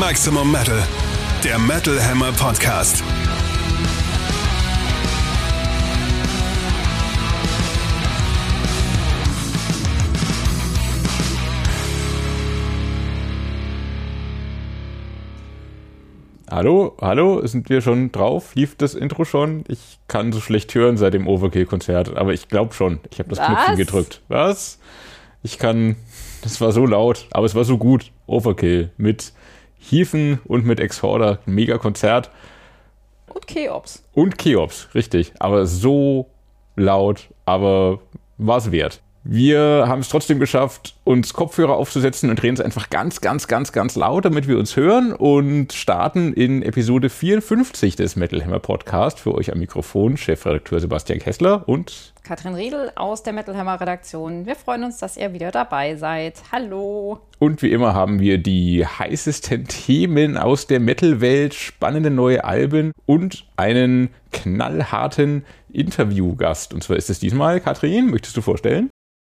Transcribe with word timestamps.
Maximum 0.00 0.50
Metal, 0.50 0.82
der 1.44 1.58
Metal 1.58 2.02
Hammer 2.02 2.32
Podcast. 2.32 3.04
Hallo, 16.50 16.96
hallo, 17.02 17.46
sind 17.46 17.68
wir 17.68 17.82
schon 17.82 18.10
drauf? 18.10 18.54
Lief 18.54 18.76
das 18.76 18.94
Intro 18.94 19.26
schon? 19.26 19.64
Ich 19.68 19.98
kann 20.08 20.32
so 20.32 20.40
schlecht 20.40 20.74
hören 20.74 20.96
seit 20.96 21.12
dem 21.12 21.28
Overkill-Konzert, 21.28 22.16
aber 22.16 22.32
ich 22.32 22.48
glaube 22.48 22.72
schon. 22.72 23.00
Ich 23.12 23.18
habe 23.18 23.28
das 23.28 23.38
Was? 23.38 23.46
Knöpfchen 23.48 23.76
gedrückt. 23.76 24.22
Was? 24.28 24.78
Ich 25.42 25.58
kann, 25.58 25.96
das 26.40 26.58
war 26.62 26.72
so 26.72 26.86
laut, 26.86 27.26
aber 27.32 27.44
es 27.44 27.54
war 27.54 27.64
so 27.64 27.76
gut. 27.76 28.12
Overkill 28.26 28.92
mit 28.96 29.34
Hiefen 29.80 30.38
und 30.44 30.64
mit 30.64 30.78
Exhorder. 30.78 31.40
Mega 31.46 31.78
Konzert. 31.78 32.30
Und 33.28 33.46
Cheops. 33.46 34.04
Und 34.12 34.38
Cheops, 34.38 34.88
richtig. 34.94 35.32
Aber 35.38 35.66
so 35.66 36.30
laut, 36.76 37.28
aber 37.46 38.00
war 38.38 38.58
es 38.58 38.70
wert. 38.70 39.00
Wir 39.22 39.84
haben 39.86 40.00
es 40.00 40.08
trotzdem 40.08 40.40
geschafft, 40.40 40.96
uns 41.04 41.34
Kopfhörer 41.34 41.76
aufzusetzen 41.76 42.30
und 42.30 42.40
drehen 42.40 42.54
es 42.54 42.60
einfach 42.60 42.88
ganz, 42.88 43.20
ganz, 43.20 43.48
ganz, 43.48 43.70
ganz 43.70 43.94
laut, 43.94 44.24
damit 44.24 44.48
wir 44.48 44.58
uns 44.58 44.76
hören 44.76 45.12
und 45.12 45.74
starten 45.74 46.32
in 46.32 46.62
Episode 46.62 47.10
54 47.10 47.96
des 47.96 48.16
Metal 48.16 48.42
Hammer 48.42 48.60
Podcast. 48.60 49.20
Für 49.20 49.34
euch 49.34 49.52
am 49.52 49.58
Mikrofon 49.58 50.16
Chefredakteur 50.16 50.80
Sebastian 50.80 51.18
Kessler 51.18 51.68
und 51.68 52.14
Katrin 52.22 52.54
Riedel 52.54 52.92
aus 52.96 53.22
der 53.22 53.34
Metal 53.34 53.54
Hammer 53.58 53.78
Redaktion. 53.78 54.46
Wir 54.46 54.56
freuen 54.56 54.84
uns, 54.84 54.96
dass 54.96 55.18
ihr 55.18 55.34
wieder 55.34 55.50
dabei 55.50 55.96
seid. 55.96 56.40
Hallo. 56.50 57.20
Und 57.38 57.60
wie 57.60 57.72
immer 57.72 57.92
haben 57.92 58.20
wir 58.20 58.38
die 58.38 58.86
heißesten 58.86 59.66
Themen 59.66 60.38
aus 60.38 60.66
der 60.66 60.80
Metal-Welt, 60.80 61.52
spannende 61.52 62.10
neue 62.10 62.42
Alben 62.44 62.92
und 63.04 63.46
einen 63.56 64.08
knallharten 64.32 65.44
Interviewgast. 65.70 66.72
Und 66.72 66.82
zwar 66.82 66.96
ist 66.96 67.10
es 67.10 67.18
diesmal, 67.18 67.60
Katrin, 67.60 68.10
möchtest 68.10 68.34
du 68.36 68.40
vorstellen? 68.40 68.88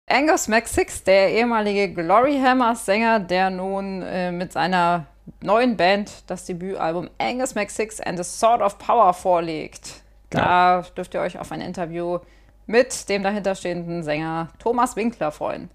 Angus 0.09 0.47
McSix, 0.47 1.03
der 1.03 1.31
ehemalige 1.31 1.89
Glory 1.93 2.39
Hammers 2.39 2.85
Sänger, 2.85 3.19
der 3.19 3.49
nun 3.49 4.01
äh, 4.01 4.31
mit 4.31 4.53
seiner 4.53 5.05
neuen 5.41 5.75
Band 5.75 6.23
das 6.27 6.45
Debütalbum 6.45 7.09
Angus 7.17 7.55
McSix 7.55 7.99
and 7.99 8.17
a 8.17 8.23
Sword 8.23 8.61
of 8.61 8.77
Power 8.79 9.13
vorlegt. 9.13 10.01
Da 10.29 10.85
dürft 10.95 11.13
ihr 11.13 11.19
euch 11.19 11.37
auf 11.37 11.51
ein 11.51 11.59
Interview 11.59 12.19
mit 12.67 13.09
dem 13.09 13.21
dahinterstehenden 13.21 14.01
Sänger 14.01 14.47
Thomas 14.59 14.95
Winkler 14.95 15.33
freuen. 15.33 15.69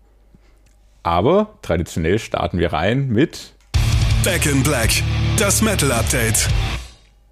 Aber 1.03 1.49
traditionell 1.61 2.19
starten 2.19 2.59
wir 2.59 2.73
rein 2.73 3.09
mit 3.09 3.53
Back 4.25 4.47
in 4.47 4.63
Black, 4.63 4.91
das 5.39 5.61
Metal 5.61 5.93
Update. 5.93 6.49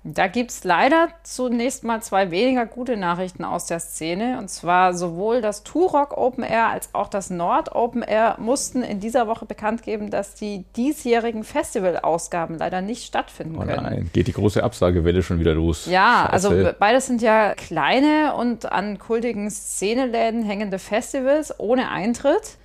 Da 0.03 0.29
gibt 0.29 0.51
es 0.51 0.65
leider 0.65 1.09
zunächst 1.25 1.85
mal 1.85 2.01
zwei 2.03 2.31
weniger 2.31 2.65
gute 2.65 2.97
Nachrichten 2.97 3.45
aus 3.45 3.67
der 3.67 3.81
Szene. 3.81 4.39
Und 4.39 4.49
zwar 4.49 4.95
sowohl 4.95 5.43
das 5.43 5.63
Turok 5.63 6.17
Open 6.17 6.43
Air 6.43 6.69
als 6.69 6.89
auch 6.95 7.09
das 7.09 7.29
Nord 7.29 7.75
Open 7.75 8.03
Air 8.03 8.37
mussten 8.39 8.83
in 8.83 8.99
dieser 8.99 9.27
Woche 9.27 9.45
bekannt 9.45 9.83
geben, 9.83 10.09
dass 10.11 10.35
die 10.35 10.65
diesjährigen 10.75 11.45
Festivalausgaben 11.45 12.57
leider 12.57 12.81
nicht 12.81 13.05
stattfinden 13.05 13.57
Oh 13.57 13.61
können. 13.67 13.83
nein, 13.83 14.11
geht 14.15 14.27
die 14.27 14.33
große 14.33 14.65
Absagewelle 14.65 15.23
schon 15.23 15.39
wieder 15.39 15.53
los. 15.53 15.85
Ja, 15.85 16.23
Scheiße. 16.31 16.33
also 16.33 16.51
be- 16.51 16.77
beides 16.79 17.07
sind 17.07 17.21
ja 17.21 17.55
kleine 17.55 18.35
und 18.37 18.73
an 18.73 18.99
kultigen 18.99 19.51
Szeneläden 19.51 20.43
hängende 20.43 20.79
Festivals 20.79 21.55
ohne 21.61 21.91
Eintritt, 21.91 22.57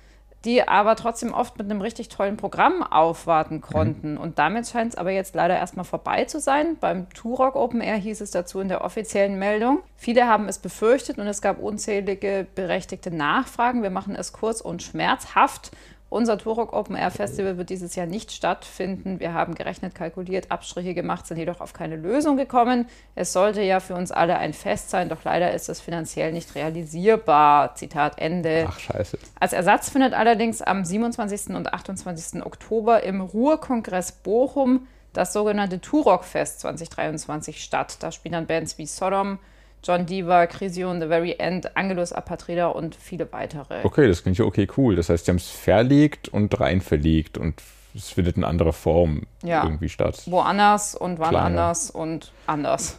die 0.46 0.66
aber 0.66 0.94
trotzdem 0.94 1.34
oft 1.34 1.58
mit 1.58 1.68
einem 1.68 1.80
richtig 1.80 2.08
tollen 2.08 2.36
Programm 2.36 2.84
aufwarten 2.84 3.60
konnten. 3.60 4.16
Und 4.16 4.38
damit 4.38 4.68
scheint 4.68 4.92
es 4.92 4.98
aber 4.98 5.10
jetzt 5.10 5.34
leider 5.34 5.56
erstmal 5.56 5.84
vorbei 5.84 6.24
zu 6.24 6.38
sein. 6.38 6.76
Beim 6.80 7.10
Turok 7.10 7.56
Open 7.56 7.80
Air 7.80 7.96
hieß 7.96 8.20
es 8.20 8.30
dazu 8.30 8.60
in 8.60 8.68
der 8.68 8.84
offiziellen 8.84 9.38
Meldung. 9.40 9.80
Viele 9.96 10.28
haben 10.28 10.48
es 10.48 10.58
befürchtet 10.58 11.18
und 11.18 11.26
es 11.26 11.42
gab 11.42 11.58
unzählige 11.58 12.46
berechtigte 12.54 13.10
Nachfragen. 13.10 13.82
Wir 13.82 13.90
machen 13.90 14.14
es 14.14 14.32
kurz 14.32 14.60
und 14.60 14.84
schmerzhaft. 14.84 15.72
Unser 16.08 16.38
Turok 16.38 16.72
Open 16.72 16.94
Air 16.94 17.10
Festival 17.10 17.58
wird 17.58 17.68
dieses 17.68 17.96
Jahr 17.96 18.06
nicht 18.06 18.30
stattfinden. 18.30 19.18
Wir 19.18 19.34
haben 19.34 19.56
gerechnet, 19.56 19.94
kalkuliert, 19.94 20.52
Abstriche 20.52 20.94
gemacht, 20.94 21.26
sind 21.26 21.36
jedoch 21.36 21.60
auf 21.60 21.72
keine 21.72 21.96
Lösung 21.96 22.36
gekommen. 22.36 22.86
Es 23.16 23.32
sollte 23.32 23.60
ja 23.62 23.80
für 23.80 23.94
uns 23.94 24.12
alle 24.12 24.38
ein 24.38 24.52
Fest 24.52 24.90
sein, 24.90 25.08
doch 25.08 25.24
leider 25.24 25.52
ist 25.52 25.68
es 25.68 25.80
finanziell 25.80 26.32
nicht 26.32 26.54
realisierbar. 26.54 27.74
Zitat 27.74 28.18
Ende. 28.18 28.66
Ach, 28.68 28.78
scheiße. 28.78 29.18
Als 29.40 29.52
Ersatz 29.52 29.90
findet 29.90 30.14
allerdings 30.14 30.62
am 30.62 30.84
27. 30.84 31.54
und 31.56 31.74
28. 31.74 32.44
Oktober 32.44 33.02
im 33.02 33.20
Ruhrkongress 33.20 34.12
Bochum 34.12 34.86
das 35.12 35.32
sogenannte 35.32 35.80
Turok-Fest 35.80 36.60
2023 36.60 37.62
statt. 37.62 37.96
Da 38.00 38.12
spielen 38.12 38.32
dann 38.32 38.46
Bands 38.46 38.78
wie 38.78 38.86
Sodom, 38.86 39.38
John 39.84 40.06
Diva, 40.06 40.46
Crision, 40.46 41.00
The 41.00 41.06
Very 41.06 41.36
End, 41.38 41.76
Angelus 41.76 42.12
Apatrida 42.12 42.68
und 42.68 42.94
viele 42.96 43.30
weitere. 43.32 43.84
Okay, 43.84 44.08
das 44.08 44.22
klingt 44.22 44.38
ja 44.38 44.44
okay, 44.44 44.66
cool. 44.76 44.96
Das 44.96 45.08
heißt, 45.08 45.26
sie 45.26 45.30
haben 45.30 45.36
es 45.36 45.48
verlegt 45.48 46.28
und 46.28 46.58
rein 46.60 46.80
verlegt 46.80 47.38
und 47.38 47.62
es 47.94 48.10
findet 48.10 48.36
in 48.36 48.44
anderer 48.44 48.72
Form 48.72 49.22
Ja. 49.42 49.64
irgendwie 49.64 49.88
statt. 49.88 50.22
woanders 50.26 50.94
und 50.94 51.18
wann 51.18 51.30
Kleiner. 51.30 51.46
anders 51.46 51.90
und 51.90 52.32
anders. 52.46 52.98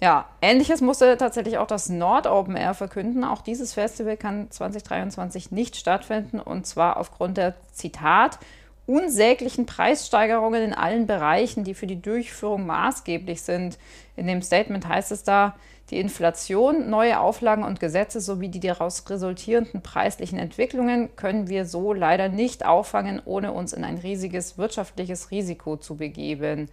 Ja, 0.00 0.26
ähnliches 0.42 0.80
musste 0.80 1.16
tatsächlich 1.16 1.58
auch 1.58 1.66
das 1.66 1.88
Nord 1.88 2.28
Open 2.28 2.54
Air 2.54 2.74
verkünden. 2.74 3.24
Auch 3.24 3.42
dieses 3.42 3.74
Festival 3.74 4.16
kann 4.16 4.48
2023 4.50 5.50
nicht 5.50 5.74
stattfinden 5.76 6.38
und 6.38 6.66
zwar 6.66 6.98
aufgrund 6.98 7.36
der 7.36 7.54
Zitat 7.72 8.38
unsäglichen 8.86 9.66
Preissteigerungen 9.66 10.62
in 10.62 10.72
allen 10.74 11.06
Bereichen, 11.06 11.64
die 11.64 11.74
für 11.74 11.86
die 11.88 12.00
Durchführung 12.00 12.64
maßgeblich 12.64 13.42
sind. 13.42 13.76
In 14.16 14.26
dem 14.28 14.40
Statement 14.40 14.86
heißt 14.88 15.10
es 15.12 15.24
da, 15.24 15.56
die 15.90 15.98
Inflation, 15.98 16.90
neue 16.90 17.20
Auflagen 17.20 17.64
und 17.64 17.80
Gesetze 17.80 18.20
sowie 18.20 18.48
die 18.48 18.60
daraus 18.60 19.08
resultierenden 19.08 19.80
preislichen 19.80 20.38
Entwicklungen 20.38 21.14
können 21.16 21.48
wir 21.48 21.64
so 21.64 21.92
leider 21.92 22.28
nicht 22.28 22.66
auffangen, 22.66 23.22
ohne 23.24 23.52
uns 23.52 23.72
in 23.72 23.84
ein 23.84 23.98
riesiges 23.98 24.58
wirtschaftliches 24.58 25.30
Risiko 25.30 25.76
zu 25.76 25.96
begeben. 25.96 26.68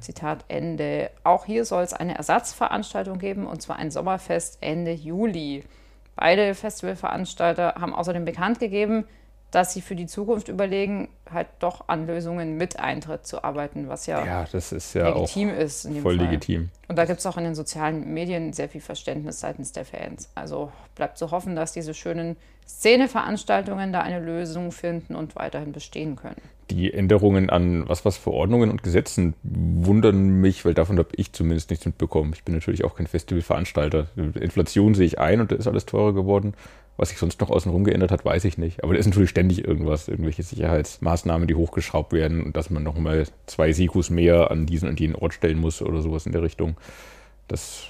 Zitat 0.00 0.44
Ende. 0.48 1.10
Auch 1.24 1.46
hier 1.46 1.64
soll 1.64 1.82
es 1.82 1.92
eine 1.92 2.16
Ersatzveranstaltung 2.16 3.18
geben, 3.18 3.46
und 3.46 3.60
zwar 3.60 3.76
ein 3.76 3.90
Sommerfest 3.90 4.58
Ende 4.60 4.92
Juli. 4.92 5.64
Beide 6.14 6.54
Festivalveranstalter 6.54 7.74
haben 7.80 7.94
außerdem 7.94 8.24
bekannt 8.24 8.60
gegeben, 8.60 9.04
dass 9.50 9.72
sie 9.72 9.80
für 9.80 9.96
die 9.96 10.06
Zukunft 10.06 10.48
überlegen, 10.48 11.08
halt 11.30 11.48
doch 11.58 11.88
an 11.88 12.06
Lösungen 12.06 12.56
mit 12.56 12.78
Eintritt 12.78 13.26
zu 13.26 13.42
arbeiten, 13.44 13.88
was 13.88 14.06
ja, 14.06 14.24
Ja, 14.24 14.46
das 14.50 14.72
ist 14.72 14.94
ja 14.94 15.08
legitim 15.08 15.50
ist 15.50 15.82
voll 16.02 16.16
Fall. 16.16 16.26
legitim. 16.26 16.70
Und 16.88 16.96
da 16.96 17.04
gibt 17.04 17.20
es 17.20 17.26
auch 17.26 17.36
in 17.36 17.44
den 17.44 17.54
sozialen 17.54 18.12
Medien 18.12 18.52
sehr 18.52 18.68
viel 18.68 18.80
Verständnis 18.80 19.40
seitens 19.40 19.72
der 19.72 19.84
Fans. 19.84 20.28
Also 20.34 20.70
bleibt 20.94 21.18
zu 21.18 21.30
hoffen, 21.30 21.56
dass 21.56 21.72
diese 21.72 21.94
schönen 21.94 22.36
Szeneveranstaltungen 22.66 23.92
da 23.92 24.00
eine 24.00 24.20
Lösung 24.20 24.72
finden 24.72 25.14
und 25.14 25.36
weiterhin 25.36 25.72
bestehen 25.72 26.16
können. 26.16 26.40
Die 26.70 26.92
Änderungen 26.92 27.50
an 27.50 27.88
was 27.88 28.04
was 28.04 28.16
Verordnungen 28.16 28.70
und 28.70 28.82
Gesetzen 28.82 29.34
wundern 29.42 30.40
mich, 30.40 30.64
weil 30.64 30.74
davon 30.74 30.98
habe 30.98 31.08
ich 31.16 31.32
zumindest 31.32 31.70
nichts 31.70 31.84
mitbekommen. 31.84 32.32
Ich 32.34 32.44
bin 32.44 32.54
natürlich 32.54 32.84
auch 32.84 32.94
kein 32.94 33.08
Festivalveranstalter. 33.08 34.06
Inflation 34.16 34.94
sehe 34.94 35.06
ich 35.06 35.18
ein 35.18 35.40
und 35.40 35.50
da 35.50 35.56
ist 35.56 35.66
alles 35.66 35.86
teurer 35.86 36.12
geworden. 36.14 36.54
Was 37.00 37.08
sich 37.08 37.18
sonst 37.18 37.40
noch 37.40 37.48
außenrum 37.48 37.84
geändert 37.84 38.10
hat, 38.10 38.26
weiß 38.26 38.44
ich 38.44 38.58
nicht. 38.58 38.84
Aber 38.84 38.92
da 38.92 39.00
ist 39.00 39.06
natürlich 39.06 39.30
ständig 39.30 39.64
irgendwas, 39.66 40.06
irgendwelche 40.06 40.42
Sicherheitsmaßnahmen, 40.42 41.48
die 41.48 41.54
hochgeschraubt 41.54 42.12
werden 42.12 42.42
und 42.42 42.58
dass 42.58 42.68
man 42.68 42.82
nochmal 42.82 43.24
zwei 43.46 43.72
Sikus 43.72 44.10
mehr 44.10 44.50
an 44.50 44.66
diesen 44.66 44.86
und 44.86 45.00
jenen 45.00 45.14
Ort 45.14 45.32
stellen 45.32 45.58
muss 45.58 45.80
oder 45.80 46.02
sowas 46.02 46.26
in 46.26 46.32
der 46.32 46.42
Richtung. 46.42 46.76
Das 47.48 47.84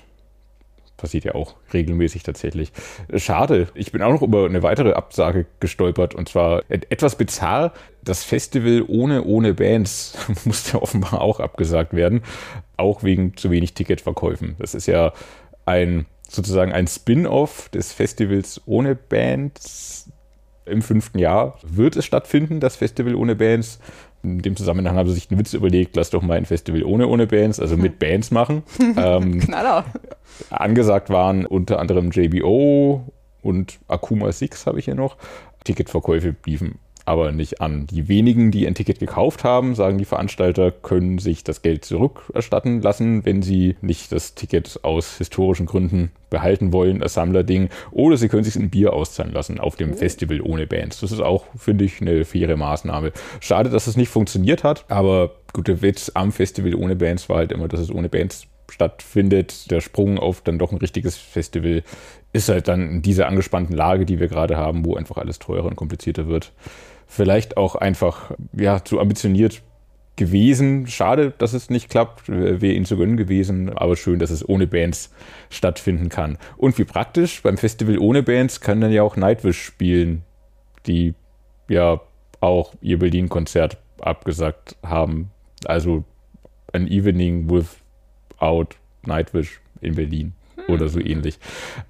passiert 0.96 1.24
ja 1.24 1.34
auch 1.34 1.56
regelmäßig 1.74 2.22
tatsächlich. 2.22 2.70
Schade. 3.16 3.66
Ich 3.74 3.90
bin 3.90 4.00
auch 4.00 4.12
noch 4.12 4.22
über 4.22 4.44
eine 4.46 4.62
weitere 4.62 4.92
Absage 4.92 5.46
gestolpert 5.58 6.14
und 6.14 6.28
zwar 6.28 6.62
et- 6.68 6.92
etwas 6.92 7.16
bizarr. 7.16 7.72
Das 8.04 8.22
Festival 8.22 8.84
ohne 8.86 9.24
ohne 9.24 9.54
Bands 9.54 10.16
musste 10.44 10.80
offenbar 10.80 11.20
auch 11.20 11.40
abgesagt 11.40 11.94
werden, 11.94 12.22
auch 12.76 13.02
wegen 13.02 13.36
zu 13.36 13.50
wenig 13.50 13.74
Ticketverkäufen. 13.74 14.54
Das 14.60 14.76
ist 14.76 14.86
ja 14.86 15.12
ein 15.66 16.06
sozusagen 16.34 16.72
ein 16.72 16.86
Spin-off 16.86 17.68
des 17.70 17.92
Festivals 17.92 18.60
ohne 18.66 18.94
Bands. 18.94 20.10
Im 20.66 20.82
fünften 20.82 21.18
Jahr 21.18 21.58
wird 21.62 21.96
es 21.96 22.04
stattfinden, 22.04 22.60
das 22.60 22.76
Festival 22.76 23.14
ohne 23.14 23.34
Bands. 23.34 23.80
In 24.22 24.40
dem 24.42 24.54
Zusammenhang 24.54 24.96
haben 24.96 25.08
sie 25.08 25.14
sich 25.14 25.30
einen 25.30 25.40
Witz 25.40 25.54
überlegt, 25.54 25.96
lass 25.96 26.10
doch 26.10 26.22
mal 26.22 26.36
ein 26.36 26.44
Festival 26.44 26.84
ohne 26.84 27.06
ohne 27.08 27.26
Bands, 27.26 27.58
also 27.58 27.76
mit 27.76 27.98
Bands 27.98 28.30
machen. 28.30 28.62
ähm, 28.96 29.40
Knaller. 29.40 29.86
Angesagt 30.50 31.10
waren 31.10 31.46
unter 31.46 31.78
anderem 31.78 32.10
JBO 32.10 33.12
und 33.42 33.80
Akuma 33.88 34.30
Six 34.32 34.66
habe 34.66 34.78
ich 34.78 34.84
hier 34.84 34.94
noch. 34.94 35.16
Ticketverkäufe 35.64 36.36
liefen 36.44 36.78
aber 37.04 37.32
nicht 37.32 37.60
an. 37.60 37.86
Die 37.86 38.08
wenigen, 38.08 38.50
die 38.50 38.66
ein 38.66 38.74
Ticket 38.74 38.98
gekauft 38.98 39.44
haben, 39.44 39.74
sagen 39.74 39.98
die 39.98 40.04
Veranstalter, 40.04 40.70
können 40.70 41.18
sich 41.18 41.44
das 41.44 41.62
Geld 41.62 41.84
zurückerstatten 41.84 42.82
lassen, 42.82 43.24
wenn 43.24 43.42
sie 43.42 43.76
nicht 43.80 44.12
das 44.12 44.34
Ticket 44.34 44.80
aus 44.82 45.18
historischen 45.18 45.66
Gründen 45.66 46.10
behalten 46.30 46.72
wollen, 46.72 47.02
als 47.02 47.14
Sammlerding, 47.14 47.68
oder 47.90 48.16
sie 48.16 48.28
können 48.28 48.44
sich 48.44 48.56
ein 48.56 48.70
Bier 48.70 48.92
auszahlen 48.92 49.32
lassen 49.32 49.58
auf 49.58 49.76
dem 49.76 49.94
Festival 49.94 50.40
ohne 50.40 50.66
Bands. 50.66 51.00
Das 51.00 51.12
ist 51.12 51.20
auch, 51.20 51.46
finde 51.56 51.84
ich, 51.84 52.00
eine 52.00 52.24
faire 52.24 52.56
Maßnahme. 52.56 53.12
Schade, 53.40 53.70
dass 53.70 53.86
es 53.86 53.96
nicht 53.96 54.10
funktioniert 54.10 54.64
hat, 54.64 54.84
aber 54.88 55.32
gut, 55.52 55.68
der 55.68 55.82
Witz 55.82 56.12
am 56.14 56.32
Festival 56.32 56.74
ohne 56.74 56.96
Bands 56.96 57.28
war 57.28 57.38
halt 57.38 57.52
immer, 57.52 57.68
dass 57.68 57.80
es 57.80 57.90
ohne 57.90 58.08
Bands 58.08 58.46
stattfindet. 58.70 59.70
Der 59.70 59.80
Sprung 59.80 60.18
auf 60.18 60.42
dann 60.42 60.58
doch 60.58 60.72
ein 60.72 60.78
richtiges 60.78 61.16
Festival 61.16 61.82
ist 62.32 62.48
halt 62.48 62.68
dann 62.68 62.88
in 62.88 63.02
dieser 63.02 63.26
angespannten 63.26 63.74
Lage, 63.74 64.06
die 64.06 64.20
wir 64.20 64.28
gerade 64.28 64.56
haben, 64.56 64.84
wo 64.84 64.96
einfach 64.96 65.16
alles 65.16 65.38
teurer 65.38 65.64
und 65.64 65.76
komplizierter 65.76 66.28
wird. 66.28 66.52
Vielleicht 67.06 67.56
auch 67.56 67.74
einfach 67.74 68.32
ja, 68.52 68.84
zu 68.84 69.00
ambitioniert 69.00 69.62
gewesen. 70.14 70.86
Schade, 70.86 71.32
dass 71.38 71.54
es 71.54 71.70
nicht 71.70 71.88
klappt. 71.90 72.28
Wäre 72.28 72.72
ihnen 72.72 72.84
zu 72.84 72.96
gönnen 72.96 73.16
gewesen. 73.16 73.76
Aber 73.76 73.96
schön, 73.96 74.20
dass 74.20 74.30
es 74.30 74.48
ohne 74.48 74.68
Bands 74.68 75.12
stattfinden 75.48 76.08
kann. 76.08 76.38
Und 76.56 76.78
wie 76.78 76.84
praktisch, 76.84 77.42
beim 77.42 77.58
Festival 77.58 77.98
ohne 77.98 78.22
Bands 78.22 78.60
kann 78.60 78.80
dann 78.80 78.92
ja 78.92 79.02
auch 79.02 79.16
Nightwish 79.16 79.60
spielen, 79.60 80.22
die 80.86 81.14
ja 81.68 82.00
auch 82.40 82.74
ihr 82.80 82.98
Berlin-Konzert 82.98 83.78
abgesagt 84.00 84.76
haben. 84.84 85.32
Also 85.64 86.04
ein 86.72 86.86
Evening 86.86 87.50
without 87.50 88.76
Nightwish 89.04 89.60
in 89.80 89.96
Berlin 89.96 90.34
oder 90.68 90.88
so 90.88 91.00
ähnlich. 91.00 91.38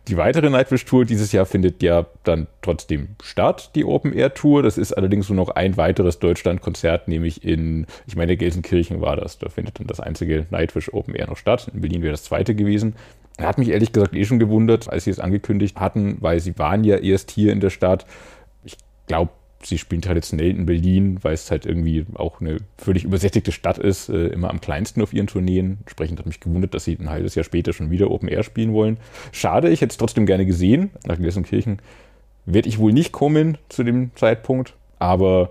Die 0.09 0.17
weitere 0.17 0.51
Nightwish-Tour 0.51 1.05
dieses 1.05 1.33
Jahr 1.33 1.47
findet 1.47 1.83
ja 1.83 2.07
dann 2.25 2.47
trotzdem 2.63 3.11
statt, 3.23 3.71
die 3.75 3.85
Open-Air-Tour. 3.85 4.63
Das 4.63 4.79
ist 4.79 4.93
allerdings 4.93 5.29
nur 5.29 5.37
noch 5.37 5.51
ein 5.51 5.77
weiteres 5.77 6.19
Deutschland-Konzert, 6.19 7.09
nämlich 7.09 7.45
in, 7.45 7.87
ich 8.07 8.17
meine, 8.17 8.37
Gelsenkirchen 8.37 9.01
war 9.01 9.17
das. 9.17 9.39
Da 9.39 9.49
findet 9.49 9.79
dann 9.79 9.87
das 9.87 10.01
einzige 10.01 10.47
Nightwish 10.51 10.93
Open-Air 10.93 11.29
noch 11.29 11.37
statt. 11.37 11.71
In 11.73 11.81
Berlin 11.81 12.03
wäre 12.03 12.13
das 12.13 12.25
zweite 12.25 12.55
gewesen. 12.55 12.95
Hat 13.39 13.59
mich 13.59 13.71
ehrlich 13.71 13.93
gesagt 13.93 14.15
eh 14.15 14.25
schon 14.25 14.39
gewundert, 14.39 14.89
als 14.89 15.05
sie 15.05 15.11
es 15.11 15.19
angekündigt 15.19 15.79
hatten, 15.79 16.19
weil 16.21 16.41
sie 16.41 16.59
waren 16.59 16.85
ja 16.85 16.97
erst 16.97 17.31
hier 17.31 17.53
in 17.53 17.61
der 17.61 17.71
Stadt. 17.71 18.07
Ich 18.65 18.77
glaube, 19.07 19.31
sie 19.63 19.79
spielen 19.79 20.03
traditionell 20.03 20.51
in 20.51 20.67
Berlin, 20.67 21.19
weil 21.23 21.35
es 21.35 21.51
halt 21.51 21.67
irgendwie 21.67 22.07
auch 22.15 22.41
eine 22.41 22.59
völlig 22.79 23.05
übersättigte 23.05 23.53
Stadt 23.53 23.79
ist, 23.79 24.09
äh, 24.09 24.29
immer 24.29 24.51
am 24.51 24.61
kleinsten 24.61 25.03
auf 25.03 25.13
ihren 25.13 25.27
Tourneen. 25.27 25.79
Entsprechend 25.81 26.19
hat 26.19 26.27
mich 26.27 26.41
gewundert, 26.41 26.75
dass 26.75 26.85
sie 26.85 26.97
ein 26.99 27.11
halbes 27.11 27.35
Jahr 27.35 27.45
später 27.45 27.73
schon 27.73 27.91
wieder 27.91 28.11
Open 28.11 28.29
Air 28.29 28.43
spielen 28.43 28.73
wollen. 28.73 28.97
Schade, 29.33 29.69
ich 29.69 29.81
hätte 29.81 29.93
es 29.93 29.99
trotzdem 29.99 30.27
gerne 30.27 30.47
gesehen. 30.47 30.91
Nach 31.07 31.19
Gelsenkirchen 31.19 31.81
werde 32.47 32.69
ich 32.69 32.79
wohl 32.79 32.93
nicht 32.93 33.13
kommen 33.13 33.59
zu 33.69 33.83
dem 33.83 34.11
Zeitpunkt, 34.15 34.75
aber 34.99 35.51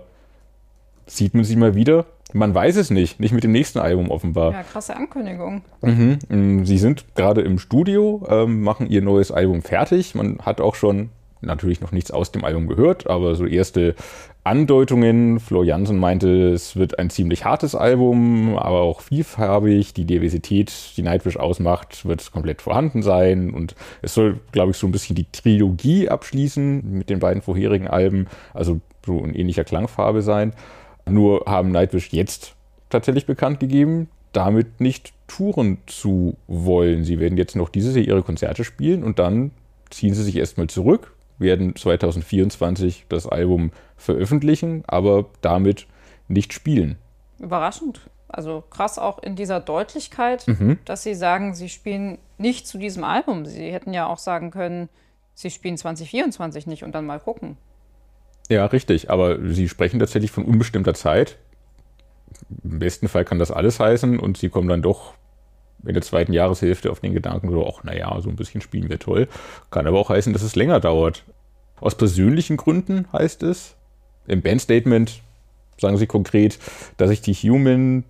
sieht 1.06 1.34
man 1.34 1.44
sie 1.44 1.56
mal 1.56 1.74
wieder? 1.74 2.06
Man 2.32 2.54
weiß 2.54 2.76
es 2.76 2.90
nicht, 2.90 3.18
nicht 3.18 3.32
mit 3.32 3.42
dem 3.42 3.52
nächsten 3.52 3.80
Album 3.80 4.10
offenbar. 4.10 4.52
Ja, 4.52 4.62
krasse 4.62 4.96
Ankündigung. 4.96 5.62
Mhm. 5.82 6.64
Sie 6.64 6.78
sind 6.78 7.16
gerade 7.16 7.40
im 7.40 7.58
Studio, 7.58 8.24
ähm, 8.28 8.62
machen 8.62 8.88
ihr 8.88 9.02
neues 9.02 9.32
Album 9.32 9.62
fertig. 9.62 10.14
Man 10.14 10.38
hat 10.38 10.60
auch 10.60 10.76
schon 10.76 11.10
natürlich 11.40 11.80
noch 11.80 11.92
nichts 11.92 12.10
aus 12.10 12.32
dem 12.32 12.44
Album 12.44 12.66
gehört, 12.66 13.08
aber 13.08 13.34
so 13.34 13.46
erste 13.46 13.94
Andeutungen. 14.44 15.40
Flo 15.40 15.62
Jansen 15.62 15.98
meinte, 15.98 16.52
es 16.52 16.76
wird 16.76 16.98
ein 16.98 17.10
ziemlich 17.10 17.44
hartes 17.44 17.74
Album, 17.74 18.56
aber 18.56 18.80
auch 18.80 19.00
vielfarbig. 19.00 19.92
Die 19.94 20.04
Diversität, 20.04 20.72
die 20.96 21.02
Nightwish 21.02 21.36
ausmacht, 21.36 22.06
wird 22.06 22.32
komplett 22.32 22.62
vorhanden 22.62 23.02
sein. 23.02 23.50
Und 23.50 23.74
es 24.02 24.14
soll, 24.14 24.40
glaube 24.52 24.70
ich, 24.70 24.76
so 24.76 24.86
ein 24.86 24.92
bisschen 24.92 25.16
die 25.16 25.26
Trilogie 25.30 26.08
abschließen 26.08 26.90
mit 26.90 27.10
den 27.10 27.18
beiden 27.18 27.42
vorherigen 27.42 27.88
Alben. 27.88 28.26
Also 28.54 28.80
so 29.04 29.22
in 29.24 29.34
ähnlicher 29.34 29.64
Klangfarbe 29.64 30.22
sein. 30.22 30.52
Nur 31.08 31.44
haben 31.46 31.70
Nightwish 31.70 32.12
jetzt 32.12 32.54
tatsächlich 32.88 33.26
bekannt 33.26 33.60
gegeben, 33.60 34.08
damit 34.32 34.80
nicht 34.80 35.12
touren 35.26 35.78
zu 35.86 36.36
wollen. 36.46 37.04
Sie 37.04 37.20
werden 37.20 37.38
jetzt 37.38 37.56
noch 37.56 37.68
dieses 37.68 37.94
Jahr 37.94 38.04
ihre 38.04 38.22
Konzerte 38.22 38.64
spielen 38.64 39.02
und 39.04 39.18
dann 39.18 39.50
ziehen 39.90 40.14
sie 40.14 40.22
sich 40.22 40.36
erstmal 40.36 40.68
zurück, 40.68 41.12
werden 41.40 41.74
2024 41.74 43.06
das 43.08 43.26
Album 43.26 43.72
veröffentlichen, 43.96 44.84
aber 44.86 45.26
damit 45.40 45.86
nicht 46.28 46.52
spielen. 46.52 46.96
Überraschend. 47.38 48.00
Also 48.28 48.62
krass 48.70 48.98
auch 48.98 49.20
in 49.20 49.34
dieser 49.34 49.58
Deutlichkeit, 49.58 50.46
mhm. 50.46 50.78
dass 50.84 51.02
sie 51.02 51.14
sagen, 51.14 51.54
sie 51.54 51.68
spielen 51.68 52.18
nicht 52.38 52.68
zu 52.68 52.78
diesem 52.78 53.02
Album. 53.02 53.44
Sie 53.44 53.72
hätten 53.72 53.92
ja 53.92 54.06
auch 54.06 54.18
sagen 54.18 54.52
können, 54.52 54.88
sie 55.34 55.50
spielen 55.50 55.76
2024 55.76 56.68
nicht 56.68 56.84
und 56.84 56.94
dann 56.94 57.06
mal 57.06 57.18
gucken. 57.18 57.56
Ja, 58.48 58.66
richtig. 58.66 59.10
Aber 59.10 59.38
sie 59.48 59.68
sprechen 59.68 59.98
tatsächlich 59.98 60.30
von 60.30 60.44
unbestimmter 60.44 60.94
Zeit. 60.94 61.38
Im 62.62 62.78
besten 62.78 63.08
Fall 63.08 63.24
kann 63.24 63.38
das 63.38 63.50
alles 63.50 63.80
heißen 63.80 64.18
und 64.20 64.36
sie 64.36 64.48
kommen 64.48 64.68
dann 64.68 64.82
doch 64.82 65.14
in 65.84 65.94
der 65.94 66.02
zweiten 66.02 66.32
Jahreshälfte 66.32 66.90
auf 66.90 67.00
den 67.00 67.14
Gedanken, 67.14 67.50
so, 67.50 67.66
ach, 67.66 67.84
naja, 67.84 68.20
so 68.20 68.28
ein 68.28 68.36
bisschen 68.36 68.60
spielen 68.60 68.88
wir 68.88 68.98
toll. 68.98 69.28
Kann 69.70 69.86
aber 69.86 69.98
auch 69.98 70.10
heißen, 70.10 70.32
dass 70.32 70.42
es 70.42 70.56
länger 70.56 70.80
dauert. 70.80 71.24
Aus 71.80 71.96
persönlichen 71.96 72.56
Gründen 72.56 73.06
heißt 73.12 73.42
es. 73.42 73.76
Im 74.26 74.42
Bandstatement 74.42 75.22
sagen 75.78 75.96
sie 75.96 76.06
konkret, 76.06 76.58
dass 76.98 77.08
sich 77.08 77.22
die 77.22 77.34
Human 77.34 78.04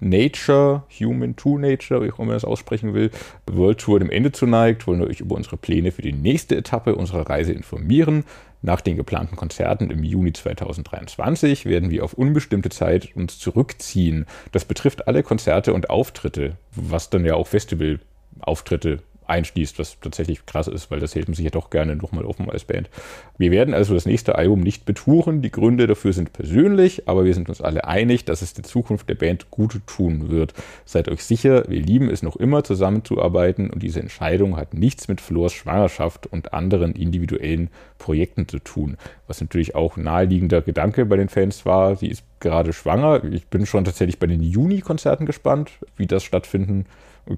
Nature, 0.00 0.82
Human 1.00 1.34
to 1.36 1.58
Nature, 1.58 2.02
wie 2.02 2.12
auch 2.12 2.18
immer 2.18 2.26
man 2.26 2.36
das 2.36 2.44
aussprechen 2.44 2.94
will, 2.94 3.10
World 3.50 3.78
Tour 3.78 3.98
dem 3.98 4.10
Ende 4.10 4.32
zuneigt, 4.32 4.86
wollen 4.86 5.00
wir 5.00 5.08
euch 5.08 5.20
über 5.20 5.34
unsere 5.34 5.56
Pläne 5.56 5.92
für 5.92 6.02
die 6.02 6.12
nächste 6.12 6.56
Etappe 6.56 6.94
unserer 6.94 7.28
Reise 7.28 7.52
informieren. 7.52 8.24
Nach 8.64 8.80
den 8.80 8.96
geplanten 8.96 9.36
Konzerten 9.36 9.90
im 9.90 10.02
Juni 10.04 10.32
2023 10.32 11.66
werden 11.66 11.90
wir 11.90 12.02
auf 12.02 12.14
unbestimmte 12.14 12.70
Zeit 12.70 13.14
uns 13.14 13.38
zurückziehen. 13.38 14.24
Das 14.52 14.64
betrifft 14.64 15.06
alle 15.06 15.22
Konzerte 15.22 15.74
und 15.74 15.90
Auftritte, 15.90 16.56
was 16.74 17.10
dann 17.10 17.26
ja 17.26 17.34
auch 17.34 17.46
Festivalauftritte 17.46 19.02
einschließt, 19.26 19.78
was 19.78 19.98
tatsächlich 20.00 20.46
krass 20.46 20.68
ist, 20.68 20.90
weil 20.90 21.00
das 21.00 21.14
hält 21.14 21.28
man 21.28 21.34
sich 21.34 21.44
ja 21.44 21.50
doch 21.50 21.70
gerne 21.70 21.96
nochmal 21.96 22.24
offen 22.24 22.50
als 22.50 22.64
Band. 22.64 22.90
Wir 23.38 23.50
werden 23.50 23.74
also 23.74 23.94
das 23.94 24.06
nächste 24.06 24.36
Album 24.36 24.60
nicht 24.60 24.84
betouren. 24.84 25.42
Die 25.42 25.50
Gründe 25.50 25.86
dafür 25.86 26.12
sind 26.12 26.32
persönlich, 26.32 27.08
aber 27.08 27.24
wir 27.24 27.34
sind 27.34 27.48
uns 27.48 27.60
alle 27.60 27.84
einig, 27.84 28.24
dass 28.24 28.42
es 28.42 28.54
der 28.54 28.64
Zukunft 28.64 29.08
der 29.08 29.14
Band 29.14 29.50
gut 29.50 29.80
tun 29.86 30.30
wird. 30.30 30.54
Seid 30.84 31.08
euch 31.08 31.24
sicher, 31.24 31.64
wir 31.68 31.80
lieben 31.80 32.10
es 32.10 32.22
noch 32.22 32.36
immer 32.36 32.64
zusammenzuarbeiten 32.64 33.70
und 33.70 33.82
diese 33.82 34.00
Entscheidung 34.00 34.56
hat 34.56 34.74
nichts 34.74 35.08
mit 35.08 35.20
Flors 35.20 35.52
Schwangerschaft 35.52 36.26
und 36.26 36.52
anderen 36.52 36.92
individuellen 36.92 37.70
Projekten 37.98 38.48
zu 38.48 38.58
tun. 38.58 38.96
Was 39.26 39.40
natürlich 39.40 39.74
auch 39.74 39.96
naheliegender 39.96 40.62
Gedanke 40.62 41.06
bei 41.06 41.16
den 41.16 41.28
Fans 41.28 41.64
war. 41.64 41.96
Sie 41.96 42.08
ist 42.08 42.24
gerade 42.40 42.72
schwanger. 42.72 43.24
Ich 43.24 43.46
bin 43.46 43.66
schon 43.66 43.84
tatsächlich 43.84 44.18
bei 44.18 44.26
den 44.26 44.42
Juni-Konzerten 44.42 45.26
gespannt, 45.26 45.72
wie 45.96 46.06
das 46.06 46.22
stattfinden 46.22 46.86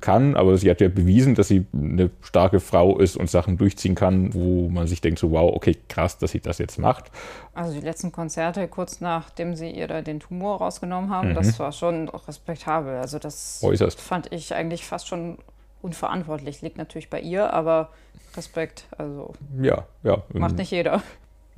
kann, 0.01 0.35
aber 0.35 0.57
sie 0.59 0.69
hat 0.69 0.81
ja 0.81 0.89
bewiesen, 0.89 1.35
dass 1.35 1.49
sie 1.49 1.67
eine 1.73 2.11
starke 2.21 2.61
Frau 2.61 2.99
ist 2.99 3.17
und 3.17 3.31
Sachen 3.31 3.57
durchziehen 3.57 3.95
kann, 3.95 4.35
wo 4.35 4.69
man 4.69 4.87
sich 4.87 5.01
denkt, 5.01 5.19
so 5.19 5.31
wow, 5.31 5.55
okay, 5.55 5.77
krass, 5.89 6.19
dass 6.19 6.33
sie 6.33 6.41
das 6.41 6.59
jetzt 6.59 6.79
macht. 6.79 7.11
Also 7.55 7.73
die 7.73 7.81
letzten 7.81 8.11
Konzerte, 8.11 8.67
kurz 8.69 9.01
nachdem 9.01 9.55
sie 9.55 9.71
ihr 9.71 9.87
da 9.87 10.03
den 10.03 10.21
Tumor 10.21 10.59
rausgenommen 10.59 11.11
haben, 11.11 11.31
mhm. 11.31 11.35
das 11.35 11.59
war 11.59 11.73
schon 11.73 12.09
respektabel. 12.09 12.97
Also 12.97 13.19
das 13.19 13.61
Äußerst. 13.63 14.01
fand 14.01 14.33
ich 14.33 14.55
eigentlich 14.55 14.85
fast 14.85 15.07
schon 15.07 15.39
unverantwortlich. 15.83 16.63
Liegt 16.63 16.79
natürlich 16.79 17.09
bei 17.09 17.21
ihr, 17.21 17.53
aber 17.53 17.91
Respekt, 18.37 18.87
also 18.99 19.33
ja, 19.61 19.87
ja. 20.03 20.23
macht 20.35 20.59
nicht 20.59 20.71
jeder. 20.71 21.03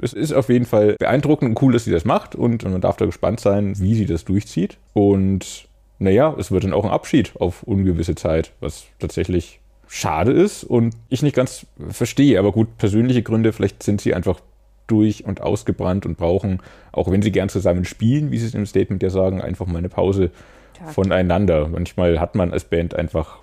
Es 0.01 0.13
ist 0.13 0.33
auf 0.33 0.49
jeden 0.49 0.65
Fall 0.65 0.95
beeindruckend 0.99 1.51
und 1.51 1.63
cool, 1.63 1.73
dass 1.73 1.85
sie 1.85 1.91
das 1.91 2.05
macht 2.05 2.37
und 2.37 2.63
man 2.63 2.81
darf 2.81 2.97
da 2.99 3.07
gespannt 3.07 3.41
sein, 3.41 3.79
wie 3.79 3.95
sie 3.95 4.07
das 4.07 4.25
durchzieht. 4.25 4.79
Und 4.93 5.68
naja, 5.99 6.35
es 6.39 6.51
wird 6.51 6.65
dann 6.65 6.73
auch 6.73 6.85
ein 6.85 6.91
Abschied 6.91 7.33
auf 7.39 7.63
ungewisse 7.65 8.15
Zeit, 8.15 8.53
was 8.61 8.87
tatsächlich 8.99 9.61
schade 9.89 10.33
ist 10.33 10.65
und 10.65 10.95
ich 11.09 11.23
nicht 11.23 11.35
ganz 11.35 11.67
verstehe. 11.89 12.39
Aber 12.39 12.53
gut, 12.53 12.77
persönliche 12.79 13.23
Gründe, 13.23 13.53
vielleicht 13.53 13.83
sind 13.83 14.01
sie 14.01 14.15
einfach 14.15 14.41
durch 14.87 15.25
und 15.25 15.41
ausgebrannt 15.41 16.07
und 16.07 16.17
brauchen, 16.17 16.61
auch 16.93 17.11
wenn 17.11 17.23
sie 17.23 17.33
gern 17.33 17.49
zusammen 17.49 17.85
spielen, 17.85 18.31
wie 18.31 18.39
sie 18.39 18.47
es 18.47 18.55
im 18.55 18.67
Statement 18.67 19.03
ja 19.03 19.11
sagen, 19.11 19.41
einfach 19.41 19.67
mal 19.67 19.79
eine 19.79 19.89
Pause 19.89 20.31
Tag. 20.75 20.93
voneinander. 20.93 21.69
Manchmal 21.69 22.21
hat 22.21 22.35
man 22.35 22.53
als 22.53 22.65
Band 22.65 22.95
einfach 22.95 23.39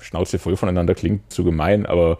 Schnauze 0.00 0.38
voll 0.38 0.56
voneinander, 0.56 0.94
klingt 0.94 1.32
zu 1.32 1.44
gemein, 1.44 1.86
aber 1.86 2.18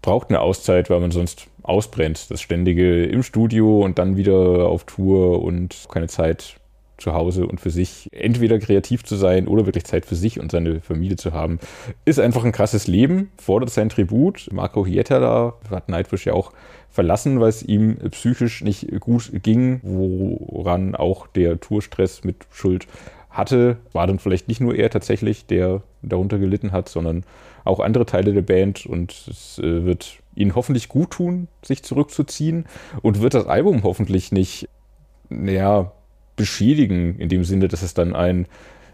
braucht 0.00 0.30
eine 0.30 0.40
Auszeit, 0.40 0.90
weil 0.90 1.00
man 1.00 1.10
sonst 1.10 1.48
ausbrennt. 1.62 2.30
Das 2.30 2.40
ständige 2.40 3.04
im 3.04 3.22
Studio 3.22 3.80
und 3.80 3.98
dann 3.98 4.16
wieder 4.16 4.68
auf 4.68 4.84
Tour 4.84 5.42
und 5.42 5.86
keine 5.90 6.08
Zeit 6.08 6.56
zu 6.98 7.14
Hause 7.14 7.46
und 7.46 7.60
für 7.60 7.70
sich 7.70 8.08
entweder 8.12 8.58
kreativ 8.58 9.04
zu 9.04 9.16
sein 9.16 9.48
oder 9.48 9.66
wirklich 9.66 9.84
Zeit 9.84 10.04
für 10.04 10.16
sich 10.16 10.40
und 10.40 10.50
seine 10.50 10.80
Familie 10.80 11.16
zu 11.16 11.32
haben, 11.32 11.58
ist 12.04 12.20
einfach 12.20 12.44
ein 12.44 12.52
krasses 12.52 12.86
Leben, 12.86 13.30
fordert 13.38 13.70
sein 13.70 13.88
Tribut. 13.88 14.48
Marco 14.52 14.84
Hieta 14.84 15.20
da 15.20 15.54
hat 15.70 15.88
Nightwish 15.88 16.26
ja 16.26 16.34
auch 16.34 16.52
verlassen, 16.90 17.40
weil 17.40 17.50
es 17.50 17.62
ihm 17.62 17.96
psychisch 18.10 18.62
nicht 18.62 19.00
gut 19.00 19.30
ging, 19.42 19.80
woran 19.82 20.94
auch 20.94 21.26
der 21.28 21.60
Tourstress 21.60 22.24
mit 22.24 22.46
Schuld 22.50 22.86
hatte. 23.30 23.76
War 23.92 24.06
dann 24.06 24.18
vielleicht 24.18 24.48
nicht 24.48 24.60
nur 24.60 24.74
er 24.74 24.90
tatsächlich, 24.90 25.46
der 25.46 25.82
darunter 26.02 26.38
gelitten 26.38 26.72
hat, 26.72 26.88
sondern 26.88 27.24
auch 27.64 27.80
andere 27.80 28.06
Teile 28.06 28.32
der 28.32 28.42
Band 28.42 28.86
und 28.86 29.12
es 29.28 29.58
äh, 29.58 29.84
wird 29.84 30.18
ihnen 30.34 30.54
hoffentlich 30.54 30.88
gut 30.88 31.10
tun, 31.10 31.48
sich 31.62 31.82
zurückzuziehen 31.82 32.66
und 33.02 33.20
wird 33.20 33.34
das 33.34 33.46
Album 33.46 33.82
hoffentlich 33.82 34.32
nicht, 34.32 34.68
naja, 35.28 35.92
beschädigen, 36.38 37.18
in 37.18 37.28
dem 37.28 37.44
Sinne, 37.44 37.68
dass 37.68 37.82
es 37.82 37.92
dann 37.92 38.16
ein 38.16 38.46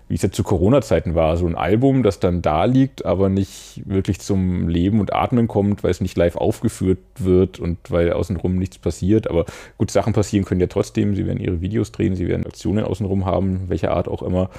wie 0.09 0.15
es 0.15 0.23
ja 0.23 0.31
zu 0.31 0.43
Corona-Zeiten 0.43 1.15
war, 1.15 1.37
so 1.37 1.47
ein 1.47 1.55
Album, 1.55 2.03
das 2.03 2.21
dann 2.21 2.43
da 2.43 2.65
liegt, 2.65 3.05
aber 3.05 3.29
nicht 3.29 3.83
wirklich 3.87 4.21
zum 4.21 4.69
Leben 4.69 5.01
und 5.01 5.15
Atmen 5.15 5.49
kommt, 5.49 5.83
weil 5.83 5.91
es 5.91 6.01
nicht 6.01 6.17
live 6.17 6.37
aufgeführt 6.37 6.99
wird 7.19 7.59
und 7.59 7.91
weil 7.91 8.13
außenrum 8.13 8.57
nichts 8.57 8.79
passiert. 8.79 9.29
Aber 9.29 9.47
gut, 9.79 9.91
Sachen 9.91 10.13
passieren 10.13 10.45
können 10.45 10.61
ja 10.61 10.67
trotzdem. 10.67 11.15
Sie 11.15 11.27
werden 11.27 11.41
ihre 11.41 11.61
Videos 11.61 11.93
drehen, 11.93 12.17
sie 12.17 12.29
werden 12.29 12.47
Aktionen 12.47 12.85
außenrum 12.85 13.25
haben, 13.25 13.69
welcher 13.69 13.93
Art 13.93 14.09
auch 14.09 14.23
immer. 14.23 14.51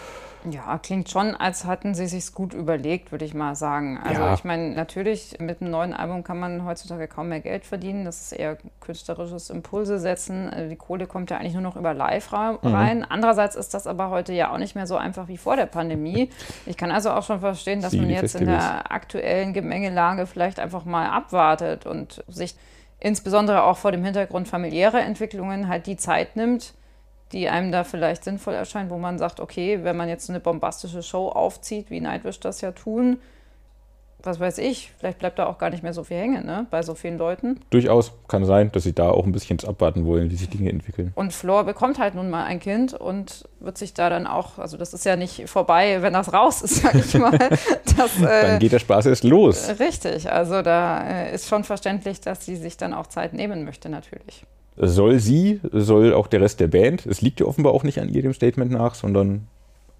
Ja, 0.51 0.77
klingt 0.77 1.09
schon, 1.09 1.35
als 1.35 1.65
hatten 1.65 1.95
sie 1.95 2.07
sich 2.07 2.33
gut 2.33 2.53
überlegt, 2.53 3.11
würde 3.11 3.25
ich 3.25 3.33
mal 3.33 3.55
sagen. 3.55 3.99
Also 4.03 4.21
ja. 4.21 4.33
ich 4.33 4.43
meine, 4.43 4.75
natürlich 4.75 5.37
mit 5.39 5.61
einem 5.61 5.71
neuen 5.71 5.93
Album 5.93 6.23
kann 6.23 6.39
man 6.39 6.65
heutzutage 6.65 7.07
kaum 7.07 7.29
mehr 7.29 7.39
Geld 7.39 7.65
verdienen. 7.65 8.05
Das 8.05 8.21
ist 8.21 8.31
eher 8.31 8.57
künstlerisches 8.79 9.49
Impulse 9.49 9.99
setzen. 9.99 10.49
Also 10.49 10.69
die 10.69 10.75
Kohle 10.75 11.07
kommt 11.07 11.31
ja 11.31 11.37
eigentlich 11.37 11.53
nur 11.53 11.63
noch 11.63 11.75
über 11.75 11.93
Live 11.93 12.31
mhm. 12.31 12.57
rein. 12.63 12.97
Mhm. 12.99 13.05
Andererseits 13.09 13.55
ist 13.55 13.73
das 13.73 13.87
aber 13.87 14.09
heute 14.09 14.33
ja 14.33 14.51
auch 14.51 14.57
nicht 14.57 14.75
mehr 14.75 14.87
so 14.87 14.97
einfach 14.97 15.27
wie 15.27 15.37
vor 15.45 15.55
der 15.55 15.67
Pandemie. 15.67 16.31
Ich 16.65 16.75
kann 16.75 16.89
also 16.89 17.11
auch 17.11 17.21
schon 17.21 17.39
verstehen, 17.39 17.79
dass 17.79 17.91
Sie 17.91 17.99
man 17.99 18.09
jetzt 18.09 18.33
in 18.33 18.47
der 18.47 18.91
aktuellen 18.91 19.53
Gemengelage 19.53 20.25
vielleicht 20.25 20.59
einfach 20.59 20.85
mal 20.85 21.07
abwartet 21.07 21.85
und 21.85 22.23
sich 22.27 22.55
insbesondere 22.99 23.61
auch 23.63 23.77
vor 23.77 23.91
dem 23.91 24.03
Hintergrund 24.03 24.47
familiärer 24.47 25.01
Entwicklungen 25.01 25.67
halt 25.67 25.85
die 25.85 25.97
Zeit 25.97 26.35
nimmt, 26.35 26.73
die 27.31 27.47
einem 27.47 27.71
da 27.71 27.83
vielleicht 27.83 28.23
sinnvoll 28.23 28.55
erscheint, 28.55 28.89
wo 28.89 28.97
man 28.97 29.19
sagt, 29.19 29.39
okay, 29.39 29.83
wenn 29.83 29.95
man 29.95 30.09
jetzt 30.09 30.31
eine 30.31 30.39
bombastische 30.39 31.03
Show 31.03 31.29
aufzieht, 31.29 31.91
wie 31.91 32.01
Nightwish 32.01 32.39
das 32.39 32.61
ja 32.61 32.71
tun, 32.71 33.19
was 34.25 34.39
weiß 34.39 34.57
ich, 34.59 34.91
vielleicht 34.97 35.19
bleibt 35.19 35.39
da 35.39 35.45
auch 35.45 35.57
gar 35.57 35.69
nicht 35.69 35.83
mehr 35.83 35.93
so 35.93 36.03
viel 36.03 36.17
hängen, 36.17 36.45
ne, 36.45 36.67
bei 36.71 36.81
so 36.81 36.95
vielen 36.95 37.17
Leuten. 37.17 37.59
Durchaus 37.69 38.11
kann 38.27 38.45
sein, 38.45 38.71
dass 38.71 38.83
sie 38.83 38.93
da 38.93 39.09
auch 39.09 39.25
ein 39.25 39.31
bisschen 39.31 39.59
abwarten 39.65 40.05
wollen, 40.05 40.29
wie 40.29 40.35
sich 40.35 40.49
Dinge 40.49 40.69
entwickeln. 40.69 41.11
Und 41.15 41.33
Flor 41.33 41.63
bekommt 41.63 41.99
halt 41.99 42.15
nun 42.15 42.29
mal 42.29 42.43
ein 42.43 42.59
Kind 42.59 42.93
und 42.93 43.47
wird 43.59 43.77
sich 43.77 43.93
da 43.93 44.09
dann 44.09 44.27
auch, 44.27 44.59
also 44.59 44.77
das 44.77 44.93
ist 44.93 45.05
ja 45.05 45.15
nicht 45.15 45.49
vorbei, 45.49 46.01
wenn 46.01 46.13
das 46.13 46.33
raus 46.33 46.61
ist, 46.61 46.81
sag 46.81 46.95
ich 46.95 47.17
mal. 47.17 47.37
Das, 47.97 48.21
äh, 48.21 48.41
dann 48.41 48.59
geht 48.59 48.73
der 48.73 48.79
Spaß 48.79 49.05
erst 49.05 49.23
los. 49.23 49.79
Richtig, 49.79 50.29
also 50.29 50.61
da 50.61 51.07
äh, 51.07 51.33
ist 51.33 51.47
schon 51.47 51.63
verständlich, 51.63 52.19
dass 52.19 52.45
sie 52.45 52.57
sich 52.57 52.75
dann 52.75 52.93
auch 52.93 53.07
Zeit 53.07 53.33
nehmen 53.33 53.63
möchte, 53.63 53.87
natürlich 53.87 54.45
soll 54.77 55.19
sie, 55.19 55.61
soll 55.71 56.13
auch 56.13 56.27
der 56.27 56.41
Rest 56.41 56.59
der 56.59 56.67
Band. 56.67 57.05
Es 57.05 57.21
liegt 57.21 57.39
ja 57.39 57.45
offenbar 57.45 57.73
auch 57.73 57.83
nicht 57.83 57.99
an 57.99 58.09
ihr 58.09 58.21
dem 58.21 58.33
Statement 58.33 58.71
nach, 58.71 58.95
sondern 58.95 59.47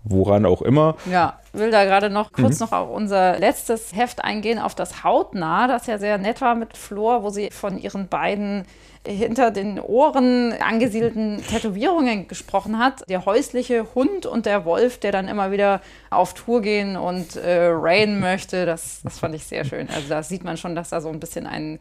woran 0.05 0.45
auch 0.45 0.61
immer. 0.61 0.95
Ja, 1.11 1.39
will 1.51 1.71
da 1.71 1.83
gerade 1.83 2.09
noch 2.09 2.31
kurz 2.31 2.59
mhm. 2.59 2.65
noch 2.65 2.71
auf 2.71 2.89
unser 2.89 3.39
letztes 3.39 3.95
Heft 3.95 4.23
eingehen, 4.23 4.59
auf 4.59 4.75
das 4.75 5.03
Hautnah, 5.03 5.67
das 5.67 5.87
ja 5.87 5.97
sehr 5.97 6.17
nett 6.17 6.41
war 6.41 6.55
mit 6.55 6.77
Flor, 6.77 7.23
wo 7.23 7.29
sie 7.29 7.49
von 7.51 7.77
ihren 7.77 8.07
beiden 8.07 8.65
hinter 9.07 9.51
den 9.51 9.79
Ohren 9.79 10.53
angesiedelten 10.53 11.43
Tätowierungen 11.47 12.27
gesprochen 12.27 12.79
hat. 12.79 13.07
Der 13.09 13.25
häusliche 13.25 13.85
Hund 13.93 14.25
und 14.25 14.45
der 14.45 14.65
Wolf, 14.65 14.99
der 14.99 15.11
dann 15.11 15.27
immer 15.27 15.51
wieder 15.51 15.81
auf 16.09 16.33
Tour 16.33 16.61
gehen 16.61 16.97
und 16.97 17.35
äh, 17.35 17.67
rain 17.71 18.19
möchte, 18.19 18.65
das, 18.65 19.01
das 19.03 19.19
fand 19.19 19.35
ich 19.35 19.45
sehr 19.45 19.63
schön. 19.63 19.89
Also 19.89 20.09
da 20.09 20.23
sieht 20.23 20.43
man 20.43 20.57
schon, 20.57 20.75
dass 20.75 20.89
da 20.89 21.01
so 21.01 21.09
ein 21.09 21.19
bisschen 21.19 21.45
ein, 21.45 21.79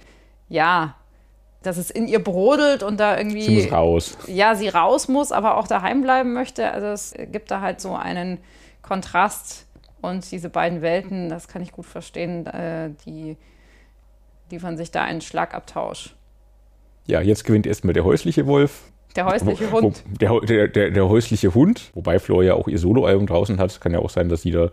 ja, 0.48 0.96
dass 1.64 1.76
es 1.76 1.90
in 1.90 2.06
ihr 2.06 2.22
brodelt 2.22 2.82
und 2.82 3.00
da 3.00 3.16
irgendwie. 3.16 3.42
Sie 3.42 3.62
muss 3.62 3.72
raus. 3.72 4.18
Ja, 4.26 4.54
sie 4.54 4.68
raus 4.68 5.08
muss, 5.08 5.32
aber 5.32 5.56
auch 5.56 5.66
daheim 5.66 6.02
bleiben 6.02 6.32
möchte. 6.32 6.70
Also 6.70 6.86
es 6.88 7.14
gibt 7.32 7.50
da 7.50 7.60
halt 7.60 7.80
so 7.80 7.94
einen 7.94 8.38
Kontrast 8.82 9.66
und 10.00 10.30
diese 10.30 10.50
beiden 10.50 10.82
Welten, 10.82 11.28
das 11.28 11.48
kann 11.48 11.62
ich 11.62 11.72
gut 11.72 11.86
verstehen, 11.86 12.46
äh, 12.46 12.90
die 13.06 13.36
liefern 14.50 14.76
sich 14.76 14.90
da 14.90 15.02
einen 15.02 15.22
Schlagabtausch. 15.22 16.14
Ja, 17.06 17.20
jetzt 17.20 17.44
gewinnt 17.44 17.66
erstmal 17.66 17.94
der 17.94 18.04
häusliche 18.04 18.46
Wolf. 18.46 18.82
Der 19.16 19.26
häusliche 19.26 19.70
Hund. 19.70 20.02
Der, 20.20 20.40
der, 20.40 20.68
der, 20.68 20.90
der 20.90 21.08
häusliche 21.08 21.54
Hund, 21.54 21.90
wobei 21.94 22.18
Flor 22.18 22.42
ja 22.42 22.54
auch 22.54 22.68
ihr 22.68 22.78
Soloalbum 22.78 23.26
draußen 23.26 23.58
hat. 23.58 23.80
Kann 23.80 23.92
ja 23.92 24.00
auch 24.00 24.10
sein, 24.10 24.28
dass 24.28 24.42
sie 24.42 24.50
da 24.50 24.70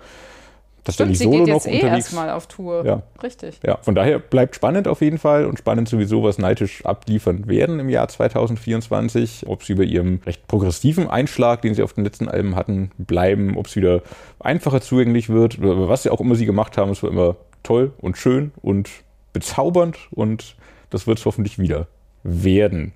dass 0.84 0.96
Stimmt, 0.96 1.16
sie 1.16 1.26
Solo 1.26 1.46
geht 1.46 1.54
jetzt 1.54 1.68
eh 1.68 1.80
erstmal 1.80 2.32
auf 2.32 2.48
Tour. 2.48 2.84
Ja. 2.86 3.04
Richtig. 3.22 3.60
Ja, 3.64 3.78
von 3.82 3.94
daher 3.94 4.18
bleibt 4.18 4.56
spannend 4.56 4.88
auf 4.88 5.02
jeden 5.02 5.20
Fall 5.20 5.46
und 5.46 5.60
spannend 5.60 5.88
sowieso, 5.88 6.24
was 6.24 6.40
Nightwish 6.40 6.84
abliefern 6.84 7.48
werden 7.48 7.80
im 7.80 7.90
Jahr 7.90 8.08
2024. 8.08 9.44
Ob 9.48 9.64
sie 9.64 9.74
über 9.74 9.84
ihrem 9.84 10.22
recht 10.26 10.48
progressiven 10.48 11.08
Einschlag, 11.08 11.62
den 11.62 11.76
sie 11.76 11.84
auf 11.84 11.94
den 11.94 12.04
letzten 12.04 12.28
Alben 12.28 12.56
hatten, 12.56 12.92
bleiben, 12.98 13.58
ob 13.58 13.68
es 13.68 13.76
wieder 13.76 14.02
einfacher 14.40 14.82
zugänglich 14.82 15.30
wird, 15.30 15.58
was 15.62 16.04
sie 16.04 16.10
auch 16.10 16.20
immer 16.20 16.36
sie 16.36 16.46
gemacht 16.46 16.78
haben, 16.78 16.92
es 16.92 17.04
war 17.04 17.12
immer 17.12 17.36
toll 17.62 17.94
und 18.00 18.18
schön 18.18 18.52
und 18.62 18.90
bezaubernd 19.34 19.98
und 20.12 20.56
das 20.90 21.06
wird 21.06 21.20
es 21.20 21.26
hoffentlich 21.26 21.60
wieder 21.60 21.88
werden. 22.24 22.94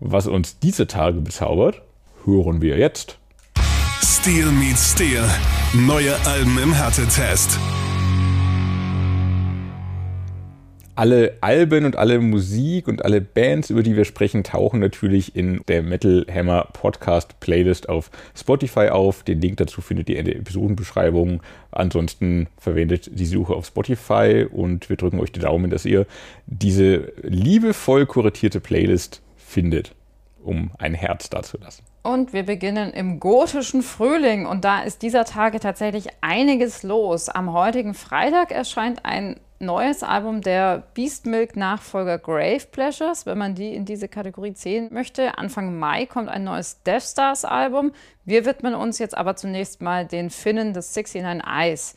Was 0.00 0.28
uns 0.28 0.60
diese 0.60 0.86
Tage 0.86 1.20
bezaubert, 1.20 1.82
hören 2.24 2.62
wir 2.62 2.78
jetzt. 2.78 3.17
Steel 4.02 4.46
meets 4.52 4.92
Steel. 4.92 5.24
Neue 5.74 6.14
Alben 6.24 6.58
im 6.58 6.72
Härtetest. 6.72 7.58
Alle 10.94 11.36
Alben 11.40 11.84
und 11.84 11.96
alle 11.96 12.18
Musik 12.20 12.88
und 12.88 13.04
alle 13.04 13.20
Bands, 13.20 13.70
über 13.70 13.82
die 13.82 13.96
wir 13.96 14.04
sprechen, 14.04 14.44
tauchen 14.44 14.80
natürlich 14.80 15.34
in 15.34 15.62
der 15.68 15.82
Metal 15.82 16.26
Hammer 16.32 16.68
Podcast 16.72 17.40
Playlist 17.40 17.88
auf 17.88 18.10
Spotify 18.36 18.88
auf. 18.88 19.24
Den 19.24 19.40
Link 19.40 19.56
dazu 19.56 19.80
findet 19.80 20.08
ihr 20.08 20.18
in 20.18 20.26
der 20.26 20.36
Episodenbeschreibung. 20.36 21.42
Ansonsten 21.70 22.48
verwendet 22.56 23.10
die 23.18 23.26
Suche 23.26 23.54
auf 23.54 23.66
Spotify 23.66 24.46
und 24.50 24.88
wir 24.88 24.96
drücken 24.96 25.20
euch 25.20 25.32
die 25.32 25.40
Daumen, 25.40 25.70
dass 25.70 25.84
ihr 25.84 26.06
diese 26.46 27.12
liebevoll 27.22 28.06
kuratierte 28.06 28.60
Playlist 28.60 29.22
findet, 29.36 29.94
um 30.42 30.70
ein 30.78 30.94
Herz 30.94 31.30
dazulassen. 31.30 31.87
Und 32.08 32.32
wir 32.32 32.44
beginnen 32.44 32.90
im 32.94 33.20
gotischen 33.20 33.82
Frühling 33.82 34.46
und 34.46 34.64
da 34.64 34.80
ist 34.80 35.02
dieser 35.02 35.26
Tage 35.26 35.60
tatsächlich 35.60 36.06
einiges 36.22 36.82
los. 36.82 37.28
Am 37.28 37.52
heutigen 37.52 37.92
Freitag 37.92 38.50
erscheint 38.50 39.04
ein 39.04 39.38
neues 39.58 40.02
Album 40.02 40.40
der 40.40 40.84
Beastmilk-Nachfolger 40.94 42.16
Grave 42.16 42.64
Pleasures, 42.72 43.26
wenn 43.26 43.36
man 43.36 43.54
die 43.54 43.74
in 43.74 43.84
diese 43.84 44.08
Kategorie 44.08 44.54
zählen 44.54 44.88
möchte. 44.90 45.36
Anfang 45.36 45.78
Mai 45.78 46.06
kommt 46.06 46.30
ein 46.30 46.44
neues 46.44 46.82
Death 46.82 47.02
Stars 47.02 47.44
Album. 47.44 47.92
Wir 48.24 48.46
widmen 48.46 48.74
uns 48.74 48.98
jetzt 48.98 49.14
aber 49.14 49.36
zunächst 49.36 49.82
mal 49.82 50.06
den 50.06 50.30
Finnen 50.30 50.72
des 50.72 50.96
69 50.96 51.46
Eyes. 51.46 51.94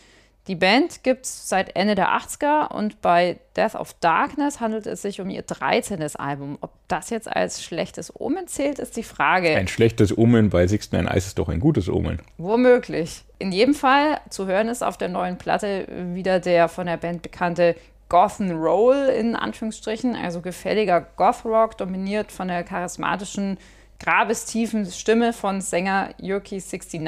Die 0.48 0.56
Band 0.56 1.04
gibt 1.04 1.26
es 1.26 1.50
seit 1.50 1.76
Ende 1.76 1.94
der 1.94 2.18
80er 2.18 2.72
und 2.72 3.00
bei 3.02 3.38
Death 3.56 3.76
of 3.76 3.94
Darkness 4.00 4.60
handelt 4.60 4.88
es 4.88 5.04
sich 5.04 5.22
um 5.22 5.30
ihr 5.30 5.44
13. 5.44 6.02
Album. 6.16 6.58
Ob 6.62 6.72
das 6.88 7.12
jetzt 7.12 7.32
als 7.32 7.64
schlechtes 7.64 8.12
Omen 8.20 8.48
zählt, 8.48 8.80
ist 8.80 8.98
die 8.98 9.04
Frage. 9.04 9.56
Ein 9.56 9.68
schlechtes 9.68 10.18
Omen 10.18 10.50
bei 10.50 10.66
Sixten 10.66 11.06
Ice 11.06 11.28
ist 11.28 11.38
doch 11.38 11.48
ein 11.48 11.60
gutes 11.60 11.90
Omen. 11.90 12.20
Womöglich. 12.40 13.24
In 13.38 13.52
jedem 13.52 13.76
Fall 13.76 14.20
zu 14.30 14.48
hören 14.48 14.68
ist 14.68 14.84
auf 14.84 14.98
der 14.98 15.10
neuen 15.10 15.38
Platte 15.38 15.88
wieder 16.16 16.40
der 16.40 16.70
von 16.70 16.88
der 16.88 16.98
Band 16.98 17.22
bekannte 17.22 17.76
Gothen 18.10 18.52
Roll 18.52 19.10
in 19.18 19.36
Anführungsstrichen, 19.36 20.16
also 20.16 20.42
gefälliger 20.42 21.02
Goth-Rock, 21.16 21.78
dominiert 21.78 22.32
von 22.32 22.48
der 22.48 22.64
charismatischen, 22.64 23.58
grabestiefen 24.00 24.86
Stimme 24.88 25.34
von 25.34 25.62
Sänger 25.62 26.10
Yurki 26.20 26.56
69. 26.56 27.02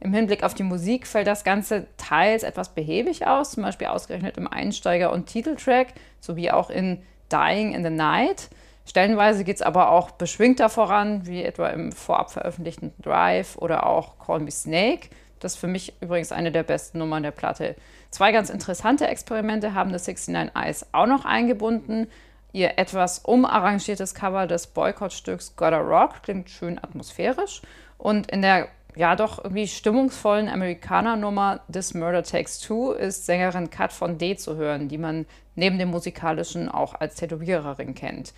Im 0.00 0.14
Hinblick 0.14 0.44
auf 0.44 0.54
die 0.54 0.62
Musik 0.62 1.06
fällt 1.06 1.26
das 1.26 1.42
Ganze 1.42 1.86
teils 1.96 2.44
etwas 2.44 2.74
behäbig 2.74 3.26
aus, 3.26 3.52
zum 3.52 3.64
Beispiel 3.64 3.88
ausgerechnet 3.88 4.36
im 4.36 4.46
Einsteiger- 4.46 5.12
und 5.12 5.26
Titeltrack, 5.26 5.88
sowie 6.20 6.50
auch 6.50 6.70
in 6.70 7.02
Dying 7.32 7.74
in 7.74 7.82
the 7.82 7.90
Night. 7.90 8.48
Stellenweise 8.86 9.44
geht 9.44 9.56
es 9.56 9.62
aber 9.62 9.90
auch 9.90 10.12
beschwingter 10.12 10.68
voran, 10.70 11.26
wie 11.26 11.42
etwa 11.42 11.68
im 11.68 11.92
vorab 11.92 12.30
veröffentlichten 12.30 12.94
Drive 13.02 13.56
oder 13.58 13.86
auch 13.86 14.18
Call 14.18 14.40
Me 14.40 14.50
Snake. 14.50 15.10
Das 15.40 15.54
ist 15.54 15.58
für 15.58 15.66
mich 15.66 15.94
übrigens 16.00 16.32
eine 16.32 16.52
der 16.52 16.62
besten 16.62 16.98
Nummern 16.98 17.22
der 17.22 17.30
Platte. 17.32 17.76
Zwei 18.10 18.32
ganz 18.32 18.50
interessante 18.50 19.06
Experimente 19.06 19.74
haben 19.74 19.92
das 19.92 20.06
69 20.06 20.56
Eyes 20.56 20.86
auch 20.92 21.06
noch 21.06 21.24
eingebunden. 21.24 22.08
Ihr 22.52 22.78
etwas 22.78 23.18
umarrangiertes 23.18 24.14
Cover 24.14 24.46
des 24.46 24.68
Boykottstücks 24.68 25.54
Gotta 25.56 25.78
Rock 25.78 26.22
klingt 26.22 26.48
schön 26.48 26.78
atmosphärisch. 26.78 27.60
Und 27.98 28.30
in 28.30 28.42
der 28.42 28.68
ja 28.98 29.14
doch 29.14 29.38
irgendwie 29.44 29.68
stimmungsvollen 29.68 30.48
Amerikaner-Nummer 30.48 31.60
This 31.72 31.94
Murder 31.94 32.24
Takes 32.24 32.58
Two 32.58 32.90
ist 32.90 33.26
Sängerin 33.26 33.70
Kat 33.70 33.92
von 33.92 34.18
D 34.18 34.36
zu 34.36 34.56
hören, 34.56 34.88
die 34.88 34.98
man 34.98 35.24
neben 35.54 35.78
dem 35.78 35.90
musikalischen 35.90 36.68
auch 36.68 36.94
als 36.94 37.14
Tätowiererin 37.14 37.94
kennt. 37.94 38.34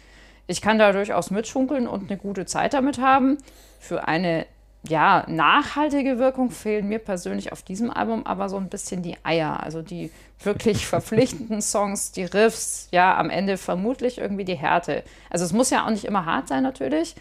Ich 0.46 0.60
kann 0.60 0.78
da 0.78 0.92
durchaus 0.92 1.30
mitschunkeln 1.30 1.88
und 1.88 2.10
eine 2.10 2.18
gute 2.18 2.44
Zeit 2.44 2.74
damit 2.74 3.00
haben. 3.00 3.38
Für 3.78 4.06
eine 4.06 4.44
ja, 4.86 5.24
nachhaltige 5.28 6.18
Wirkung 6.18 6.50
fehlen 6.50 6.88
mir 6.88 6.98
persönlich 6.98 7.52
auf 7.52 7.62
diesem 7.62 7.90
Album 7.90 8.26
aber 8.26 8.50
so 8.50 8.58
ein 8.58 8.68
bisschen 8.68 9.02
die 9.02 9.16
Eier. 9.22 9.62
Also 9.62 9.80
die 9.80 10.10
wirklich 10.42 10.86
verpflichtenden 10.86 11.62
Songs, 11.62 12.12
die 12.12 12.24
Riffs, 12.24 12.88
ja, 12.90 13.16
am 13.16 13.30
Ende 13.30 13.56
vermutlich 13.56 14.18
irgendwie 14.18 14.44
die 14.44 14.58
Härte. 14.58 15.04
Also 15.30 15.46
es 15.46 15.54
muss 15.54 15.70
ja 15.70 15.86
auch 15.86 15.90
nicht 15.90 16.04
immer 16.04 16.26
hart 16.26 16.48
sein 16.48 16.62
natürlich. 16.62 17.14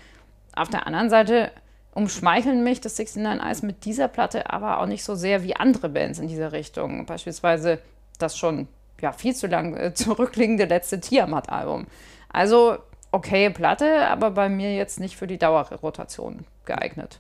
Auf 0.58 0.68
der 0.68 0.86
anderen 0.88 1.10
Seite 1.10 1.52
umschmeicheln 1.94 2.64
mich 2.64 2.82
das 2.82 2.98
69 2.98 3.42
Eyes 3.42 3.62
mit 3.62 3.86
dieser 3.86 4.08
Platte 4.08 4.52
aber 4.52 4.80
auch 4.80 4.86
nicht 4.86 5.04
so 5.04 5.16
sehr 5.16 5.44
wie 5.44 5.56
andere 5.56 5.90
Bands 5.90 6.20
in 6.20 6.28
dieser 6.28 6.52
Richtung. 6.52 7.06
Beispielsweise 7.06 7.80
das 8.18 8.38
schon 8.38 8.68
ja, 9.02 9.12
viel 9.12 9.36
zu 9.36 9.48
lang 9.48 9.76
äh, 9.76 9.94
zurückliegende 9.96 10.66
letzte 10.66 11.00
Tiamat-Album. 11.00 11.88
Also, 12.32 12.78
okay, 13.12 13.50
Platte, 13.50 14.08
aber 14.08 14.32
bei 14.32 14.50
mir 14.50 14.76
jetzt 14.76 15.00
nicht 15.00 15.16
für 15.16 15.28
die 15.28 15.38
Dauerrotation 15.38 16.46
geeignet. 16.66 17.20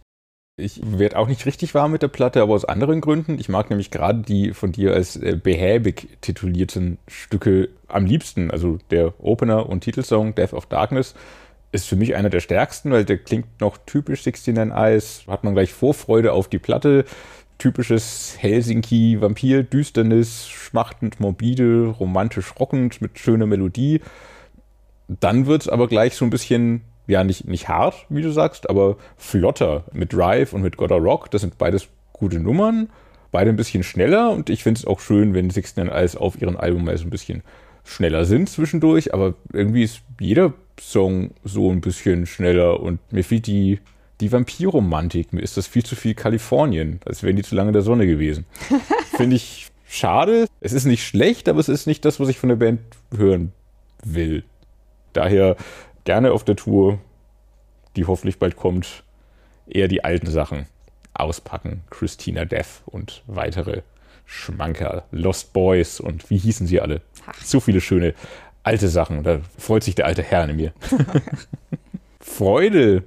Ich 0.60 0.82
werde 0.84 1.18
auch 1.18 1.28
nicht 1.28 1.46
richtig 1.46 1.74
warm 1.74 1.94
mit 1.94 2.02
der 2.02 2.10
Platte, 2.10 2.42
aber 2.42 2.54
aus 2.54 2.66
anderen 2.66 3.00
Gründen. 3.00 3.40
Ich 3.40 3.48
mag 3.48 3.70
nämlich 3.70 3.92
gerade 3.92 4.20
die 4.20 4.54
von 4.54 4.74
dir 4.74 4.94
als 4.94 5.16
äh, 5.16 5.40
behäbig 5.42 6.10
titulierten 6.22 6.98
Stücke 7.08 7.70
am 7.88 8.06
liebsten. 8.06 8.52
Also 8.52 8.78
der 8.92 9.14
Opener 9.24 9.70
und 9.70 9.82
Titelsong 9.82 10.36
Death 10.36 10.54
of 10.54 10.66
Darkness 10.66 11.16
ist 11.72 11.88
für 11.88 11.96
mich 11.96 12.16
einer 12.16 12.30
der 12.30 12.40
stärksten, 12.40 12.92
weil 12.92 13.06
der 13.06 13.18
klingt 13.18 13.62
noch 13.62 13.78
typisch 13.86 14.26
69 14.26 14.76
Eyes. 14.76 15.24
Hat 15.28 15.44
man 15.44 15.54
gleich 15.54 15.74
Vorfreude 15.74 16.34
auf 16.34 16.48
die 16.48 16.60
Platte. 16.60 17.06
Typisches 17.58 18.36
Helsinki, 18.40 19.20
Vampir, 19.22 19.64
Düsternis, 19.64 20.48
schmachtend, 20.48 21.20
morbide, 21.20 21.88
romantisch 22.00 22.54
rockend 22.60 23.02
mit 23.02 23.20
schöner 23.20 23.46
Melodie. 23.46 24.02
Dann 25.08 25.46
wird 25.46 25.64
es 25.64 25.70
aber 25.70 25.88
gleich 25.88 26.16
so 26.16 26.26
ein 26.26 26.30
bisschen 26.30 26.82
ja 27.10 27.24
nicht, 27.24 27.48
nicht 27.48 27.68
hart, 27.68 28.06
wie 28.10 28.22
du 28.22 28.32
sagst, 28.32 28.70
aber 28.70 28.98
flotter 29.18 29.84
mit 29.92 30.14
Drive 30.14 30.54
und 30.54 30.62
mit 30.62 30.78
Gotta 30.78 30.96
Rock. 30.96 31.32
Das 31.32 31.42
sind 31.42 31.58
beides 31.58 31.88
gute 32.14 32.40
Nummern, 32.40 32.90
beide 33.32 33.50
ein 33.50 33.56
bisschen 33.56 33.84
schneller 33.84 34.32
und 34.32 34.50
ich 34.50 34.64
finde 34.64 34.80
es 34.80 34.88
auch 34.88 35.00
schön, 35.00 35.34
wenn 35.34 35.50
Sixten 35.50 35.90
alles 35.90 36.16
auf 36.16 36.40
ihren 36.40 36.56
Album 36.56 36.86
mal 36.86 36.98
so 36.98 37.06
ein 37.06 37.10
bisschen 37.10 37.42
schneller 37.84 38.26
sind 38.26 38.50
zwischendurch, 38.50 39.14
aber 39.14 39.34
irgendwie 39.52 39.84
ist 39.84 40.02
jeder 40.20 40.54
Song 40.82 41.32
so 41.44 41.72
ein 41.72 41.82
bisschen 41.82 42.26
schneller 42.26 42.80
und 42.80 43.00
mir 43.12 43.24
fehlt 43.24 43.48
die, 43.48 43.80
die 44.22 44.32
Vampirromantik. 44.32 45.34
Mir 45.34 45.42
ist 45.42 45.58
das 45.58 45.68
viel 45.68 45.84
zu 45.84 45.96
viel 45.96 46.14
Kalifornien, 46.14 47.00
als 47.06 47.24
wären 47.24 47.36
die 47.36 47.44
zu 47.44 47.56
lange 47.56 47.70
in 47.70 47.74
der 47.74 47.82
Sonne 47.82 48.08
gewesen. 48.08 48.46
Finde 49.18 49.36
ich 49.36 49.68
schade. 49.88 50.48
Es 50.62 50.74
ist 50.74 50.86
nicht 50.86 51.06
schlecht, 51.06 51.50
aber 51.50 51.60
es 51.60 51.70
ist 51.70 51.88
nicht 51.88 52.06
das, 52.06 52.20
was 52.20 52.30
ich 52.30 52.38
von 52.38 52.50
der 52.50 52.56
Band 52.56 52.82
hören 53.16 53.52
will. 54.04 54.44
Daher 55.14 55.56
gerne 56.04 56.32
auf 56.32 56.44
der 56.44 56.56
Tour, 56.56 57.00
die 57.96 58.06
hoffentlich 58.06 58.40
bald 58.40 58.56
kommt, 58.56 59.04
eher 59.68 59.88
die 59.88 60.04
alten 60.04 60.28
Sachen 60.28 60.68
auspacken. 61.14 61.82
Christina 61.90 62.46
Death 62.46 62.82
und 62.86 63.24
weitere 63.28 63.82
Schmanker, 64.26 65.06
Lost 65.12 65.54
Boys 65.54 66.00
und 66.00 66.30
wie 66.30 66.38
hießen 66.38 66.68
sie 66.68 66.80
alle? 66.80 67.02
Ach. 67.26 67.42
So 67.44 67.60
viele 67.60 67.82
schöne 67.82 68.14
alte 68.63 68.89
Sachen. 68.89 69.24
Da 69.24 69.39
freut 69.58 69.84
sich 69.84 69.96
der 69.96 70.06
alte 70.06 70.24
Herr 70.24 70.48
in 70.50 70.56
mir. 70.56 70.74
Freude 72.20 73.04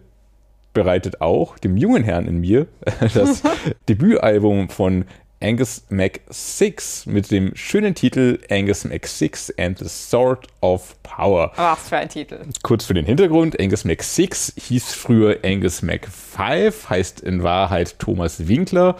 bereitet 0.72 1.20
auch 1.20 1.58
dem 1.58 1.76
jungen 1.76 2.02
Herrn 2.02 2.26
in 2.26 2.40
mir 2.40 2.66
das 3.14 3.42
Debütalbum 3.88 4.68
von 4.68 5.04
Angus 5.42 5.84
Mac 5.88 6.20
6 6.28 7.06
mit 7.06 7.30
dem 7.32 7.50
schönen 7.56 7.96
Titel 7.96 8.38
Angus 8.48 8.84
Mac 8.84 9.06
6 9.06 9.54
and 9.58 9.76
the 9.76 9.88
Sword 9.88 10.46
of 10.60 10.94
Power. 11.02 11.50
Was 11.56 11.88
für 11.88 11.96
ein 11.96 12.08
Titel. 12.08 12.38
Kurz 12.62 12.84
für 12.84 12.94
den 12.94 13.04
Hintergrund, 13.04 13.58
Angus 13.58 13.84
Mac 13.84 14.04
6 14.04 14.54
hieß 14.56 14.94
früher 14.94 15.38
Angus 15.44 15.82
Mac 15.82 16.06
5, 16.06 16.88
heißt 16.88 17.20
in 17.20 17.42
Wahrheit 17.42 17.98
Thomas 17.98 18.46
Winkler, 18.46 18.96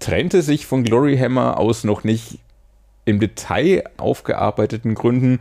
trennte 0.00 0.42
sich 0.42 0.66
von 0.66 0.82
Glory 0.82 1.16
Hammer 1.16 1.58
aus 1.58 1.84
noch 1.84 2.02
nicht 2.02 2.40
im 3.04 3.20
Detail 3.20 3.84
aufgearbeiteten 3.96 4.94
Gründen. 4.94 5.40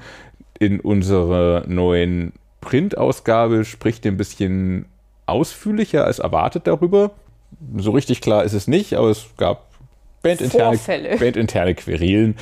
In 0.63 0.79
unserer 0.79 1.65
neuen 1.67 2.31
Printausgabe 2.61 3.65
spricht 3.65 4.05
er 4.05 4.13
ein 4.13 4.17
bisschen 4.17 4.85
ausführlicher 5.25 6.05
als 6.05 6.19
erwartet 6.19 6.67
darüber. 6.67 7.11
So 7.75 7.91
richtig 7.91 8.21
klar 8.21 8.45
ist 8.45 8.53
es 8.53 8.65
nicht, 8.65 8.93
aber 8.93 9.09
es 9.09 9.25
gab 9.35 9.67
bandinterne, 10.21 10.79
bandinterne 11.19 11.75
Querelen. 11.75 12.37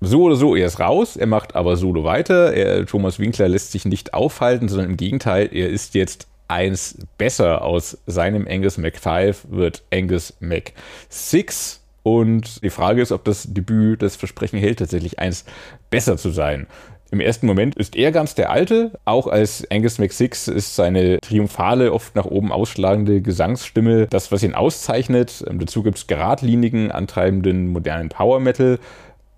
So 0.00 0.22
oder 0.22 0.36
so, 0.36 0.54
er 0.54 0.66
ist 0.66 0.78
raus, 0.78 1.16
er 1.16 1.26
macht 1.26 1.56
aber 1.56 1.76
solo 1.76 2.04
weiter. 2.04 2.52
Er, 2.52 2.86
Thomas 2.86 3.18
Winkler 3.18 3.48
lässt 3.48 3.72
sich 3.72 3.86
nicht 3.86 4.14
aufhalten, 4.14 4.68
sondern 4.68 4.90
im 4.90 4.96
Gegenteil, 4.96 5.48
er 5.52 5.68
ist 5.68 5.96
jetzt 5.96 6.28
eins 6.46 6.96
besser. 7.18 7.62
Aus 7.62 7.98
seinem 8.06 8.46
Angus 8.48 8.78
Mac 8.78 8.96
5 8.96 9.46
wird 9.50 9.82
Angus 9.92 10.34
Mac 10.38 10.74
6. 11.08 11.80
Und 12.04 12.62
die 12.62 12.70
Frage 12.70 13.02
ist, 13.02 13.10
ob 13.10 13.24
das 13.24 13.52
Debüt 13.52 14.00
das 14.00 14.14
Versprechen 14.14 14.60
hält, 14.60 14.78
tatsächlich 14.78 15.18
eins 15.18 15.44
besser 15.90 16.16
zu 16.16 16.30
sein. 16.30 16.68
Im 17.12 17.20
ersten 17.20 17.46
Moment 17.46 17.74
ist 17.74 17.94
er 17.94 18.10
ganz 18.10 18.34
der 18.34 18.50
Alte. 18.50 18.92
Auch 19.04 19.26
als 19.26 19.70
Angus 19.70 19.98
McSix 19.98 20.48
ist 20.48 20.74
seine 20.74 21.20
triumphale, 21.20 21.92
oft 21.92 22.16
nach 22.16 22.24
oben 22.24 22.50
ausschlagende 22.50 23.20
Gesangsstimme 23.20 24.06
das, 24.06 24.32
was 24.32 24.42
ihn 24.42 24.54
auszeichnet. 24.54 25.44
Ähm, 25.46 25.58
dazu 25.58 25.82
gibt 25.82 25.98
es 25.98 26.06
geradlinigen, 26.06 26.90
antreibenden, 26.90 27.68
modernen 27.68 28.08
Power 28.08 28.40
Metal. 28.40 28.78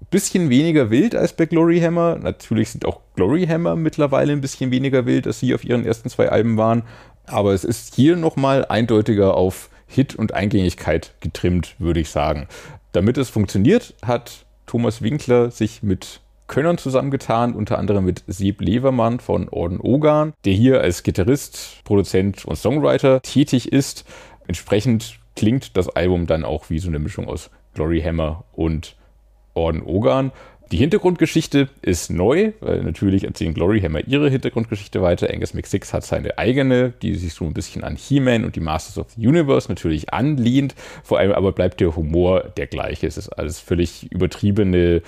Bisschen 0.09 0.51
weniger 0.51 0.91
wild 0.91 1.17
als 1.17 1.33
bei 1.33 1.47
Glory 1.47 1.81
Hammer. 1.81 2.17
Natürlich 2.17 2.71
sind 2.71 2.87
auch 2.87 3.01
Glory 3.17 3.45
Hammer 3.45 3.75
mittlerweile 3.75 4.33
ein 4.33 4.41
bisschen 4.41 4.71
weniger 4.71 5.05
wild, 5.05 5.27
als 5.27 5.41
sie 5.41 5.53
auf 5.53 5.65
ihren 5.65 5.85
ersten 5.85 6.09
zwei 6.09 6.29
Alben 6.29 6.57
waren. 6.57 6.85
Aber 7.27 7.55
es 7.55 7.65
ist 7.65 7.97
hier 7.97 8.15
nochmal 8.15 8.65
eindeutiger 8.67 9.37
auf 9.37 9.69
Hit 9.89 10.15
und 10.15 10.33
Eingängigkeit 10.33 11.15
getrimmt, 11.19 11.75
würde 11.81 11.99
ich 11.99 12.11
sagen. 12.11 12.47
Damit 12.93 13.19
es 13.19 13.31
funktioniert, 13.31 13.95
hat 14.07 14.47
Thomas 14.67 15.03
Winkler 15.03 15.51
sich 15.51 15.83
mit 15.83 16.21
Könnern 16.47 16.79
zusammengetan, 16.79 17.55
unter 17.55 17.79
anderem 17.79 18.05
mit 18.05 18.23
Sieb 18.27 18.61
Levermann 18.61 19.21
von 19.21 19.49
Orden 19.49 19.81
Ogan, 19.81 20.35
der 20.45 20.53
hier 20.53 20.81
als 20.81 21.03
Gitarrist, 21.03 21.83
Produzent 21.85 22.45
und 22.45 22.57
Songwriter 22.57 23.23
tätig 23.23 23.73
ist. 23.73 24.05
Entsprechend 24.47 25.19
klingt 25.37 25.77
das 25.77 25.89
Album 25.89 26.27
dann 26.27 26.45
auch 26.45 26.71
wie 26.71 26.79
so 26.79 26.89
eine 26.89 26.99
Mischung 26.99 27.29
aus 27.29 27.51
Glory 27.75 28.01
Hammer 28.03 28.45
und 28.53 28.97
Orden 29.55 29.83
Ogan. 29.83 30.33
Die 30.73 30.79
Hintergrundgeschichte 30.79 31.69
ist 31.83 32.11
neu, 32.11 32.53
weil 32.61 32.83
natürlich 32.83 33.25
erzählen 33.25 33.55
Glory 33.55 33.81
Hammer 33.81 34.01
ihre 34.07 34.31
Hintergrundgeschichte 34.31 35.03
weiter. 35.03 35.29
Angus 35.33 35.55
McSix 35.55 35.93
hat 35.93 36.05
seine 36.05 36.39
eigene, 36.39 36.93
die 37.03 37.15
sich 37.15 37.35
so 37.35 37.45
ein 37.45 37.53
bisschen 37.53 37.85
an 37.85 37.97
He-Man 37.97 38.45
und 38.45 38.57
die 38.57 38.61
Masters 38.61 38.99
of 38.99 39.13
the 39.13 39.27
Universe 39.27 39.69
natürlich 39.69 40.13
anlehnt. 40.13 40.75
Vor 41.03 41.19
allem 41.19 41.33
aber 41.33 41.53
bleibt 41.53 41.81
der 41.81 41.95
Humor 41.95 42.45
der 42.57 42.67
gleiche. 42.67 43.07
Es 43.07 43.19
ist 43.19 43.29
alles 43.29 43.61
völlig 43.61 44.11
übertriebene 44.11 45.03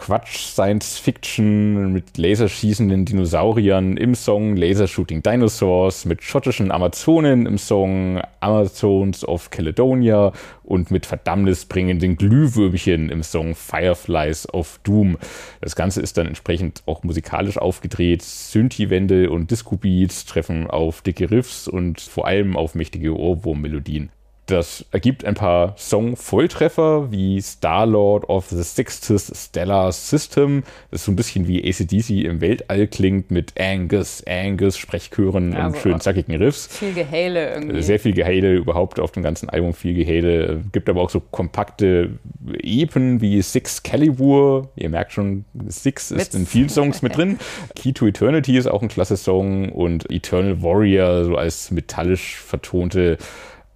Quatsch 0.00 0.38
Science 0.38 0.98
Fiction 0.98 1.92
mit 1.92 2.16
laserschießenden 2.16 3.04
Dinosauriern 3.04 3.98
im 3.98 4.14
Song 4.14 4.56
Lasershooting 4.56 5.22
Dinosaurs, 5.22 6.06
mit 6.06 6.22
schottischen 6.22 6.72
Amazonen 6.72 7.44
im 7.44 7.58
Song 7.58 8.18
Amazons 8.40 9.28
of 9.28 9.50
Caledonia 9.50 10.32
und 10.64 10.90
mit 10.90 11.04
verdammnisbringenden 11.04 12.16
Glühwürmchen 12.16 13.10
im 13.10 13.22
Song 13.22 13.54
Fireflies 13.54 14.48
of 14.54 14.80
Doom. 14.84 15.18
Das 15.60 15.76
Ganze 15.76 16.00
ist 16.00 16.16
dann 16.16 16.28
entsprechend 16.28 16.82
auch 16.86 17.02
musikalisch 17.02 17.58
aufgedreht. 17.58 18.22
Synthi-Wände 18.22 19.28
und 19.28 19.50
Disco-Beats 19.50 20.24
treffen 20.24 20.70
auf 20.70 21.02
dicke 21.02 21.30
Riffs 21.30 21.68
und 21.68 22.00
vor 22.00 22.26
allem 22.26 22.56
auf 22.56 22.74
mächtige 22.74 23.14
Ohrwurm-Melodien. 23.14 24.10
Das 24.50 24.84
ergibt 24.90 25.24
ein 25.24 25.34
paar 25.34 25.74
Song-Volltreffer 25.78 27.12
wie 27.12 27.40
Star-Lord 27.40 28.28
of 28.28 28.48
the 28.48 28.64
Sixth 28.64 29.12
Stellar 29.32 29.92
System. 29.92 30.64
Das 30.90 31.02
ist 31.02 31.06
so 31.06 31.12
ein 31.12 31.16
bisschen 31.16 31.46
wie 31.46 31.62
ACDC 31.62 32.24
im 32.24 32.40
Weltall 32.40 32.88
klingt 32.88 33.30
mit 33.30 33.52
Angus, 33.60 34.24
Angus, 34.26 34.76
Sprechchören 34.76 35.52
ja, 35.52 35.66
und 35.66 35.76
so 35.76 35.82
schön 35.82 36.00
zackigen 36.00 36.34
Riffs. 36.34 36.66
Viel 36.66 36.94
Gehaile 36.94 37.54
irgendwie. 37.54 37.80
Sehr 37.82 38.00
viel 38.00 38.12
Gehaile, 38.12 38.56
überhaupt 38.56 38.98
auf 38.98 39.12
dem 39.12 39.22
ganzen 39.22 39.48
Album 39.48 39.72
viel 39.72 39.94
Gehaile. 39.94 40.64
Gibt 40.72 40.88
aber 40.88 41.00
auch 41.00 41.10
so 41.10 41.20
kompakte 41.20 42.18
Epen 42.60 43.20
wie 43.20 43.40
Six 43.42 43.84
Calibur. 43.84 44.70
Ihr 44.74 44.88
merkt 44.88 45.12
schon, 45.12 45.44
Six 45.68 46.10
ist 46.10 46.34
in 46.34 46.44
vielen 46.44 46.68
Songs 46.68 47.02
mit 47.02 47.16
drin. 47.16 47.38
Key 47.76 47.92
to 47.92 48.08
Eternity 48.08 48.58
ist 48.58 48.66
auch 48.66 48.82
ein 48.82 48.88
klasse 48.88 49.16
Song 49.16 49.68
und 49.68 50.10
Eternal 50.10 50.60
Warrior 50.60 51.24
so 51.24 51.36
als 51.36 51.70
metallisch 51.70 52.40
vertonte 52.40 53.16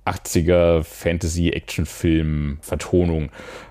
80er 0.07 0.83
Fantasy-Action-Film-Vertonung. 0.83 3.29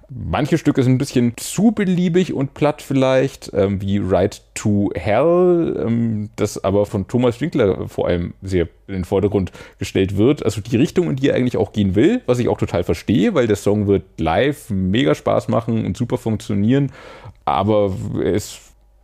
Manche 0.10 0.58
Stücke 0.60 0.84
sind 0.84 0.94
ein 0.94 1.00
bisschen 1.00 1.34
zu 1.38 1.72
beliebig 1.72 2.34
und 2.34 2.54
platt 2.54 2.84
vielleicht, 2.84 3.52
ähm, 3.54 3.82
wie 3.82 3.98
Ride 3.98 4.38
to 4.54 4.92
Hell, 4.96 5.84
ähm, 5.86 6.30
das 6.36 6.64
aber 6.64 6.86
von 6.86 7.08
Thomas 7.08 7.42
Winkler 7.42 7.88
vor 7.88 8.08
allem 8.08 8.36
sehr 8.42 8.68
in 8.88 8.94
den 8.94 9.06
Vordergrund 9.06 9.52
gestellt 9.80 10.18
wird. 10.18 10.46
Also 10.46 10.62
die 10.62 10.78
Richtung, 10.78 11.10
in 11.10 11.16
die 11.16 11.30
er 11.30 11.36
eigentlich 11.36 11.58
auch 11.58 11.72
gehen 11.72 11.96
will, 11.96 12.22
was 12.28 12.38
ich 12.40 12.48
auch 12.48 12.60
total 12.60 12.84
verstehe, 12.84 13.34
weil 13.34 13.48
der 13.48 13.56
Song 13.56 13.88
wird 13.88 14.04
live 14.20 14.70
mega 14.70 15.16
Spaß 15.16 15.48
machen 15.48 15.84
und 15.86 15.98
super 15.98 16.18
funktionieren, 16.18 16.92
aber 17.46 17.96
er 18.22 18.34
ist 18.34 18.60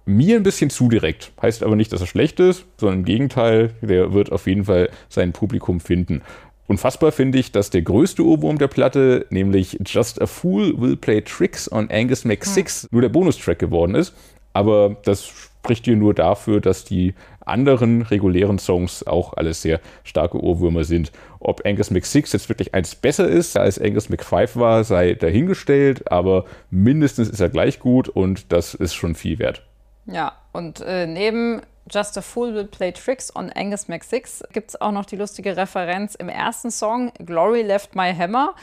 mir 0.05 0.37
ein 0.37 0.43
bisschen 0.43 0.69
zu 0.69 0.89
direkt. 0.89 1.31
Heißt 1.41 1.63
aber 1.63 1.75
nicht, 1.75 1.91
dass 1.93 2.01
er 2.01 2.07
schlecht 2.07 2.39
ist, 2.39 2.65
sondern 2.77 2.99
im 2.99 3.05
Gegenteil, 3.05 3.73
der 3.81 4.13
wird 4.13 4.31
auf 4.31 4.47
jeden 4.47 4.65
Fall 4.65 4.89
sein 5.07 5.33
Publikum 5.33 5.79
finden. 5.79 6.21
Unfassbar 6.69 7.11
finde 7.11 7.39
ich, 7.39 7.51
dass 7.51 7.71
der 7.71 7.81
größte 7.81 8.23
Ohrwurm 8.23 8.59
der 8.59 8.67
Platte, 8.67 9.25
nämlich 9.31 9.79
Just 9.87 10.21
a 10.21 10.27
Fool 10.27 10.79
Will 10.79 10.95
Play 10.95 11.21
Tricks 11.21 11.69
on 11.71 11.89
Angus 11.89 12.25
Mac 12.25 12.45
6, 12.45 12.83
hm. 12.83 12.89
nur 12.91 13.01
der 13.01 13.09
Bonustrack 13.09 13.57
geworden 13.57 13.95
ist. 13.95 14.13
Aber 14.53 14.95
das 15.03 15.25
spricht 15.25 15.85
hier 15.85 15.95
nur 15.95 16.13
dafür, 16.13 16.61
dass 16.61 16.85
die 16.85 17.15
anderen 17.39 18.03
regulären 18.03 18.59
Songs 18.59 19.07
auch 19.07 19.33
alles 19.33 19.63
sehr 19.63 19.79
starke 20.03 20.39
Ohrwürmer 20.39 20.83
sind. 20.83 21.11
Ob 21.39 21.65
Angus 21.65 21.89
McSix 21.89 22.33
jetzt 22.33 22.49
wirklich 22.49 22.75
eins 22.75 22.93
besser 22.93 23.27
ist, 23.27 23.57
als 23.57 23.81
Angus 23.81 24.09
McFive 24.09 24.55
war, 24.59 24.83
sei 24.83 25.15
dahingestellt, 25.15 26.11
aber 26.11 26.45
mindestens 26.69 27.29
ist 27.29 27.39
er 27.39 27.49
gleich 27.49 27.79
gut 27.79 28.09
und 28.09 28.53
das 28.53 28.75
ist 28.75 28.93
schon 28.93 29.15
viel 29.15 29.39
wert. 29.39 29.63
Ja, 30.05 30.33
und 30.51 30.81
äh, 30.81 31.07
neben 31.07 31.61
Just 31.91 32.17
a 32.17 32.21
Fool 32.21 32.53
Will 32.53 32.65
Play 32.65 32.91
Tricks 32.91 33.35
on 33.35 33.51
Angus 33.51 33.87
McSix 33.87 34.43
gibt 34.53 34.69
es 34.69 34.81
auch 34.81 34.91
noch 34.91 35.05
die 35.05 35.15
lustige 35.15 35.57
Referenz 35.57 36.15
im 36.15 36.29
ersten 36.29 36.71
Song 36.71 37.11
Glory 37.25 37.63
Left 37.63 37.95
My 37.95 38.13
Hammer, 38.13 38.53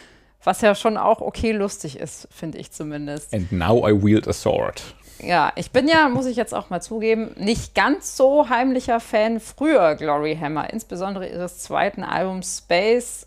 was 0.45 0.61
ja 0.61 0.75
schon 0.75 0.97
auch 0.97 1.21
okay 1.21 1.53
lustig 1.53 1.99
ist, 1.99 2.29
finde 2.31 2.59
ich 2.59 2.71
zumindest. 2.71 3.35
And 3.35 3.51
now 3.51 3.89
I 3.89 3.93
wield 3.93 4.29
a 4.29 4.33
sword. 4.33 4.83
Ja, 5.19 5.53
ich 5.57 5.71
bin 5.71 5.89
ja, 5.89 6.09
muss 6.09 6.27
ich 6.27 6.37
jetzt 6.37 6.55
auch 6.55 6.71
mal 6.71 6.81
zugeben, 6.81 7.35
nicht 7.37 7.75
ganz 7.75 8.17
so 8.17 8.49
heimlicher 8.49 9.01
Fan 9.01 9.41
früher 9.41 9.95
Glory 9.95 10.37
Hammer, 10.41 10.73
insbesondere 10.73 11.29
ihres 11.29 11.59
zweiten 11.59 12.05
Albums 12.05 12.59
Space 12.59 13.27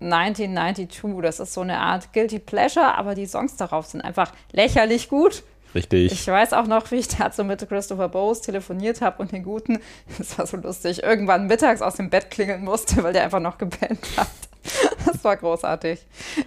1992. 0.00 1.22
Das 1.22 1.40
ist 1.40 1.54
so 1.54 1.62
eine 1.62 1.78
Art 1.78 2.12
Guilty 2.12 2.38
Pleasure, 2.38 2.94
aber 2.94 3.14
die 3.14 3.26
Songs 3.26 3.56
darauf 3.56 3.86
sind 3.86 4.02
einfach 4.02 4.32
lächerlich 4.52 5.08
gut. 5.08 5.42
Richtig. 5.74 6.12
Ich 6.12 6.26
weiß 6.26 6.52
auch 6.52 6.66
noch, 6.66 6.90
wie 6.90 6.96
ich 6.96 7.08
dazu 7.08 7.44
mit 7.44 7.66
Christopher 7.68 8.08
Bose 8.08 8.42
telefoniert 8.42 9.00
habe 9.00 9.22
und 9.22 9.32
den 9.32 9.44
Guten, 9.44 9.78
das 10.18 10.38
war 10.38 10.46
so 10.46 10.56
lustig, 10.56 11.02
irgendwann 11.02 11.46
mittags 11.46 11.82
aus 11.82 11.94
dem 11.94 12.10
Bett 12.10 12.30
klingeln 12.30 12.64
musste, 12.64 13.02
weil 13.02 13.12
der 13.12 13.24
einfach 13.24 13.40
noch 13.40 13.58
gepennt 13.58 14.06
hat. 14.16 14.28
Das 15.06 15.24
war 15.24 15.36
großartig. 15.36 16.00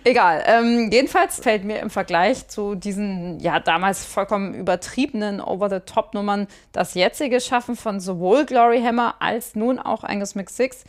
Egal. 0.03 0.43
Ähm, 0.45 0.89
jedenfalls 0.91 1.39
fällt 1.39 1.63
mir 1.63 1.79
im 1.79 1.89
Vergleich 1.89 2.47
zu 2.47 2.75
diesen 2.75 3.39
ja 3.39 3.59
damals 3.59 4.05
vollkommen 4.05 4.53
übertriebenen 4.53 5.41
Over-the-Top-Nummern 5.41 6.47
das 6.71 6.93
jetzige 6.93 7.41
Schaffen 7.41 7.75
von 7.75 7.99
sowohl 7.99 8.45
Glory 8.45 8.81
Hammer 8.81 9.15
als 9.19 9.55
nun 9.55 9.79
auch 9.79 10.03
Angus 10.03 10.35
McSix 10.35 10.83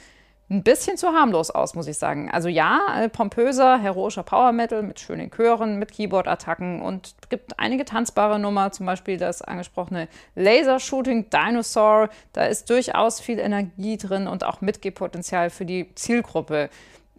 ein 0.50 0.62
bisschen 0.62 0.96
zu 0.98 1.09
harmlos 1.09 1.50
aus, 1.50 1.74
muss 1.74 1.87
ich 1.87 1.96
sagen. 1.96 2.30
Also 2.30 2.48
ja, 2.48 2.80
äh, 2.98 3.09
pompöser, 3.09 3.78
heroischer 3.78 4.22
Power 4.22 4.52
Metal 4.52 4.83
mit 4.83 5.00
schönen 5.00 5.30
Chören, 5.30 5.78
mit 5.78 5.92
Keyboard-Attacken 5.92 6.83
und 6.83 7.14
gibt 7.30 7.59
einige 7.59 7.85
tanzbare 7.87 8.38
Nummer, 8.38 8.70
zum 8.70 8.85
Beispiel 8.85 9.16
das 9.16 9.40
angesprochene 9.40 10.09
Laser 10.35 10.80
Shooting 10.80 11.30
Dinosaur. 11.30 12.11
Da 12.33 12.44
ist 12.44 12.68
durchaus 12.68 13.20
viel 13.20 13.38
Energie 13.38 13.96
drin 13.96 14.26
und 14.26 14.44
auch 14.44 14.61
Mitgehpotenzial 14.61 15.48
für 15.48 15.64
die 15.64 15.94
Zielgruppe. 15.94 16.68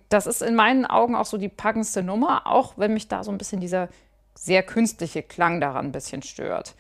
Das 0.10 0.28
ist 0.28 0.44
in 0.44 0.54
meinen 0.54 0.86
Augen 0.86 1.16
auch 1.16 1.26
so 1.26 1.38
die 1.38 1.50
packendste 1.50 2.04
Nummer, 2.04 2.46
auch 2.46 2.74
wenn 2.78 2.94
mich 2.94 3.08
da 3.08 3.24
so 3.24 3.32
ein 3.32 3.40
bisschen 3.40 3.60
dieser 3.60 3.90
sehr 4.36 4.62
künstliche 4.62 5.24
Klang 5.24 5.60
daran 5.60 5.88
ein 5.88 5.92
bisschen 5.92 6.22
stört. 6.22 6.76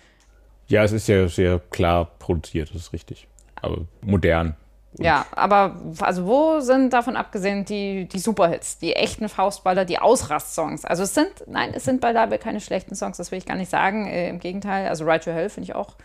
Ja, 0.67 0.84
es 0.84 0.91
ist 0.91 1.08
ja 1.08 1.27
sehr 1.27 1.60
klar 1.71 2.05
produziert, 2.19 2.69
das 2.69 2.84
ist 2.84 2.93
richtig. 2.93 3.27
Aber 3.55 3.86
modern, 4.01 4.55
ja, 4.97 5.25
aber 5.31 5.75
also 5.99 6.25
wo 6.25 6.60
sind 6.60 6.93
davon 6.93 7.15
abgesehen 7.15 7.65
die, 7.65 8.08
die 8.08 8.19
Superhits, 8.19 8.77
die 8.77 8.93
echten 8.93 9.27
Faustballer, 9.29 9.86
die 9.86 9.99
Ausrast-Songs? 9.99 10.86
Also 10.86 11.03
es 11.03 11.13
sind, 11.13 11.31
nein, 11.47 11.71
es 11.73 11.84
sind 11.84 12.01
beileibe 12.01 12.38
keine 12.38 12.62
schlechten 12.62 12.95
Songs, 12.95 13.17
das 13.17 13.31
will 13.31 13.39
ich 13.39 13.45
gar 13.45 13.58
nicht 13.58 13.69
sagen. 13.69 14.08
Äh, 14.08 14.29
Im 14.29 14.39
Gegenteil, 14.39 14.88
also 14.88 15.05
Right 15.05 15.23
to 15.23 15.31
Hell 15.31 15.49
finde 15.49 15.69
ich 15.69 15.75
auch 15.75 15.95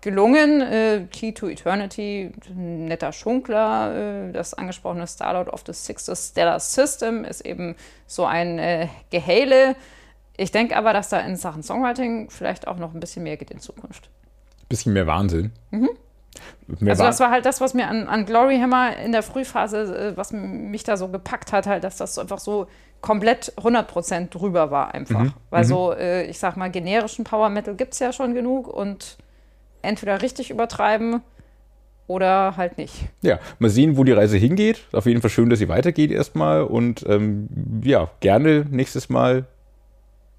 gelungen. 0.00 0.60
Äh, 0.60 1.06
Key 1.10 1.32
to 1.32 1.48
Eternity, 1.48 2.32
netter 2.54 3.12
Schunkler. 3.12 4.28
Äh, 4.28 4.32
das 4.32 4.54
angesprochene 4.54 5.06
Starlord 5.06 5.48
of 5.48 5.62
the 5.66 5.72
Sixth 5.72 6.10
Stellar 6.16 6.60
System 6.60 7.24
ist 7.24 7.42
eben 7.42 7.76
so 8.06 8.24
ein 8.24 8.58
äh, 8.58 8.88
Gehale. 9.10 9.76
Ich 10.36 10.50
denke 10.50 10.76
aber, 10.76 10.92
dass 10.92 11.10
da 11.10 11.20
in 11.20 11.36
Sachen 11.36 11.62
Songwriting 11.62 12.30
vielleicht 12.30 12.66
auch 12.66 12.78
noch 12.78 12.94
ein 12.94 13.00
bisschen 13.00 13.22
mehr 13.22 13.36
geht 13.36 13.50
in 13.50 13.60
Zukunft. 13.60 14.08
Bisschen 14.68 14.92
mehr 14.92 15.06
Wahnsinn. 15.06 15.52
Mhm. 15.70 15.90
Mehr 16.78 16.92
also 16.92 17.04
das 17.04 17.20
war 17.20 17.30
halt 17.30 17.46
das, 17.46 17.60
was 17.60 17.74
mir 17.74 17.88
an, 17.88 18.06
an 18.06 18.26
Glory 18.26 18.58
Hammer 18.58 18.96
in 18.96 19.12
der 19.12 19.22
Frühphase, 19.22 20.12
äh, 20.12 20.16
was 20.16 20.32
mich 20.32 20.84
da 20.84 20.96
so 20.96 21.08
gepackt 21.08 21.52
hat, 21.52 21.66
halt, 21.66 21.84
dass 21.84 21.96
das 21.96 22.18
einfach 22.18 22.38
so 22.38 22.66
komplett 23.00 23.52
100% 23.56 24.28
drüber 24.28 24.70
war 24.70 24.94
einfach. 24.94 25.24
Mhm. 25.24 25.32
Weil 25.50 25.64
mhm. 25.64 25.68
so, 25.68 25.92
äh, 25.92 26.24
ich 26.26 26.38
sag 26.38 26.56
mal, 26.56 26.70
generischen 26.70 27.24
Power 27.24 27.48
Metal 27.48 27.74
gibt 27.74 27.94
es 27.94 27.98
ja 27.98 28.12
schon 28.12 28.34
genug 28.34 28.68
und 28.68 29.16
entweder 29.82 30.22
richtig 30.22 30.50
übertreiben 30.50 31.22
oder 32.06 32.56
halt 32.56 32.76
nicht. 32.76 32.94
Ja, 33.22 33.38
mal 33.58 33.70
sehen, 33.70 33.96
wo 33.96 34.04
die 34.04 34.12
Reise 34.12 34.36
hingeht. 34.36 34.80
Auf 34.92 35.06
jeden 35.06 35.20
Fall 35.20 35.30
schön, 35.30 35.48
dass 35.48 35.60
sie 35.60 35.68
weitergeht 35.68 36.10
erstmal 36.10 36.62
und 36.62 37.04
ähm, 37.08 37.48
ja, 37.84 38.10
gerne 38.20 38.66
nächstes 38.68 39.08
Mal 39.08 39.46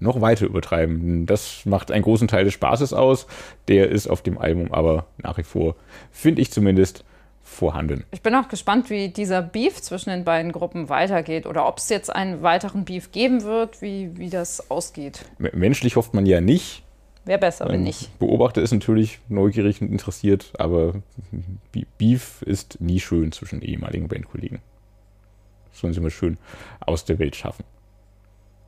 noch 0.02 0.20
weiter 0.20 0.46
übertreiben. 0.46 1.26
Das 1.26 1.64
macht 1.64 1.90
einen 1.90 2.02
großen 2.02 2.28
Teil 2.28 2.44
des 2.44 2.54
Spaßes 2.54 2.92
aus. 2.92 3.26
Der 3.68 3.88
ist 3.88 4.08
auf 4.08 4.22
dem 4.22 4.38
Album 4.38 4.72
aber 4.72 5.06
nach 5.18 5.38
wie 5.38 5.42
vor, 5.42 5.76
finde 6.10 6.42
ich 6.42 6.50
zumindest, 6.50 7.04
vorhanden. 7.42 8.04
Ich 8.10 8.22
bin 8.22 8.34
auch 8.34 8.48
gespannt, 8.48 8.88
wie 8.88 9.08
dieser 9.08 9.42
Beef 9.42 9.80
zwischen 9.80 10.10
den 10.10 10.24
beiden 10.24 10.52
Gruppen 10.52 10.88
weitergeht 10.88 11.46
oder 11.46 11.66
ob 11.66 11.78
es 11.78 11.88
jetzt 11.88 12.14
einen 12.14 12.42
weiteren 12.42 12.84
Beef 12.84 13.12
geben 13.12 13.42
wird, 13.42 13.82
wie, 13.82 14.16
wie 14.16 14.30
das 14.30 14.70
ausgeht. 14.70 15.24
Menschlich 15.38 15.96
hofft 15.96 16.14
man 16.14 16.24
ja 16.24 16.40
nicht. 16.40 16.82
Wäre 17.24 17.38
besser, 17.38 17.66
wenn 17.66 17.76
ähm, 17.76 17.82
nicht. 17.84 18.18
Beobachter 18.18 18.62
ist 18.62 18.72
natürlich 18.72 19.20
neugierig 19.28 19.80
und 19.80 19.92
interessiert, 19.92 20.52
aber 20.58 20.94
Beef 21.98 22.42
ist 22.42 22.80
nie 22.80 22.98
schön 22.98 23.30
zwischen 23.30 23.62
ehemaligen 23.62 24.08
Bandkollegen. 24.08 24.60
Das 25.70 25.80
sollen 25.80 25.92
sie 25.92 26.00
mal 26.00 26.10
schön 26.10 26.36
aus 26.80 27.04
der 27.04 27.18
Welt 27.18 27.36
schaffen. 27.36 27.64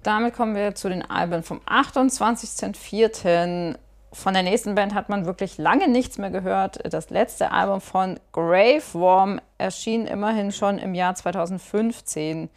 Damit 0.05 0.35
kommen 0.35 0.55
wir 0.55 0.75
zu 0.75 0.90
den 0.90 1.09
Alben 1.09 1.43
vom 1.43 1.61
28.04. 1.61 3.77
Von 4.12 4.35
der 4.35 4.43
nächsten 4.43 4.75
Band 4.75 4.93
hat 4.93 5.09
man 5.09 5.25
wirklich 5.25 5.57
lange 5.57 5.88
nichts 5.88 6.19
mehr 6.19 6.29
gehört. 6.29 6.79
Das 6.93 7.09
letzte 7.09 7.53
Album 7.53 7.81
von 7.81 8.21
Grave 8.31 8.83
Worm 8.93 9.40
erschien 9.57 10.07
immerhin 10.07 10.53
schon 10.53 10.77
im 10.77 10.95
Jahr 10.95 11.14
2015. 11.14 12.51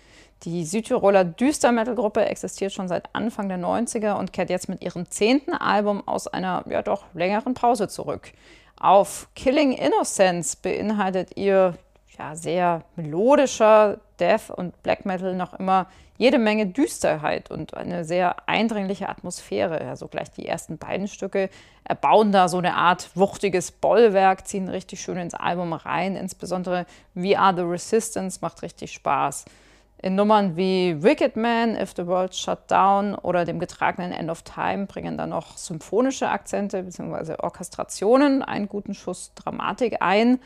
Die 0.43 0.65
Südtiroler 0.65 1.23
Düster-Metal-Gruppe 1.23 2.25
existiert 2.25 2.73
schon 2.73 2.89
seit 2.89 3.15
Anfang 3.15 3.47
der 3.47 3.59
90er 3.59 4.19
und 4.19 4.33
kehrt 4.33 4.49
jetzt 4.49 4.67
mit 4.67 4.83
ihrem 4.83 5.09
zehnten 5.09 5.53
Album 5.53 6.05
aus 6.05 6.27
einer 6.27 6.65
ja 6.69 6.81
doch 6.81 7.05
längeren 7.13 7.53
Pause 7.53 7.87
zurück. 7.87 8.33
Auf 8.77 9.29
Killing 9.35 9.71
Innocence 9.71 10.57
beinhaltet 10.57 11.37
ihr 11.37 11.75
ja, 12.19 12.35
sehr 12.35 12.83
melodischer 12.97 13.99
Death 14.19 14.49
und 14.49 14.83
Black 14.83 15.05
Metal 15.05 15.33
noch 15.33 15.53
immer 15.53 15.87
jede 16.17 16.39
Menge 16.39 16.67
Düsterheit 16.67 17.51
und 17.51 17.75
eine 17.75 18.03
sehr 18.03 18.47
eindringliche 18.49 19.07
Atmosphäre. 19.07 19.81
Also 19.87 20.07
gleich 20.07 20.31
die 20.31 20.47
ersten 20.47 20.77
beiden 20.77 21.07
Stücke 21.07 21.49
erbauen 21.83 22.31
da 22.31 22.47
so 22.47 22.57
eine 22.57 22.75
Art 22.75 23.09
wuchtiges 23.15 23.71
Bollwerk, 23.71 24.47
ziehen 24.47 24.67
richtig 24.67 25.01
schön 25.01 25.17
ins 25.17 25.35
Album 25.35 25.73
rein. 25.73 26.15
Insbesondere 26.15 26.85
We 27.13 27.37
Are 27.37 27.55
the 27.55 27.61
Resistance 27.61 28.39
macht 28.41 28.61
richtig 28.61 28.91
Spaß. 28.91 29.45
In 29.99 30.15
Nummern 30.15 30.55
wie 30.55 31.01
Wicked 31.01 31.35
Man, 31.35 31.75
If 31.75 31.93
the 31.95 32.05
World 32.05 32.35
Shut 32.35 32.69
Down 32.69 33.15
oder 33.15 33.45
dem 33.45 33.57
getragenen 33.59 34.11
End 34.11 34.29
of 34.29 34.43
Time 34.43 34.85
bringen 34.85 35.17
dann 35.17 35.29
noch 35.29 35.57
symphonische 35.57 36.29
Akzente 36.29 36.83
bzw. 36.83 37.35
Orchestrationen 37.39 38.43
einen 38.43 38.69
guten 38.69 38.93
Schuss 38.93 39.31
Dramatik 39.33 39.97
ein 39.99 40.39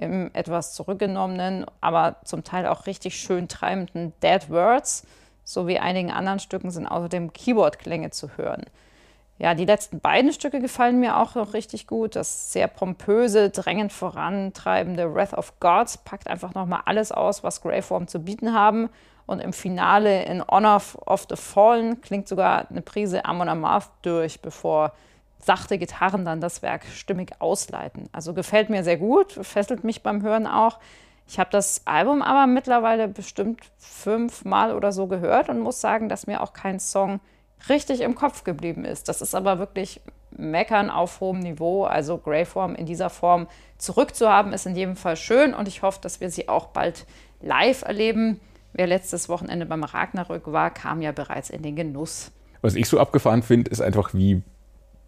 im 0.00 0.30
etwas 0.32 0.74
zurückgenommenen, 0.74 1.66
aber 1.80 2.16
zum 2.24 2.44
Teil 2.44 2.66
auch 2.66 2.86
richtig 2.86 3.16
schön 3.16 3.48
treibenden 3.48 4.12
Dead 4.22 4.48
Words 4.48 5.06
sowie 5.44 5.78
einigen 5.78 6.12
anderen 6.12 6.38
Stücken 6.38 6.70
sind 6.70 6.86
außerdem 6.86 7.32
Keyboard-Klänge 7.32 8.10
zu 8.10 8.36
hören. 8.36 8.64
Ja, 9.38 9.54
die 9.54 9.64
letzten 9.64 10.00
beiden 10.00 10.32
Stücke 10.32 10.60
gefallen 10.60 11.00
mir 11.00 11.16
auch 11.16 11.34
noch 11.34 11.52
richtig 11.52 11.86
gut. 11.86 12.16
Das 12.16 12.52
sehr 12.52 12.68
pompöse, 12.68 13.50
drängend 13.50 13.92
vorantreibende 13.92 15.14
Wrath 15.14 15.34
of 15.34 15.58
Gods 15.60 15.98
packt 15.98 16.28
einfach 16.28 16.54
nochmal 16.54 16.82
alles 16.86 17.12
aus, 17.12 17.42
was 17.44 17.62
Graveworm 17.62 18.08
zu 18.08 18.20
bieten 18.20 18.52
haben. 18.52 18.88
Und 19.26 19.40
im 19.40 19.52
Finale 19.52 20.24
in 20.24 20.42
Honor 20.46 20.82
of 21.06 21.26
the 21.28 21.36
Fallen 21.36 22.00
klingt 22.00 22.28
sogar 22.28 22.68
eine 22.68 22.82
Prise 22.82 23.24
Amon 23.24 23.48
Amarth 23.48 23.90
durch, 24.02 24.40
bevor 24.42 24.92
sachte 25.40 25.78
Gitarren 25.78 26.24
dann 26.24 26.40
das 26.40 26.62
Werk 26.62 26.84
stimmig 26.86 27.32
ausleiten. 27.40 28.08
Also 28.12 28.34
gefällt 28.34 28.70
mir 28.70 28.84
sehr 28.84 28.96
gut, 28.96 29.32
fesselt 29.32 29.84
mich 29.84 30.02
beim 30.02 30.22
Hören 30.22 30.46
auch. 30.46 30.78
Ich 31.26 31.38
habe 31.38 31.50
das 31.50 31.82
Album 31.86 32.22
aber 32.22 32.46
mittlerweile 32.46 33.06
bestimmt 33.06 33.60
fünfmal 33.76 34.74
oder 34.74 34.92
so 34.92 35.06
gehört 35.06 35.48
und 35.48 35.60
muss 35.60 35.80
sagen, 35.80 36.08
dass 36.08 36.26
mir 36.26 36.42
auch 36.42 36.54
kein 36.54 36.80
Song 36.80 37.20
richtig 37.68 38.00
im 38.00 38.14
Kopf 38.14 38.44
geblieben 38.44 38.84
ist. 38.84 39.08
Das 39.08 39.20
ist 39.20 39.34
aber 39.34 39.58
wirklich 39.58 40.00
Meckern 40.30 40.90
auf 40.90 41.20
hohem 41.20 41.40
Niveau. 41.40 41.84
Also 41.84 42.18
Greyform 42.18 42.74
in 42.74 42.86
dieser 42.86 43.10
Form 43.10 43.46
zurückzuhaben, 43.76 44.52
ist 44.52 44.66
in 44.66 44.74
jedem 44.74 44.96
Fall 44.96 45.16
schön 45.16 45.54
und 45.54 45.68
ich 45.68 45.82
hoffe, 45.82 46.00
dass 46.02 46.20
wir 46.20 46.30
sie 46.30 46.48
auch 46.48 46.68
bald 46.68 47.06
live 47.40 47.82
erleben. 47.82 48.40
Wer 48.72 48.86
letztes 48.86 49.28
Wochenende 49.28 49.66
beim 49.66 49.84
Ragnarök 49.84 50.50
war, 50.52 50.70
kam 50.70 51.02
ja 51.02 51.12
bereits 51.12 51.50
in 51.50 51.62
den 51.62 51.76
Genuss. 51.76 52.30
Was 52.60 52.74
ich 52.74 52.88
so 52.88 52.98
abgefahren 52.98 53.42
finde, 53.42 53.70
ist 53.70 53.80
einfach, 53.80 54.14
wie 54.14 54.42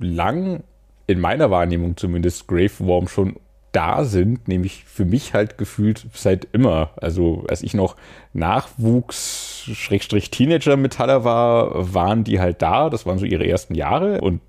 lang, 0.01 0.63
in 1.07 1.21
meiner 1.21 1.51
Wahrnehmung 1.51 1.97
zumindest, 1.97 2.49
Graveworm 2.49 3.09
schon 3.09 3.37
da 3.73 4.05
sind, 4.05 4.49
nämlich 4.49 4.85
für 4.85 5.05
mich 5.05 5.35
halt 5.35 5.59
gefühlt 5.59 6.07
seit 6.13 6.49
immer. 6.53 6.91
Also 6.97 7.45
als 7.49 7.63
ich 7.63 7.75
noch 7.75 7.97
Nachwuchs, 8.33 9.65
Schrägstrich 9.73 10.31
Teenager-Metaller 10.31 11.25
war, 11.25 11.95
waren 11.95 12.25
die 12.25 12.41
halt 12.41 12.63
da. 12.63 12.91
Das 12.91 13.07
waren 13.07 13.19
so 13.19 13.27
ihre 13.27 13.47
ersten 13.47 13.75
Jahre 13.75 14.21
und 14.21 14.41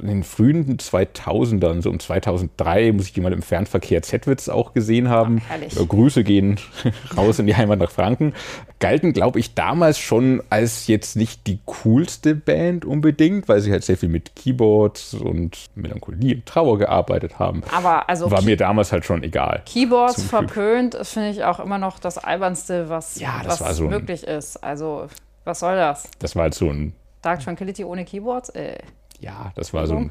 in 0.00 0.06
den 0.08 0.22
frühen 0.24 0.76
2000ern, 0.78 1.82
so 1.82 1.90
um 1.90 1.98
2003, 2.00 2.92
muss 2.92 3.08
ich 3.08 3.16
mal 3.18 3.32
im 3.32 3.42
Fernverkehr 3.42 4.02
Zetwitz 4.02 4.48
auch 4.48 4.72
gesehen 4.74 5.08
haben. 5.08 5.42
Äh, 5.60 5.84
Grüße 5.84 6.24
gehen 6.24 6.58
raus 7.16 7.38
in 7.38 7.46
die 7.46 7.56
Heimat 7.56 7.78
nach 7.78 7.90
Franken. 7.90 8.32
Galten, 8.78 9.12
glaube 9.12 9.38
ich, 9.38 9.54
damals 9.54 9.98
schon 9.98 10.42
als 10.50 10.86
jetzt 10.88 11.16
nicht 11.16 11.46
die 11.46 11.60
coolste 11.66 12.34
Band 12.34 12.84
unbedingt, 12.84 13.48
weil 13.48 13.60
sie 13.60 13.70
halt 13.70 13.84
sehr 13.84 13.96
viel 13.96 14.08
mit 14.08 14.34
Keyboards 14.34 15.14
und 15.14 15.66
Melancholie 15.74 16.34
und 16.36 16.46
Trauer 16.46 16.78
gearbeitet 16.78 17.38
haben. 17.38 17.62
Aber 17.72 18.08
also 18.08 18.30
War 18.30 18.42
mir 18.42 18.56
damals 18.56 18.90
halt 18.92 19.04
schon 19.04 19.22
egal. 19.22 19.62
Keyboards 19.66 20.22
verpönt, 20.24 20.94
ist, 20.94 21.12
finde 21.12 21.30
ich 21.30 21.44
auch 21.44 21.60
immer 21.60 21.78
noch 21.78 21.98
das 21.98 22.18
albernste, 22.18 22.88
was, 22.88 23.20
Ja, 23.20 23.40
das 23.44 23.60
was 23.60 23.76
so 23.76 23.84
ein- 23.84 23.90
möglich 23.90 24.24
ist. 24.24 24.56
Also, 24.64 25.06
was 25.44 25.60
soll 25.60 25.76
das? 25.76 26.08
Das 26.18 26.34
war 26.34 26.42
halt 26.44 26.54
so 26.54 26.68
ein 26.70 26.92
Dark 27.22 27.38
Tranquility 27.40 27.84
ohne 27.84 28.04
Keyboards? 28.04 28.48
Äh. 28.50 28.78
Ja, 29.22 29.52
das 29.54 29.72
war 29.72 29.86
so 29.86 29.96
ein, 29.96 30.10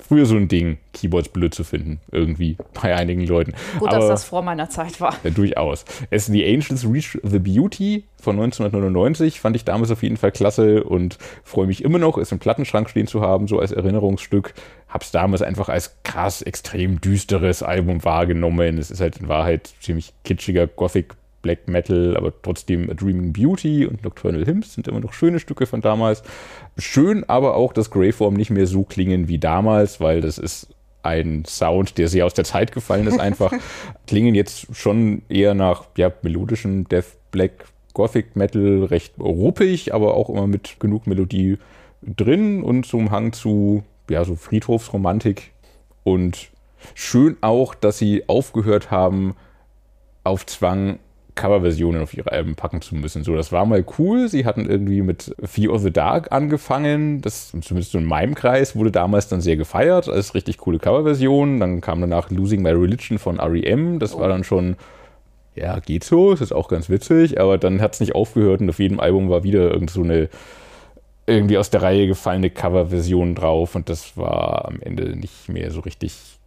früher 0.00 0.26
so 0.26 0.36
ein 0.36 0.48
Ding, 0.48 0.78
Keyboards 0.92 1.28
blöd 1.28 1.54
zu 1.54 1.64
finden, 1.64 2.00
irgendwie 2.10 2.56
bei 2.74 2.94
einigen 2.94 3.26
Leuten. 3.26 3.52
Gut, 3.78 3.88
Aber 3.88 3.98
dass 3.98 4.08
das 4.08 4.24
vor 4.24 4.42
meiner 4.42 4.68
Zeit 4.68 5.00
war. 5.00 5.14
ja, 5.22 5.30
durchaus. 5.30 5.84
Es 6.10 6.26
The 6.26 6.44
Angels 6.44 6.84
Reach 6.84 7.18
the 7.22 7.38
Beauty 7.38 8.04
von 8.20 8.36
1999 8.36 9.40
fand 9.40 9.56
ich 9.56 9.64
damals 9.64 9.90
auf 9.90 10.02
jeden 10.02 10.16
Fall 10.16 10.32
klasse 10.32 10.82
und 10.84 11.18
freue 11.44 11.66
mich 11.66 11.84
immer 11.84 11.98
noch, 11.98 12.18
es 12.18 12.32
im 12.32 12.38
Plattenschrank 12.38 12.90
stehen 12.90 13.06
zu 13.06 13.20
haben, 13.20 13.46
so 13.48 13.58
als 13.58 13.72
Erinnerungsstück. 13.72 14.54
Hab's 14.88 15.10
damals 15.10 15.42
einfach 15.42 15.68
als 15.68 15.96
krass, 16.02 16.42
extrem 16.42 17.00
düsteres 17.00 17.62
Album 17.62 18.04
wahrgenommen. 18.04 18.78
Es 18.78 18.90
ist 18.90 19.00
halt 19.00 19.18
in 19.18 19.28
Wahrheit 19.28 19.72
ziemlich 19.80 20.14
kitschiger 20.24 20.66
Gothic 20.66 21.14
Black 21.42 21.68
Metal, 21.68 22.16
aber 22.16 22.32
trotzdem 22.42 22.90
A 22.90 22.94
Dreaming 22.94 23.32
Beauty 23.32 23.86
und 23.86 24.02
Nocturnal 24.04 24.44
Hymns 24.46 24.74
sind 24.74 24.88
immer 24.88 25.00
noch 25.00 25.12
schöne 25.12 25.38
Stücke 25.38 25.66
von 25.66 25.80
damals. 25.80 26.22
Schön 26.76 27.28
aber 27.28 27.54
auch, 27.54 27.72
dass 27.72 27.90
Greyform 27.90 28.34
nicht 28.34 28.50
mehr 28.50 28.66
so 28.66 28.82
klingen 28.82 29.28
wie 29.28 29.38
damals, 29.38 30.00
weil 30.00 30.20
das 30.20 30.38
ist 30.38 30.68
ein 31.02 31.44
Sound, 31.44 31.96
der 31.96 32.08
sehr 32.08 32.26
aus 32.26 32.34
der 32.34 32.44
Zeit 32.44 32.72
gefallen 32.72 33.06
ist 33.06 33.20
einfach. 33.20 33.52
klingen 34.06 34.34
jetzt 34.34 34.74
schon 34.74 35.22
eher 35.28 35.54
nach 35.54 35.84
ja, 35.96 36.12
melodischen 36.22 36.84
Death 36.88 37.16
Black 37.30 37.66
Gothic 37.94 38.36
Metal, 38.36 38.84
recht 38.84 39.14
ruppig, 39.18 39.94
aber 39.94 40.14
auch 40.14 40.28
immer 40.28 40.46
mit 40.46 40.78
genug 40.80 41.06
Melodie 41.06 41.58
drin 42.02 42.62
und 42.62 42.86
zum 42.86 43.10
Hang 43.10 43.32
zu 43.32 43.84
ja, 44.10 44.24
so 44.24 44.36
Friedhofsromantik. 44.36 45.52
Und 46.04 46.48
schön 46.94 47.36
auch, 47.40 47.74
dass 47.74 47.98
sie 47.98 48.28
aufgehört 48.28 48.90
haben, 48.90 49.34
auf 50.24 50.46
Zwang 50.46 50.98
Coverversionen 51.38 52.02
auf 52.02 52.14
ihre 52.14 52.32
Alben 52.32 52.56
packen 52.56 52.82
zu 52.82 52.96
müssen. 52.96 53.22
So, 53.22 53.36
das 53.36 53.52
war 53.52 53.64
mal 53.64 53.84
cool. 53.98 54.28
Sie 54.28 54.44
hatten 54.44 54.68
irgendwie 54.68 55.02
mit 55.02 55.34
Fear 55.42 55.72
of 55.72 55.82
the 55.82 55.92
Dark 55.92 56.32
angefangen. 56.32 57.22
Das, 57.22 57.52
zumindest 57.60 57.92
so 57.92 57.98
in 57.98 58.04
meinem 58.04 58.34
Kreis, 58.34 58.74
wurde 58.74 58.90
damals 58.90 59.28
dann 59.28 59.40
sehr 59.40 59.56
gefeiert 59.56 60.08
als 60.08 60.34
richtig 60.34 60.58
coole 60.58 60.78
Coverversion. 60.78 61.60
Dann 61.60 61.80
kam 61.80 62.00
danach 62.00 62.30
Losing 62.30 62.60
My 62.62 62.70
Religion 62.70 63.18
von 63.18 63.38
REM. 63.38 64.00
Das 64.00 64.18
war 64.18 64.28
dann 64.28 64.42
schon, 64.42 64.76
ja, 65.54 65.78
geht 65.78 66.02
so. 66.02 66.32
Das 66.32 66.40
ist 66.40 66.52
auch 66.52 66.68
ganz 66.68 66.90
witzig. 66.90 67.40
Aber 67.40 67.56
dann 67.56 67.80
hat 67.80 67.94
es 67.94 68.00
nicht 68.00 68.16
aufgehört 68.16 68.60
und 68.60 68.68
auf 68.68 68.80
jedem 68.80 68.98
Album 68.98 69.30
war 69.30 69.44
wieder 69.44 69.70
irgend 69.70 69.90
so 69.90 70.02
eine 70.02 70.28
irgendwie 71.26 71.58
aus 71.58 71.70
der 71.70 71.82
Reihe 71.82 72.08
gefallene 72.08 72.50
Coverversion 72.50 73.36
drauf. 73.36 73.76
Und 73.76 73.88
das 73.88 74.16
war 74.16 74.66
am 74.66 74.80
Ende 74.80 75.16
nicht 75.16 75.48
mehr 75.48 75.70
so 75.70 75.80
richtig 75.80 76.37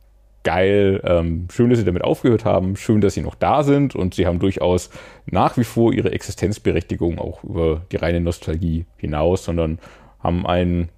geil. 0.44 1.02
Ähm, 1.04 1.48
schön, 1.52 1.70
dass 1.70 1.80
sie 1.80 1.86
damit 1.86 2.04
aufgehört 2.04 2.46
haben. 2.46 2.76
Schön, 2.76 3.02
dass 3.02 3.14
sie 3.14 3.22
noch 3.22 3.36
da 3.36 3.64
sind. 3.64 3.96
Und 3.96 4.14
sie 4.14 4.26
haben 4.26 4.40
durchaus 4.40 4.90
nach 5.26 5.58
wie 5.58 5.64
vor 5.64 5.94
ihre 5.94 6.12
Existenzberechtigung 6.12 7.20
auch 7.20 7.44
über 7.44 7.82
die 7.92 7.98
reine 7.98 8.22
Nostalgie 8.22 8.86
hinaus, 8.98 9.44
sondern 9.44 9.80
haben 10.20 10.46
ein, 10.46 10.90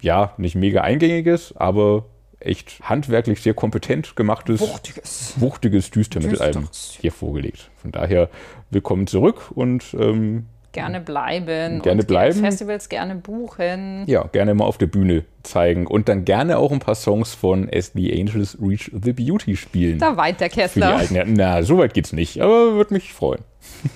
ja, 0.00 0.34
nicht 0.36 0.54
mega 0.54 0.82
eingängiges, 0.82 1.56
aber 1.56 2.04
echt 2.40 2.80
handwerklich 2.82 3.42
sehr 3.42 3.54
kompetent 3.54 4.14
gemachtes, 4.14 4.60
Wuchtiges. 4.60 5.34
wuchtiges 5.38 5.90
Düstermittelalbum 5.90 6.68
hier 7.00 7.12
vorgelegt. 7.12 7.70
Von 7.82 7.90
daher 7.90 8.28
willkommen 8.70 9.06
zurück 9.06 9.50
und 9.54 9.94
ähm, 9.98 10.46
Gerne 10.78 11.00
bleiben. 11.00 11.82
Gerne 11.82 12.00
und 12.00 12.06
bleiben. 12.06 12.40
Festivals 12.40 12.88
gerne 12.88 13.16
buchen. 13.16 14.04
ja, 14.06 14.24
gerne 14.24 14.54
mal 14.54 14.64
auf 14.64 14.78
der 14.78 14.86
Bühne 14.86 15.24
zeigen 15.42 15.86
und 15.86 16.08
dann 16.08 16.24
gerne 16.24 16.58
auch 16.58 16.72
ein 16.72 16.78
paar 16.78 16.94
Songs 16.94 17.34
von 17.34 17.68
As 17.72 17.92
the 17.94 18.12
Angels 18.12 18.56
Reach 18.60 18.90
the 18.92 19.12
Beauty 19.12 19.56
spielen. 19.56 19.98
Da 19.98 20.16
weint 20.16 20.40
der 20.40 20.48
Kessler. 20.48 21.02
na, 21.26 21.62
so 21.62 21.78
weit 21.78 21.94
geht's 21.94 22.12
nicht, 22.12 22.40
aber 22.40 22.74
würde 22.74 22.94
mich 22.94 23.12
freuen. 23.12 23.40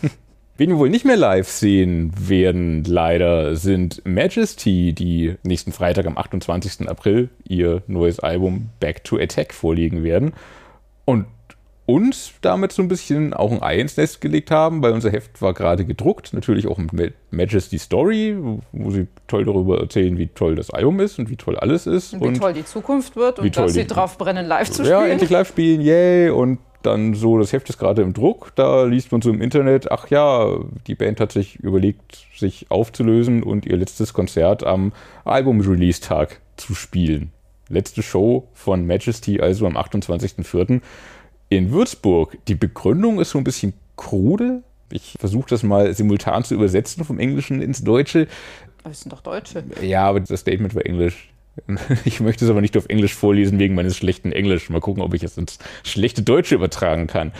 Wen 0.59 0.69
wir 0.69 0.79
wohl 0.79 0.91
nicht 0.91 1.07
mehr 1.07 1.17
live 1.17 1.49
sehen 1.49 2.13
werden, 2.17 2.85
leider, 2.85 3.57
sind 3.57 4.03
Majesty, 4.05 4.93
die 4.93 5.37
nächsten 5.43 5.73
Freitag 5.73 6.07
am 6.07 6.19
28. 6.19 6.89
April 6.89 7.31
ihr 7.49 7.83
neues 7.87 8.21
Album 8.21 8.69
Back 8.79 9.03
to 9.03 9.17
Attack 9.17 9.55
vorlegen 9.55 10.05
werden. 10.05 10.35
Und 11.05 11.25
uns 11.85 12.33
damit 12.43 12.73
so 12.73 12.81
ein 12.83 12.89
bisschen 12.89 13.35
auch 13.35 13.51
ein 13.51 13.63
Ei 13.63 13.79
ins 13.79 13.97
Nest 13.97 14.21
gelegt 14.21 14.51
haben, 14.51 14.83
weil 14.83 14.93
unser 14.93 15.11
Heft 15.11 15.43
war 15.43 15.53
gerade 15.53 15.85
gedruckt, 15.85 16.33
natürlich 16.33 16.69
auch 16.69 16.79
mit 16.79 16.93
Ma- 16.93 17.09
Majesty 17.31 17.79
Story, 17.79 18.37
wo 18.73 18.91
sie 18.91 19.09
toll 19.27 19.45
darüber 19.45 19.81
erzählen, 19.81 20.17
wie 20.17 20.29
toll 20.29 20.55
das 20.55 20.71
Album 20.71 21.01
ist 21.01 21.19
und 21.19 21.29
wie 21.29 21.37
toll 21.37 21.57
alles 21.57 21.87
ist. 21.87 22.19
Wie 22.21 22.33
toll 22.35 22.53
die 22.53 22.65
Zukunft 22.65 23.17
wird 23.17 23.41
und 23.41 23.57
dass 23.57 23.73
sie 23.73 23.87
drauf 23.87 24.17
brennen, 24.17 24.47
live 24.47 24.71
zu 24.71 24.85
ja, 24.85 24.99
spielen. 25.01 25.13
endlich 25.13 25.31
live 25.31 25.49
spielen, 25.49 25.81
yay. 25.81 26.31
Und 26.31 26.61
dann 26.83 27.15
so, 27.15 27.39
das 27.39 27.53
Heft 27.53 27.69
ist 27.69 27.79
gerade 27.79 28.03
im 28.03 28.13
Druck. 28.13 28.53
Da 28.55 28.85
liest 28.85 29.13
man 29.13 29.23
so 29.23 29.31
im 29.31 29.41
Internet, 29.41 29.91
ach 29.91 30.09
ja, 30.09 30.59
die 30.87 30.95
Band 30.95 31.21
hat 31.21 31.33
sich 31.33 31.57
überlegt, 31.57 32.27
sich 32.37 32.67
aufzulösen 32.71 33.43
und 33.43 33.67
ihr 33.67 33.77
letztes 33.77 34.13
Konzert 34.13 34.65
am 34.65 34.93
Album-Release-Tag 35.25 36.41
zu 36.57 36.75
spielen. 36.75 37.33
Letzte 37.69 38.03
Show 38.03 38.49
von 38.53 38.87
Majesty, 38.87 39.41
also 39.41 39.67
am 39.67 39.77
28.04. 39.77 40.81
in 41.57 41.73
Würzburg. 41.73 42.37
Die 42.49 42.55
Begründung 42.55 43.21
ist 43.21 43.31
so 43.31 43.39
ein 43.39 43.45
bisschen 43.45 43.75
krude. 43.97 44.63
Ich 44.91 45.17
versuche 45.19 45.49
das 45.49 45.63
mal 45.63 45.95
simultan 45.95 46.45
zu 46.45 46.55
übersetzen 46.55 47.05
vom 47.05 47.19
Englischen 47.19 47.63
ins 47.63 47.83
Deutsche. 47.83 48.29
Das 48.85 49.01
sind 49.01 49.13
doch 49.13 49.21
Deutsche. 49.21 49.65
Ja, 49.81 50.05
aber 50.05 50.21
das 50.21 50.41
Statement 50.41 50.75
war 50.75 50.85
Englisch. 50.85 51.29
Ich 52.05 52.21
möchte 52.21 52.47
es 52.47 52.51
aber 52.51 52.63
nicht 52.63 52.77
auf 52.77 52.87
Englisch 52.89 53.15
vorlesen 53.15 53.59
wegen 53.59 53.75
meines 53.75 53.97
schlechten 53.97 54.33
Englisch. 54.33 54.71
Mal 54.71 54.81
gucken, 54.81 55.03
ob 55.03 55.15
ich 55.15 55.23
es 55.23 55.37
ins 55.37 55.59
schlechte 55.83 56.23
Deutsche 56.23 56.55
übertragen 56.55 57.07
kann. 57.07 57.33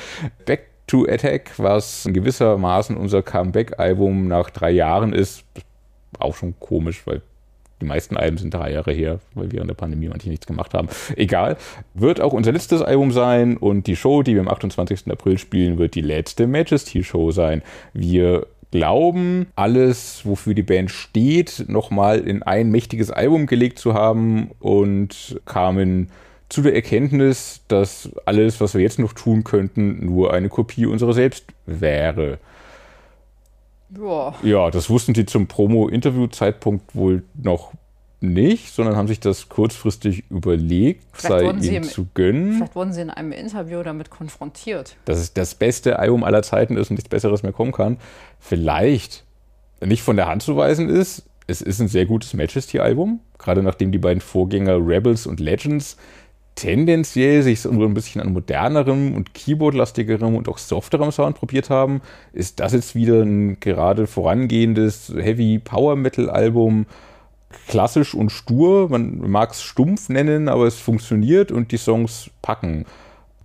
Back 0.45 0.67
to 0.87 1.07
Attack, 1.09 1.53
was 1.57 2.05
in 2.07 2.13
gewissermaßen 2.13 2.97
unser 2.97 3.23
Comeback-Album 3.23 4.29
nach 4.29 4.51
drei 4.51 4.71
Jahren 4.71 5.15
ist, 5.15 5.45
auch 6.19 6.37
schon 6.37 6.55
komisch, 6.61 7.07
weil 7.07 7.23
die 7.83 7.89
meisten 7.89 8.17
Alben 8.17 8.39
sind 8.39 8.55
drei 8.55 8.73
Jahre 8.73 8.93
her, 8.93 9.19
weil 9.35 9.51
wir 9.51 9.61
in 9.61 9.67
der 9.67 9.75
Pandemie 9.75 10.09
manche 10.09 10.29
nichts 10.29 10.47
gemacht 10.47 10.73
haben. 10.73 10.89
Egal. 11.17 11.57
Wird 11.95 12.21
auch 12.21 12.33
unser 12.33 12.53
letztes 12.53 12.81
Album 12.81 13.11
sein 13.11 13.57
und 13.57 13.87
die 13.87 13.97
Show, 13.97 14.23
die 14.23 14.35
wir 14.35 14.41
am 14.41 14.49
28. 14.49 15.11
April 15.11 15.37
spielen, 15.39 15.79
wird 15.79 15.95
die 15.97 16.01
letzte 16.01 16.47
Majesty-Show 16.47 17.33
sein. 17.33 17.63
Wir 17.93 18.47
glauben, 18.71 19.47
alles, 19.57 20.23
wofür 20.25 20.55
die 20.55 20.63
Band 20.63 20.91
steht, 20.91 21.65
nochmal 21.69 22.21
in 22.21 22.43
ein 22.43 22.71
mächtiges 22.71 23.11
Album 23.11 23.47
gelegt 23.47 23.79
zu 23.79 23.95
haben 23.95 24.53
und 24.61 25.41
kamen 25.45 26.09
zu 26.49 26.63
der 26.63 26.75
Erkenntnis, 26.75 27.63
dass 27.69 28.11
alles, 28.27 28.61
was 28.61 28.75
wir 28.75 28.83
jetzt 28.83 28.99
noch 28.99 29.13
tun 29.13 29.43
könnten, 29.43 30.07
nur 30.07 30.33
eine 30.33 30.49
Kopie 30.49 30.87
unserer 30.87 31.15
selbst 31.15 31.47
wäre. 31.67 32.39
Ja. 34.01 34.35
Ja, 34.43 34.71
das 34.71 34.89
wussten 34.91 35.15
sie 35.15 35.27
zum 35.27 35.47
Promo-Interview-Zeitpunkt 35.47 36.95
wohl 36.95 37.23
noch 37.43 37.73
nicht, 38.21 38.73
sondern 38.73 38.97
haben 38.97 39.09
sich 39.09 39.19
das 39.19 39.49
kurzfristig 39.49 40.25
überlegt, 40.31 41.05
Vielleicht 41.13 41.63
sei 41.65 41.77
im- 41.77 41.83
zu 41.83 42.07
gönnen, 42.15 42.55
Vielleicht 42.55 42.75
wurden 42.77 42.93
sie 42.93 43.01
in 43.03 43.11
einem 43.11 43.33
Interview 43.33 43.83
damit 43.83 44.11
konfrontiert. 44.11 44.97
dass 45.05 45.19
es 45.19 45.35
das 45.35 45.55
beste 45.57 45.99
Album 45.99 46.23
aller 46.23 46.43
Zeiten 46.43 46.77
ist 46.77 46.91
und 46.91 46.95
nichts 46.97 47.09
Besseres 47.09 47.43
mehr 47.43 47.53
kommen 47.53 47.73
kann. 47.73 47.97
Vielleicht 48.39 49.25
nicht 49.85 50.03
von 50.03 50.15
der 50.17 50.29
Hand 50.29 50.43
zu 50.43 50.57
weisen 50.57 50.89
ist, 50.89 51.25
es 51.49 51.61
ist 51.61 51.81
ein 51.81 51.89
sehr 51.89 52.07
gutes 52.07 52.33
Majesty-Album, 52.35 53.19
gerade 53.39 53.63
nachdem 53.65 53.91
die 53.91 53.99
beiden 53.99 54.21
Vorgänger 54.21 54.77
Rebels 54.77 55.27
und 55.27 55.41
Legends 55.41 55.97
tendenziell 56.55 57.43
sich 57.43 57.61
so 57.61 57.71
ein 57.71 57.95
bisschen 57.95 58.21
an 58.21 58.33
modernerem 58.33 59.15
und 59.15 59.35
Keyboard-lastigerem 59.35 60.35
und 60.35 60.49
auch 60.49 60.59
softerem 60.59 61.11
Sound 61.11 61.37
probiert 61.37 61.71
haben, 61.71 62.03
ist 62.33 62.61
das 62.61 62.73
jetzt 62.73 62.95
wieder 62.95 63.23
ein 63.23 63.59
gerade 63.61 64.07
vorangehendes 64.07 65.13
Heavy 65.15 65.59
Power 65.59 65.97
Metal 65.97 66.31
Album. 66.31 66.87
Klassisch 67.69 68.15
und 68.15 68.31
stur, 68.31 68.89
man 68.89 69.31
mag 69.31 69.51
es 69.51 69.63
stumpf 69.63 70.09
nennen, 70.09 70.49
aber 70.49 70.67
es 70.67 70.79
funktioniert 70.79 71.53
und 71.53 71.71
die 71.71 71.77
Songs 71.77 72.31
packen. 72.41 72.87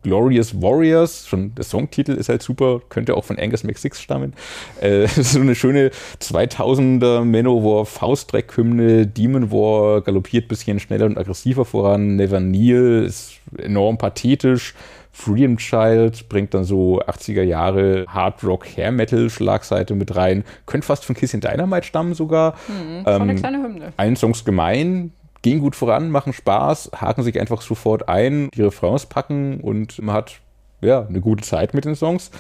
Glorious 0.08 0.62
Warriors, 0.62 1.28
schon 1.28 1.54
der 1.56 1.66
Songtitel 1.66 2.14
ist 2.14 2.30
halt 2.30 2.42
super, 2.42 2.80
könnte 2.88 3.16
auch 3.18 3.26
von 3.26 3.38
Angus 3.38 3.66
McSix 3.66 4.02
stammen. 4.02 4.34
Äh, 4.80 5.08
so 5.16 5.42
eine 5.42 5.54
schöne 5.54 5.92
2000er 6.22 7.26
Manowar 7.26 7.86
Faustdreck-Hymne, 7.86 9.06
Demon 9.06 9.52
War 9.52 10.02
galoppiert 10.02 10.48
bisschen 10.48 10.80
schneller 10.80 11.08
und 11.08 11.18
aggressiver 11.18 11.66
voran, 11.66 12.16
Never 12.16 12.40
Kneel 12.40 13.04
ist 13.06 13.34
enorm 13.58 13.98
pathetisch, 13.98 14.74
Freedom 15.12 15.58
Child 15.58 16.30
bringt 16.30 16.54
dann 16.54 16.64
so 16.64 17.02
80er 17.02 17.42
Jahre 17.42 18.06
Hard 18.08 18.44
Rock 18.46 18.66
Hair 18.78 18.94
Metal 18.94 19.30
Schlagseite 19.30 19.94
mit 19.94 20.16
rein, 20.16 20.46
könnte 20.68 20.88
fast 20.88 21.04
von 21.04 21.16
Kiss 21.16 21.34
in 21.34 21.42
Dynamite 21.42 21.86
stammen 21.86 22.14
sogar. 22.14 22.56
Schon 22.68 23.04
eine 23.04 23.32
Ähm, 23.32 23.36
kleine 23.36 23.64
Hymne. 23.64 23.94
allen 23.98 24.16
Songs 24.16 24.46
gemein, 24.46 25.12
gehen 25.42 25.60
gut 25.60 25.76
voran, 25.76 26.12
machen 26.12 26.34
Spaß, 26.34 26.92
haken 26.96 27.24
sich 27.24 27.40
einfach 27.40 27.62
sofort 27.62 28.10
ein, 28.10 28.50
die 28.54 28.62
Refrains 28.62 29.06
packen 29.06 29.62
und 29.62 30.02
man 30.02 30.16
hat 30.16 30.42
ja 30.82 31.06
eine 31.06 31.22
gute 31.22 31.44
Zeit 31.44 31.74
mit 31.74 31.86
den 31.86 31.96
Songs. 31.96 32.32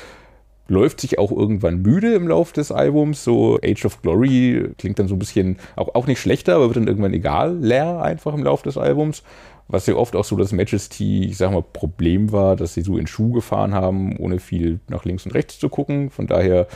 Läuft 0.69 0.99
sich 0.99 1.17
auch 1.17 1.31
irgendwann 1.31 1.81
müde 1.81 2.13
im 2.13 2.27
Lauf 2.27 2.51
des 2.51 2.73
Albums. 2.73 3.23
So 3.23 3.57
Age 3.63 3.85
of 3.85 4.01
Glory 4.01 4.71
klingt 4.77 4.99
dann 4.99 5.07
so 5.07 5.15
ein 5.15 5.19
bisschen 5.19 5.57
auch, 5.77 5.95
auch 5.95 6.07
nicht 6.07 6.19
schlechter, 6.19 6.55
aber 6.55 6.65
wird 6.65 6.75
dann 6.75 6.87
irgendwann 6.87 7.13
egal, 7.13 7.57
leer 7.57 8.01
einfach 8.01 8.33
im 8.33 8.43
Lauf 8.43 8.63
des 8.63 8.77
Albums. 8.77 9.23
Was 9.69 9.85
ja 9.85 9.95
oft 9.95 10.15
auch 10.15 10.25
so 10.25 10.35
das 10.35 10.51
Majesty, 10.51 11.25
ich 11.25 11.37
sag 11.37 11.51
mal, 11.51 11.61
Problem 11.61 12.31
war, 12.31 12.55
dass 12.55 12.73
sie 12.73 12.81
so 12.81 12.97
in 12.97 13.07
Schuh 13.07 13.31
gefahren 13.31 13.73
haben, 13.73 14.17
ohne 14.17 14.39
viel 14.39 14.79
nach 14.89 15.05
links 15.05 15.25
und 15.25 15.33
rechts 15.33 15.59
zu 15.59 15.69
gucken. 15.69 16.09
Von 16.09 16.27
daher, 16.27 16.67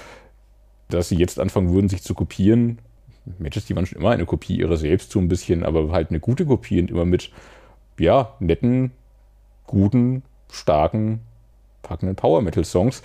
dass 0.90 1.10
sie 1.10 1.18
jetzt 1.18 1.40
anfangen 1.40 1.74
würden, 1.74 1.90
sich 1.90 2.04
zu 2.04 2.14
kopieren. 2.14 2.80
Majesty 3.40 3.76
waren 3.76 3.86
schon 3.86 4.00
immer 4.00 4.12
eine 4.12 4.26
Kopie 4.26 4.58
ihrer 4.58 4.78
selbst, 4.78 5.12
so 5.12 5.20
ein 5.20 5.28
bisschen, 5.28 5.64
aber 5.64 5.92
halt 5.92 6.10
eine 6.10 6.20
gute 6.20 6.46
Kopie 6.46 6.80
und 6.82 6.90
immer 6.90 7.06
mit, 7.06 7.32
ja, 8.00 8.36
netten, 8.40 8.92
guten, 9.68 10.24
starken, 10.52 11.22
packenden 11.82 12.16
Power-Metal-Songs. 12.16 13.02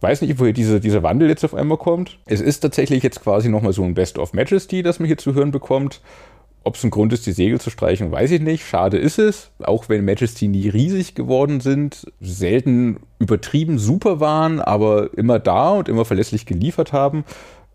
Weiß 0.00 0.22
nicht, 0.22 0.38
woher 0.38 0.52
diese, 0.52 0.80
dieser 0.80 1.02
Wandel 1.02 1.28
jetzt 1.28 1.44
auf 1.44 1.54
einmal 1.54 1.78
kommt. 1.78 2.18
Es 2.26 2.40
ist 2.40 2.60
tatsächlich 2.60 3.02
jetzt 3.02 3.20
quasi 3.20 3.48
nochmal 3.48 3.72
so 3.72 3.82
ein 3.82 3.94
Best 3.94 4.18
of 4.18 4.32
Majesty, 4.32 4.82
das 4.82 5.00
man 5.00 5.06
hier 5.06 5.18
zu 5.18 5.34
hören 5.34 5.50
bekommt. 5.50 6.00
Ob 6.64 6.74
es 6.74 6.84
ein 6.84 6.90
Grund 6.90 7.12
ist, 7.12 7.26
die 7.26 7.32
Segel 7.32 7.60
zu 7.60 7.70
streichen, 7.70 8.12
weiß 8.12 8.30
ich 8.30 8.40
nicht. 8.40 8.64
Schade 8.64 8.98
ist 8.98 9.18
es. 9.18 9.50
Auch 9.60 9.88
wenn 9.88 10.04
Majesty 10.04 10.48
nie 10.48 10.68
riesig 10.68 11.14
geworden 11.14 11.60
sind, 11.60 12.12
selten 12.20 13.00
übertrieben 13.18 13.78
super 13.78 14.20
waren, 14.20 14.60
aber 14.60 15.16
immer 15.16 15.38
da 15.38 15.70
und 15.70 15.88
immer 15.88 16.04
verlässlich 16.04 16.46
geliefert 16.46 16.92
haben, 16.92 17.24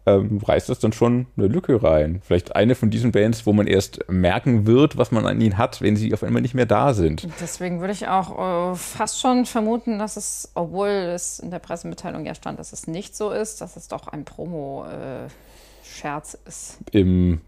ähm, 0.05 0.39
reißt 0.43 0.69
das 0.69 0.79
dann 0.79 0.91
schon 0.91 1.27
eine 1.37 1.47
Lücke 1.47 1.81
rein. 1.81 2.21
Vielleicht 2.23 2.55
eine 2.55 2.75
von 2.75 2.89
diesen 2.89 3.11
Bands, 3.11 3.45
wo 3.45 3.53
man 3.53 3.67
erst 3.67 4.09
merken 4.09 4.67
wird, 4.67 4.97
was 4.97 5.11
man 5.11 5.25
an 5.25 5.39
ihnen 5.39 5.57
hat, 5.57 5.81
wenn 5.81 5.95
sie 5.95 6.13
auf 6.13 6.23
einmal 6.23 6.41
nicht 6.41 6.53
mehr 6.53 6.65
da 6.65 6.93
sind. 6.93 7.27
Deswegen 7.39 7.79
würde 7.79 7.93
ich 7.93 8.07
auch 8.07 8.73
äh, 8.73 8.75
fast 8.75 9.21
schon 9.21 9.45
vermuten, 9.45 9.99
dass 9.99 10.17
es, 10.17 10.51
obwohl 10.55 10.89
es 10.89 11.39
in 11.39 11.51
der 11.51 11.59
Pressemitteilung 11.59 12.25
ja 12.25 12.35
stand, 12.35 12.59
dass 12.59 12.73
es 12.73 12.87
nicht 12.87 13.15
so 13.15 13.31
ist, 13.31 13.61
dass 13.61 13.77
es 13.77 13.87
doch 13.87 14.07
ein 14.07 14.25
Promo-Scherz 14.25 16.33
äh, 16.33 16.49
ist. 16.49 16.79
Im 16.91 17.41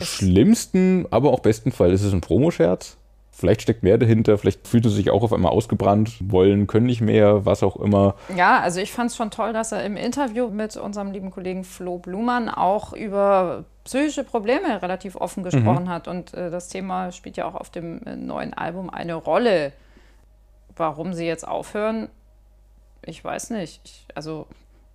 schlimmsten, 0.00 1.06
aber 1.10 1.32
auch 1.32 1.40
besten 1.40 1.70
Fall 1.70 1.92
ist 1.92 2.02
es 2.02 2.12
ein 2.12 2.20
Promoscherz. 2.20 2.96
Vielleicht 3.36 3.62
steckt 3.62 3.82
mehr 3.82 3.98
dahinter, 3.98 4.38
vielleicht 4.38 4.68
fühlt 4.68 4.84
er 4.84 4.92
sich 4.92 5.10
auch 5.10 5.24
auf 5.24 5.32
einmal 5.32 5.50
ausgebrannt, 5.50 6.12
wollen, 6.20 6.68
können 6.68 6.86
nicht 6.86 7.00
mehr, 7.00 7.44
was 7.44 7.64
auch 7.64 7.74
immer. 7.76 8.14
Ja, 8.36 8.60
also 8.60 8.80
ich 8.80 8.92
fand 8.92 9.10
es 9.10 9.16
schon 9.16 9.32
toll, 9.32 9.52
dass 9.52 9.72
er 9.72 9.84
im 9.84 9.96
Interview 9.96 10.48
mit 10.50 10.76
unserem 10.76 11.10
lieben 11.10 11.32
Kollegen 11.32 11.64
Flo 11.64 11.98
Blumann 11.98 12.48
auch 12.48 12.92
über 12.92 13.64
psychische 13.82 14.22
Probleme 14.22 14.80
relativ 14.80 15.16
offen 15.16 15.40
mhm. 15.40 15.44
gesprochen 15.46 15.84
mhm. 15.84 15.88
hat. 15.88 16.06
Und 16.06 16.32
äh, 16.34 16.50
das 16.50 16.68
Thema 16.68 17.10
spielt 17.10 17.36
ja 17.36 17.46
auch 17.46 17.56
auf 17.56 17.70
dem 17.70 18.02
äh, 18.06 18.14
neuen 18.14 18.54
Album 18.54 18.88
eine 18.88 19.14
Rolle. 19.14 19.72
Warum 20.76 21.12
sie 21.12 21.26
jetzt 21.26 21.46
aufhören, 21.46 22.08
ich 23.02 23.22
weiß 23.24 23.50
nicht. 23.50 23.80
Ich, 23.84 24.06
also 24.14 24.46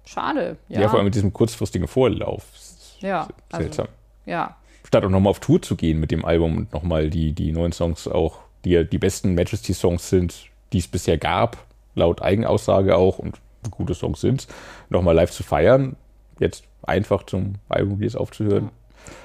schade. 0.06 0.56
Ja. 0.70 0.82
ja, 0.82 0.88
vor 0.88 0.98
allem 0.98 1.06
mit 1.06 1.16
diesem 1.16 1.34
kurzfristigen 1.34 1.90
Vorlauf. 1.90 2.46
Ja, 3.00 3.28
seltsam. 3.52 3.88
Also, 3.88 4.32
ja, 4.32 4.56
statt 4.90 5.06
auch 5.06 5.10
nochmal 5.10 5.30
auf 5.30 5.40
Tour 5.40 5.62
zu 5.62 5.76
gehen 5.76 6.00
mit 6.00 6.10
dem 6.10 6.26
Album 6.26 6.58
und 6.58 6.74
nochmal 6.74 7.12
die, 7.12 7.34
die 7.34 7.52
neuen 7.52 7.72
Songs 7.72 8.08
auch, 8.08 8.40
die 8.66 8.72
ja 8.72 8.84
die 8.84 8.98
besten 8.98 9.36
Majesty-Songs 9.36 10.10
sind, 10.10 10.48
die 10.74 10.80
es 10.80 10.88
bisher 10.88 11.20
gab, 11.20 11.58
laut 11.94 12.24
Eigenaussage 12.24 12.98
auch 12.98 13.20
und 13.20 13.40
gute 13.70 13.94
Songs 13.94 14.20
sind, 14.20 14.48
nochmal 14.90 15.14
live 15.14 15.30
zu 15.30 15.44
feiern. 15.44 15.96
Jetzt 16.40 16.64
einfach 16.82 17.22
zum 17.22 17.56
Album 17.70 18.02
jetzt 18.02 18.18
aufzuhören. 18.18 18.72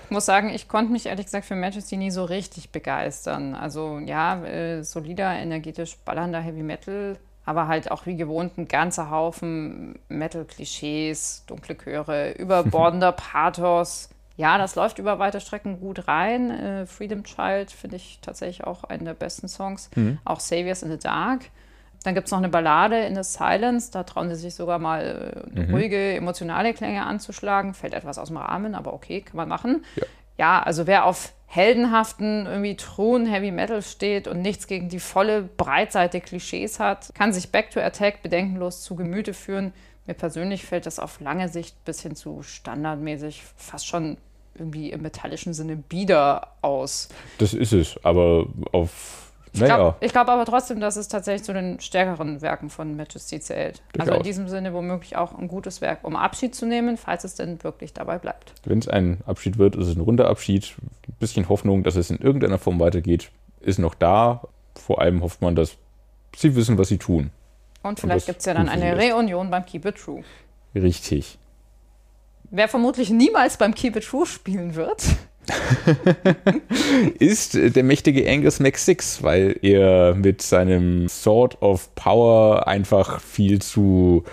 Ich 0.05 0.11
muss 0.11 0.27
sagen, 0.27 0.50
ich 0.50 0.68
konnte 0.68 0.92
mich 0.92 1.07
ehrlich 1.07 1.24
gesagt 1.24 1.46
für 1.46 1.55
Majesty 1.55 1.96
nie 1.96 2.11
so 2.11 2.24
richtig 2.24 2.68
begeistern. 2.70 3.55
Also 3.55 4.00
ja, 4.05 4.44
äh, 4.44 4.83
solider, 4.83 5.33
energetisch 5.33 5.96
ballernder 6.05 6.40
Heavy 6.40 6.62
Metal, 6.62 7.16
aber 7.46 7.68
halt 7.68 7.90
auch 7.90 8.05
wie 8.05 8.16
gewohnt 8.16 8.59
ein 8.59 8.68
ganzer 8.68 9.09
Haufen 9.09 9.98
Metal-Klischees, 10.11 11.44
dunkle 11.46 11.74
Chöre, 11.74 12.33
überbordender 12.38 13.12
Pathos 13.12 14.11
ja, 14.37 14.59
das 14.59 14.75
läuft 14.75 14.99
über 14.99 15.18
weite 15.18 15.40
Strecken 15.40 15.81
gut 15.81 16.09
rein. 16.09 16.51
Äh, 16.51 16.87
Freedom 16.87 17.23
Child 17.23 17.70
finde 17.70 17.97
ich 17.97 18.18
tatsächlich 18.20 18.64
auch 18.64 18.85
einen 18.85 19.05
der 19.05 19.14
besten 19.14 19.49
Songs. 19.49 19.90
Mhm. 19.94 20.18
Auch 20.25 20.40
Saviors 20.40 20.83
in 20.83 20.90
the 20.90 20.99
Dark. 20.99 21.42
Dann 22.03 22.14
gibt 22.14 22.27
es 22.27 22.33
noch 22.33 22.38
eine 22.38 22.49
Ballade 22.49 22.99
in 22.99 23.14
the 23.14 23.23
Silence. 23.23 23.90
Da 23.90 24.03
trauen 24.03 24.29
sie 24.29 24.35
sich 24.35 24.55
sogar 24.55 24.79
mal 24.79 25.44
äh, 25.55 25.61
mhm. 25.61 25.75
ruhige, 25.75 26.14
emotionale 26.14 26.75
Klänge 26.75 27.05
anzuschlagen. 27.07 27.75
Fällt 27.75 27.94
etwas 27.94 28.18
aus 28.18 28.29
dem 28.29 28.37
Rahmen, 28.37 28.75
aber 28.75 28.92
okay, 28.92 29.20
kann 29.20 29.37
man 29.37 29.49
machen. 29.49 29.85
Ja, 29.97 30.05
ja 30.37 30.62
also 30.62 30.87
wer 30.87 31.07
auf 31.07 31.33
heldenhaften, 31.47 32.47
irgendwie 32.47 32.77
Thron 32.77 33.27
Heavy 33.27 33.53
Metal 33.53 33.81
steht 33.81 34.27
und 34.27 34.42
nichts 34.42 34.66
gegen 34.66 34.88
die 34.88 34.99
volle 34.99 35.42
Breitseite 35.42 36.20
Klischees 36.20 36.81
hat, 36.81 37.12
kann 37.14 37.33
sich 37.33 37.53
Back 37.53 37.70
to 37.70 37.81
Attack 37.81 38.23
bedenkenlos 38.23 38.83
zu 38.83 38.97
Gemüte 38.97 39.35
führen. 39.35 39.73
Mir 40.07 40.14
persönlich 40.14 40.64
fällt 40.64 40.87
das 40.87 40.99
auf 40.99 41.21
lange 41.21 41.49
Sicht 41.49 41.77
ein 41.77 41.85
bisschen 41.85 42.17
zu 42.17 42.43
standardmäßig, 42.43 43.43
fast 43.57 43.87
schon 43.87 44.19
irgendwie 44.55 44.90
im 44.90 45.03
metallischen 45.03 45.55
Sinne 45.55 45.77
bieder 45.77 46.49
aus. 46.61 47.09
Das 47.38 47.55
ist 47.55 47.73
es, 47.73 47.99
aber 48.05 48.47
auf. 48.73 49.33
Ich 49.53 49.61
glaube 49.61 49.95
glaub 50.01 50.29
aber 50.29 50.45
trotzdem, 50.45 50.81
dass 50.81 50.97
es 50.97 51.07
tatsächlich 51.07 51.45
zu 51.45 51.53
den 51.53 51.79
stärkeren 51.79 52.43
Werken 52.43 52.71
von 52.71 52.97
Majesty 52.97 53.38
zählt. 53.38 53.83
Durchaus. 53.93 54.09
Also 54.09 54.19
in 54.19 54.23
diesem 54.25 54.49
Sinne 54.49 54.75
womöglich 54.75 55.17
auch 55.17 55.38
ein 55.38 55.47
gutes 55.47 55.81
Werk, 55.81 56.01
um 56.03 56.17
Abschied 56.17 56.57
zu 56.57 56.67
nehmen, 56.67 56.97
falls 56.97 57.23
es 57.23 57.37
denn 57.37 57.62
wirklich 57.62 57.93
dabei 57.93 58.19
bleibt. 58.19 58.53
Wenn 58.64 58.81
es 58.81 58.88
ein 58.88 59.19
Abschied 59.27 59.57
wird, 59.57 59.77
ist 59.77 59.87
es 59.87 59.97
ein 59.97 60.01
runder 60.01 60.29
Abschied. 60.29 60.75
Ein 61.09 61.14
bisschen 61.21 61.49
Hoffnung, 61.49 61.85
dass 61.85 61.95
es 61.95 62.11
in 62.11 62.19
irgendeiner 62.19 62.59
Form 62.59 62.81
weitergeht, 62.81 63.31
ist 63.61 63.79
noch 63.79 63.95
da. 63.95 64.43
Vor 64.75 65.01
allem 65.01 65.23
hofft 65.23 65.40
man, 65.40 65.55
dass 65.55 65.77
sie 66.37 66.57
wissen, 66.57 66.77
was 66.77 66.88
sie 66.88 66.99
tun. 66.99 67.31
Und 67.85 68.01
vielleicht 68.01 68.27
gibt 68.27 68.40
es 68.40 68.47
ja 68.47 68.55
dann 68.55 68.68
eine 68.68 68.97
Reunion 68.97 69.51
beim 69.51 69.64
Keep 69.66 69.85
It 69.85 69.97
True. 69.97 70.25
Richtig. 70.75 71.38
Wer 72.51 72.66
vermutlich 72.66 73.11
niemals 73.11 73.59
beim 73.59 73.75
Keep 73.75 73.97
It 73.97 74.05
True 74.05 74.25
spielen 74.25 74.75
wird. 74.75 75.05
ist 77.18 77.55
der 77.55 77.85
mächtige 77.85 78.29
Angus 78.31 78.59
Mac6, 78.59 79.23
weil 79.23 79.59
er 79.61 80.14
mit 80.14 80.40
seinem 80.40 81.09
Sword 81.11 81.61
of 81.61 81.94
Power 81.94 82.66
einfach 82.66 83.20
viel 83.20 83.61
zu 83.61 84.25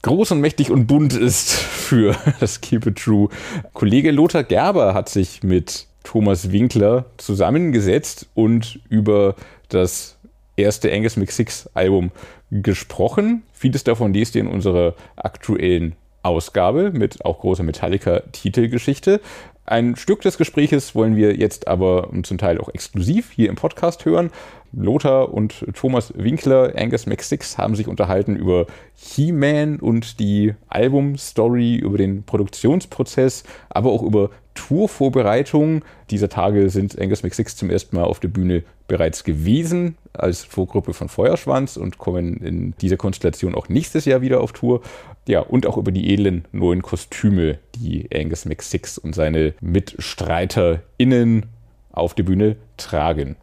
groß 0.00 0.32
und 0.32 0.40
mächtig 0.40 0.70
und 0.70 0.86
bunt 0.86 1.12
ist 1.12 1.52
für 1.52 2.16
das 2.40 2.62
Keep 2.62 2.86
It 2.86 2.96
True. 2.96 3.28
Kollege 3.74 4.10
Lothar 4.10 4.42
Gerber 4.42 4.94
hat 4.94 5.10
sich 5.10 5.42
mit 5.42 5.86
Thomas 6.02 6.50
Winkler 6.50 7.04
zusammengesetzt 7.18 8.26
und 8.32 8.80
über 8.88 9.36
das 9.68 10.16
erste 10.60 10.92
Angus 10.92 11.16
McSix 11.16 11.68
Album 11.74 12.10
gesprochen. 12.50 13.42
Vieles 13.52 13.84
davon 13.84 14.12
liest 14.12 14.34
ihr 14.34 14.42
in 14.42 14.48
unserer 14.48 14.94
aktuellen 15.16 15.96
Ausgabe 16.22 16.90
mit 16.90 17.24
auch 17.24 17.40
großer 17.40 17.62
Metallica-Titelgeschichte. 17.62 19.20
Ein 19.66 19.94
Stück 19.94 20.22
des 20.22 20.36
Gespräches 20.36 20.94
wollen 20.94 21.16
wir 21.16 21.36
jetzt 21.36 21.68
aber 21.68 22.10
zum 22.24 22.38
Teil 22.38 22.58
auch 22.58 22.68
exklusiv 22.70 23.30
hier 23.30 23.48
im 23.48 23.54
Podcast 23.56 24.04
hören. 24.04 24.30
Lothar 24.72 25.32
und 25.32 25.64
Thomas 25.74 26.12
Winkler, 26.16 26.72
Angus 26.76 27.06
McSix, 27.06 27.58
haben 27.58 27.74
sich 27.74 27.88
unterhalten 27.88 28.36
über 28.36 28.66
He-Man 28.94 29.80
und 29.80 30.20
die 30.20 30.54
Albumstory, 30.68 31.76
über 31.76 31.98
den 31.98 32.22
Produktionsprozess, 32.22 33.44
aber 33.68 33.90
auch 33.90 34.02
über 34.02 34.30
Tourvorbereitungen. 34.54 35.82
Dieser 36.10 36.28
Tage 36.28 36.70
sind 36.70 37.00
Angus 37.00 37.22
McSix 37.22 37.56
zum 37.56 37.70
ersten 37.70 37.96
Mal 37.96 38.04
auf 38.04 38.20
der 38.20 38.28
Bühne 38.28 38.62
bereits 38.88 39.24
gewesen 39.24 39.96
als 40.12 40.44
Vorgruppe 40.44 40.92
von 40.92 41.08
Feuerschwanz 41.08 41.76
und 41.76 41.98
kommen 41.98 42.38
in 42.38 42.74
dieser 42.80 42.96
Konstellation 42.96 43.54
auch 43.54 43.68
nächstes 43.68 44.04
Jahr 44.04 44.20
wieder 44.20 44.40
auf 44.40 44.52
Tour. 44.52 44.82
Ja, 45.28 45.40
und 45.40 45.66
auch 45.66 45.76
über 45.76 45.92
die 45.92 46.12
edlen 46.12 46.44
neuen 46.52 46.82
Kostüme, 46.82 47.58
die 47.76 48.08
Angus 48.12 48.44
McSix 48.44 48.98
und 48.98 49.14
seine 49.14 49.54
MitstreiterInnen 49.60 51.46
auf 51.92 52.14
der 52.14 52.24
Bühne 52.24 52.56
tragen. 52.76 53.36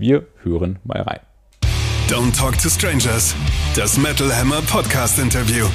Wir 0.00 0.26
hören 0.42 0.78
mal 0.84 1.02
rein. 1.02 1.20
Don't 2.08 2.34
Talk 2.34 2.56
to 2.62 2.70
Strangers, 2.70 3.34
das 3.76 3.98
Metal 3.98 4.34
Hammer 4.34 4.62
Podcast 4.62 5.18
Interview. 5.18 5.66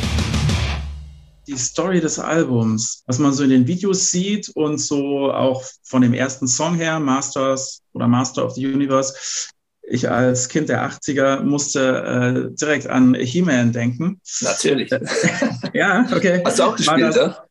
Die 1.46 1.56
Story 1.56 2.02
des 2.02 2.18
Albums, 2.18 3.04
was 3.06 3.20
man 3.20 3.34
so 3.34 3.44
in 3.44 3.52
den 3.52 3.68
Videos 3.68 4.10
sieht 4.10 4.50
und 4.56 4.80
so 4.80 5.32
auch 5.32 5.64
von 5.84 6.02
dem 6.02 6.16
ersten 6.16 6.48
Song 6.48 6.74
her, 6.74 7.00
Masters 7.00 7.84
oder 7.94 8.08
Master 8.08 8.44
of 8.44 8.56
the 8.56 8.66
Universe. 8.66 9.14
Ich 9.84 10.10
als 10.10 10.50
Kind 10.50 10.70
der 10.70 10.90
80er 10.90 11.44
musste 11.44 12.50
äh, 12.52 12.56
direkt 12.56 12.88
an 12.88 13.14
He-Man 13.14 13.74
denken. 13.74 14.20
Natürlich. 14.42 14.90
ja, 15.74 16.04
okay. 16.12 16.42
Hast 16.44 16.58
du 16.58 16.64
auch 16.64 16.76
gespielt, 16.76 17.16
ja? 17.16 17.46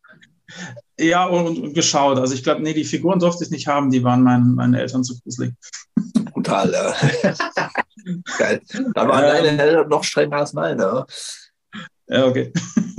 Ja, 0.98 1.26
und, 1.26 1.59
und, 1.59 1.74
geschaut. 1.74 2.18
Also 2.18 2.35
ich 2.35 2.44
glaube, 2.44 2.62
nee, 2.62 2.72
die 2.72 2.85
Figuren 2.85 3.18
durfte 3.18 3.44
ich 3.44 3.50
nicht 3.50 3.66
haben, 3.66 3.90
die 3.90 4.04
waren 4.04 4.22
meinen, 4.22 4.55
meinen 4.55 4.74
Eltern 4.74 5.03
zu 5.03 5.18
gruselig. 5.20 5.53
Brutal, 6.32 6.72
ja. 6.72 6.95
Geil. 8.38 8.61
Da 8.95 9.09
waren 9.09 9.24
ähm, 9.24 9.45
deine 9.45 9.62
Eltern 9.62 9.88
noch 9.88 10.05
strenger 10.05 10.36
als 10.36 10.53
meine. 10.53 11.07
Ja, 12.07 12.26
okay. 12.26 12.53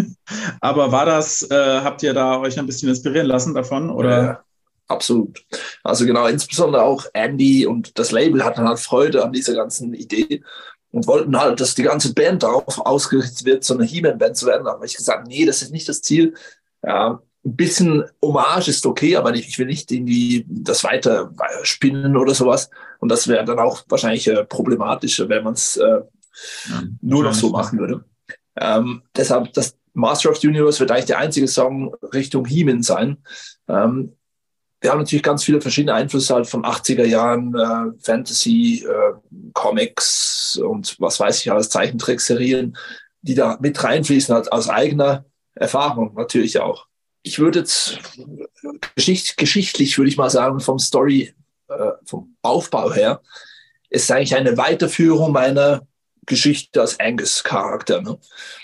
Aber 0.61 0.91
war 0.91 1.05
das, 1.05 1.43
äh, 1.49 1.81
habt 1.81 2.03
ihr 2.03 2.13
da 2.13 2.39
euch 2.39 2.57
ein 2.57 2.65
bisschen 2.65 2.89
inspirieren 2.89 3.27
lassen 3.27 3.53
davon? 3.53 3.89
Oder? 3.89 4.23
Ja, 4.23 4.45
Absolut. 4.87 5.43
Also 5.83 6.05
genau, 6.05 6.27
insbesondere 6.27 6.83
auch 6.83 7.05
Andy 7.13 7.65
und 7.65 7.97
das 7.97 8.11
Label 8.11 8.43
hatten 8.43 8.67
halt 8.67 8.79
Freude 8.79 9.23
an 9.23 9.31
dieser 9.31 9.55
ganzen 9.55 9.93
Idee 9.93 10.43
und 10.91 11.07
wollten 11.07 11.37
halt, 11.37 11.59
dass 11.59 11.75
die 11.75 11.83
ganze 11.83 12.13
Band 12.13 12.43
darauf 12.43 12.79
ausgerichtet 12.79 13.45
wird, 13.45 13.63
so 13.63 13.73
eine 13.73 13.83
He-Man-Band 13.83 14.37
zu 14.37 14.45
werden. 14.45 14.65
Da 14.65 14.73
habe 14.73 14.85
ich 14.85 14.95
gesagt, 14.95 15.27
nee, 15.27 15.45
das 15.45 15.61
ist 15.61 15.71
nicht 15.71 15.89
das 15.89 16.01
Ziel. 16.01 16.35
Ja, 16.83 17.19
ein 17.45 17.55
bisschen 17.55 18.03
Hommage 18.23 18.69
ist 18.69 18.85
okay, 18.85 19.15
aber 19.15 19.33
ich 19.35 19.57
will 19.59 19.67
nicht 19.67 19.91
irgendwie 19.91 20.45
das 20.47 20.83
weiter 20.83 21.31
spinnen 21.61 22.17
oder 22.17 22.33
sowas. 22.33 22.69
Und 22.99 23.09
das 23.09 23.27
wäre 23.27 23.45
dann 23.45 23.59
auch 23.59 23.83
wahrscheinlich 23.87 24.27
äh, 24.27 24.43
problematischer, 24.45 25.29
wenn 25.29 25.43
man 25.43 25.53
es 25.53 25.77
äh, 25.77 26.01
ja, 26.69 26.83
nur 27.01 27.23
noch 27.23 27.33
so 27.33 27.49
machen 27.49 27.77
würde. 27.77 28.03
Ähm, 28.59 29.03
deshalb, 29.15 29.53
das 29.53 29.77
Master 29.93 30.31
of 30.31 30.37
the 30.37 30.47
Universe 30.47 30.79
wird 30.79 30.91
eigentlich 30.91 31.05
der 31.05 31.19
einzige 31.19 31.47
Song 31.47 31.93
Richtung 32.13 32.45
He-Man 32.45 32.81
sein. 32.81 33.17
Ähm, 33.67 34.13
wir 34.81 34.91
haben 34.91 34.99
natürlich 34.99 35.23
ganz 35.23 35.43
viele 35.43 35.61
verschiedene 35.61 35.93
Einflüsse 35.93 36.33
halt 36.33 36.47
von 36.47 36.63
80er 36.63 37.05
Jahren, 37.05 37.55
äh, 37.55 37.99
Fantasy, 38.01 38.85
äh, 38.87 39.13
Comics 39.53 40.57
und 40.57 40.99
was 40.99 41.19
weiß 41.19 41.41
ich 41.41 41.51
alles, 41.51 41.69
Zeichentrickserien, 41.69 42.75
die 43.21 43.35
da 43.35 43.57
mit 43.61 43.83
reinfließen, 43.83 44.33
halt 44.33 44.51
aus 44.51 44.69
eigener 44.69 45.25
Erfahrung 45.53 46.13
natürlich 46.15 46.59
auch. 46.59 46.87
Ich 47.25 47.39
würde 47.39 47.59
jetzt 47.59 47.99
geschicht, 48.93 49.35
geschichtlich, 49.37 49.97
würde 49.97 50.09
ich 50.09 50.17
mal 50.17 50.29
sagen, 50.29 50.59
vom 50.59 50.77
Story, 50.77 51.33
äh, 51.67 51.91
vom 52.05 52.35
Aufbau 52.43 52.93
her, 52.93 53.21
ist 53.89 54.11
eigentlich 54.11 54.35
eine 54.35 54.57
Weiterführung 54.57 55.31
meiner 55.31 55.87
Geschichte 56.27 56.81
als 56.81 56.99
Angus-Charakter. 56.99 58.03
Ne? 58.03 58.19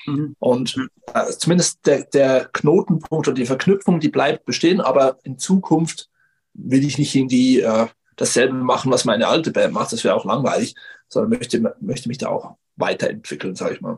Mhm. 0.06 0.36
Und 0.38 0.76
äh, 1.14 1.32
zumindest 1.32 1.86
der, 1.88 2.04
der 2.04 2.50
Knotenpunkt 2.54 3.28
oder 3.28 3.34
die 3.34 3.48
Verknüpfung, 3.48 4.00
die 4.00 4.10
bleibt 4.10 4.46
bestehen, 4.46 4.80
aber 4.80 5.18
in 5.24 5.40
Zukunft 5.40 6.10
will 6.54 6.86
ich 6.86 7.00
nicht 7.00 7.16
irgendwie 7.16 7.62
äh, 7.62 7.88
dasselbe 8.16 8.54
machen, 8.54 8.92
was 8.92 9.06
meine 9.06 9.28
alte 9.28 9.50
Band 9.50 9.74
macht, 9.74 9.92
das 9.92 10.04
wäre 10.04 10.14
auch 10.14 10.26
langweilig, 10.26 10.76
sondern 11.08 11.40
möchte, 11.40 11.76
möchte 11.80 12.10
mich 12.10 12.20
da 12.20 12.30
auch 12.30 12.58
weiterentwickeln, 12.76 13.56
sage 13.56 13.74
ich 13.74 13.82
mal. 13.82 13.98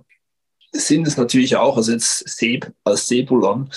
Sinn 0.72 1.05
ist 1.05 1.18
natürlich 1.18 1.57
auch, 1.57 1.76
also 1.76 1.91
jetzt 1.91 2.30
Seb 2.30 2.72
als 2.86 3.07
Sebulon, 3.07 3.70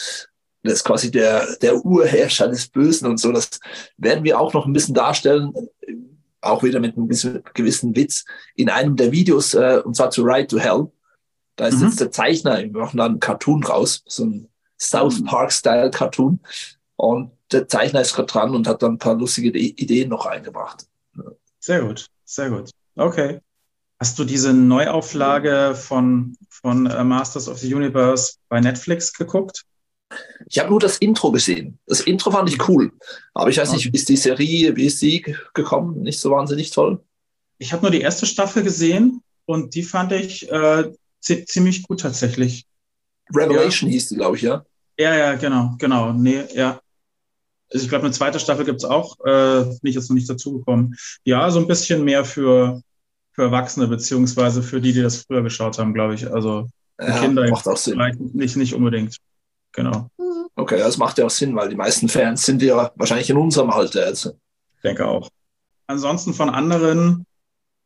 das 0.66 0.74
ist 0.74 0.84
quasi 0.84 1.10
der, 1.10 1.56
der 1.62 1.84
Urherrscher 1.84 2.48
des 2.48 2.68
Bösen 2.68 3.06
und 3.06 3.18
so, 3.18 3.32
das 3.32 3.60
werden 3.96 4.24
wir 4.24 4.38
auch 4.38 4.52
noch 4.52 4.66
ein 4.66 4.72
bisschen 4.72 4.94
darstellen, 4.94 5.52
auch 6.40 6.62
wieder 6.62 6.80
mit 6.80 6.96
einem 6.96 7.08
gewissen 7.08 7.96
Witz, 7.96 8.24
in 8.54 8.70
einem 8.70 8.96
der 8.96 9.12
Videos, 9.12 9.54
äh, 9.54 9.80
und 9.84 9.96
zwar 9.96 10.10
zu 10.10 10.22
Ride 10.22 10.46
to 10.46 10.58
Hell. 10.58 10.90
Da 11.56 11.66
ist 11.66 11.78
mhm. 11.78 11.86
jetzt 11.86 12.00
der 12.00 12.10
Zeichner, 12.10 12.58
wir 12.58 12.70
machen 12.70 12.98
da 12.98 13.06
einen 13.06 13.20
Cartoon 13.20 13.64
raus, 13.64 14.02
so 14.06 14.24
ein 14.24 14.48
South 14.78 15.20
mhm. 15.20 15.24
Park-Style 15.24 15.90
Cartoon. 15.90 16.40
Und 16.96 17.32
der 17.52 17.68
Zeichner 17.68 18.00
ist 18.00 18.14
gerade 18.14 18.26
dran 18.26 18.54
und 18.54 18.66
hat 18.66 18.82
dann 18.82 18.94
ein 18.94 18.98
paar 18.98 19.14
lustige 19.14 19.56
Ideen 19.58 20.08
noch 20.08 20.26
eingebracht. 20.26 20.86
Sehr 21.60 21.82
gut, 21.82 22.06
sehr 22.24 22.50
gut. 22.50 22.70
Okay. 22.96 23.40
Hast 23.98 24.18
du 24.18 24.24
diese 24.24 24.52
Neuauflage 24.52 25.74
von, 25.74 26.36
von 26.50 26.86
uh, 26.86 27.04
Masters 27.04 27.48
of 27.48 27.58
the 27.58 27.74
Universe 27.74 28.34
bei 28.48 28.60
Netflix 28.60 29.12
geguckt? 29.12 29.64
Ich 30.48 30.59
habe 30.59 30.70
nur 30.70 30.80
das 30.80 30.98
Intro 30.98 31.32
gesehen. 31.32 31.78
Das 31.86 32.00
Intro 32.00 32.30
fand 32.30 32.48
ich 32.48 32.68
cool. 32.68 32.92
Aber 33.34 33.50
ich 33.50 33.59
weiß 33.59 33.72
nicht, 33.72 33.92
ist 33.92 34.09
die 34.09 34.16
Serie, 34.16 34.76
wie 34.76 34.86
ist 34.86 35.00
sie 35.00 35.24
gekommen? 35.54 36.02
Nicht 36.02 36.20
so 36.20 36.30
wahnsinnig 36.30 36.70
toll? 36.70 37.02
Ich 37.59 37.72
habe 37.72 37.82
nur 37.82 37.90
die 37.90 38.00
erste 38.00 38.26
Staffel 38.26 38.62
gesehen 38.62 39.22
und 39.46 39.74
die 39.74 39.82
fand 39.82 40.12
ich 40.12 40.50
äh, 40.50 40.92
ziemlich 41.20 41.82
gut 41.82 42.00
tatsächlich. 42.00 42.66
Revelation 43.34 43.90
ja. 43.90 43.94
hieß 43.94 44.09
die, 44.11 44.14
glaube 44.16 44.36
ich, 44.36 44.42
ja? 44.42 44.64
Ja, 44.98 45.14
ja, 45.14 45.34
genau, 45.34 45.74
genau. 45.78 46.12
Nee, 46.12 46.44
ja. 46.54 46.80
Also 47.72 47.84
ich 47.84 47.88
glaube, 47.88 48.04
eine 48.04 48.14
zweite 48.14 48.38
Staffel 48.38 48.64
gibt 48.64 48.78
es 48.78 48.84
auch. 48.84 49.18
Äh, 49.24 49.64
bin 49.64 49.90
ich 49.90 49.96
jetzt 49.96 50.09
noch 50.09 50.14
nicht 50.14 50.30
dazugekommen. 50.30 50.96
Ja, 51.24 51.50
so 51.50 51.59
ein 51.59 51.66
bisschen 51.66 52.04
mehr 52.04 52.24
für, 52.24 52.80
für 53.32 53.42
Erwachsene, 53.42 53.88
beziehungsweise 53.88 54.62
für 54.62 54.80
die, 54.80 54.92
die 54.92 55.02
das 55.02 55.24
früher 55.24 55.42
geschaut 55.42 55.78
haben, 55.78 55.92
glaube 55.92 56.14
ich. 56.14 56.30
Also 56.32 56.68
ja, 57.00 57.18
Kinder 57.18 57.48
macht 57.50 57.66
auch 57.66 57.76
Sinn. 57.76 58.00
Nicht, 58.32 58.57
nicht 58.57 58.74
unbedingt. 58.74 59.16
Genau. 59.77 60.11
Okay, 60.57 60.79
das 60.79 60.97
macht 60.97 61.18
ja 61.18 61.27
auch 61.27 61.31
Sinn, 61.31 61.55
weil 61.55 61.68
die 61.68 61.77
meisten 61.77 62.09
Fans 62.09 62.45
sind 62.45 62.62
ja 62.62 62.91
wahrscheinlich 62.97 63.29
in 63.29 63.37
unserem 63.37 63.70
Alter 63.70 64.09
jetzt. 64.09 64.27
Ich 64.77 64.83
denke 64.83 65.07
auch. 65.07 65.29
Ansonsten 65.87 66.33
von 66.33 66.49
anderen, 66.49 67.27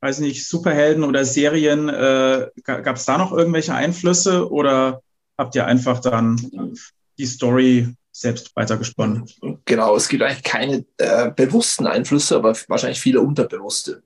weiß 0.01 0.21
nicht, 0.21 0.47
Superhelden 0.47 1.03
oder 1.03 1.25
Serien, 1.25 1.89
äh, 1.89 2.49
gab 2.63 2.97
es 2.97 3.05
da 3.05 3.19
noch 3.19 3.33
irgendwelche 3.33 3.75
Einflüsse 3.75 4.51
oder 4.51 5.03
habt 5.37 5.57
ihr 5.57 5.67
einfach 5.67 6.01
dann 6.01 6.77
die 7.19 7.27
Story 7.27 7.93
selbst 8.13 8.55
weitergesponnen. 8.55 9.27
Genau, 9.65 9.97
es 9.97 10.09
gibt 10.09 10.23
eigentlich 10.23 10.45
keine 10.45 10.85
äh, 10.99 11.31
bewussten 11.31 11.87
Einflüsse, 11.87 12.37
aber 12.37 12.57
wahrscheinlich 12.69 13.01
viele 13.01 13.21
unterbewusste. 13.21 14.03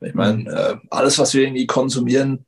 Ich 0.00 0.14
meine, 0.14 0.50
äh, 0.50 0.76
alles, 0.90 1.18
was 1.18 1.34
wir 1.34 1.42
irgendwie 1.42 1.66
konsumieren, 1.66 2.44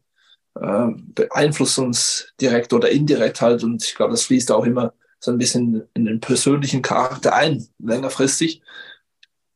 äh, 0.60 0.88
beeinflusst 1.14 1.78
uns 1.78 2.32
direkt 2.40 2.72
oder 2.72 2.90
indirekt 2.90 3.40
halt. 3.40 3.62
Und 3.64 3.82
ich 3.84 3.94
glaube, 3.94 4.12
das 4.12 4.24
fließt 4.24 4.50
auch 4.52 4.64
immer 4.64 4.92
so 5.18 5.30
ein 5.30 5.38
bisschen 5.38 5.88
in 5.94 6.04
den 6.04 6.20
persönlichen 6.20 6.82
Charakter 6.82 7.34
ein, 7.34 7.66
längerfristig. 7.78 8.62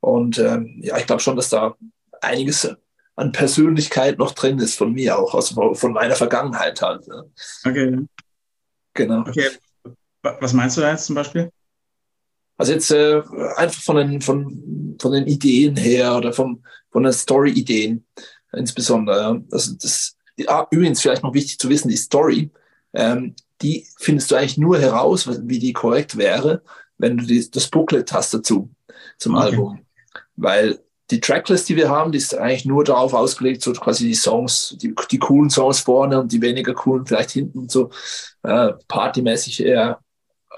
Und 0.01 0.39
ähm, 0.39 0.81
ja, 0.83 0.97
ich 0.99 1.07
glaube 1.07 1.21
schon, 1.21 1.37
dass 1.37 1.51
da 1.51 1.77
einiges 2.21 2.69
an 3.17 3.33
Persönlichkeit 3.33 4.19
noch 4.19 4.33
drin 4.33 4.59
ist 4.59 4.77
von 4.77 4.93
mir 4.93 5.19
auch, 5.19 5.35
also 5.35 5.75
von 5.75 5.93
meiner 5.93 6.15
Vergangenheit 6.17 6.81
halt. 6.81 7.07
Ne? 7.07 7.31
Okay. 7.67 8.07
Genau. 8.95 9.21
Okay. 9.21 9.51
Was 10.23 10.53
meinst 10.53 10.77
du 10.77 10.81
da 10.81 10.91
jetzt 10.91 11.07
zum 11.07 11.15
Beispiel? 11.15 11.51
Also 12.57 12.73
jetzt 12.73 12.91
äh, 12.91 13.23
einfach 13.57 13.83
von 13.83 13.97
den, 13.97 14.21
von, 14.21 14.97
von 15.01 15.13
den 15.13 15.27
Ideen 15.27 15.77
her 15.77 16.17
oder 16.17 16.33
vom, 16.33 16.63
von 16.91 17.03
den 17.03 17.13
Story-Ideen 17.13 18.07
insbesondere. 18.53 19.21
Ja. 19.21 19.41
Also 19.51 19.75
das, 19.81 20.17
ah, 20.49 20.67
übrigens 20.71 21.01
vielleicht 21.01 21.23
noch 21.23 21.35
wichtig 21.35 21.59
zu 21.59 21.69
wissen, 21.69 21.89
die 21.89 21.97
Story, 21.97 22.51
ähm, 22.93 23.35
die 23.63 23.87
findest 23.99 24.31
du 24.31 24.37
eigentlich 24.37 24.59
nur 24.59 24.79
heraus, 24.79 25.29
wie 25.43 25.59
die 25.59 25.73
korrekt 25.73 26.17
wäre, 26.17 26.63
wenn 26.99 27.17
du 27.17 27.25
die, 27.25 27.51
das 27.51 27.69
Booklet 27.69 28.13
hast 28.13 28.33
dazu, 28.35 28.71
zum 29.19 29.35
okay. 29.35 29.47
Album. 29.47 29.81
Weil 30.37 30.81
die 31.11 31.21
Tracklist, 31.21 31.69
die 31.69 31.77
wir 31.77 31.91
haben, 31.91 32.13
die 32.13 32.19
ist 32.19 32.35
eigentlich 32.35 32.65
nur 32.65 32.85
darauf 32.85 33.15
ausgelegt, 33.15 33.63
so 33.63 33.73
quasi 33.73 34.07
die 34.07 34.15
Songs, 34.15 34.77
die, 34.81 34.95
die 35.11 35.19
coolen 35.19 35.51
Songs 35.51 35.81
vorne 35.81 36.21
und 36.21 36.33
die 36.33 36.41
weniger 36.41 36.73
coolen 36.73 37.05
vielleicht 37.05 37.33
hinten 37.33 37.69
so 37.69 37.91
äh, 38.43 38.73
partymäßig 38.87 39.65
eher 39.65 40.01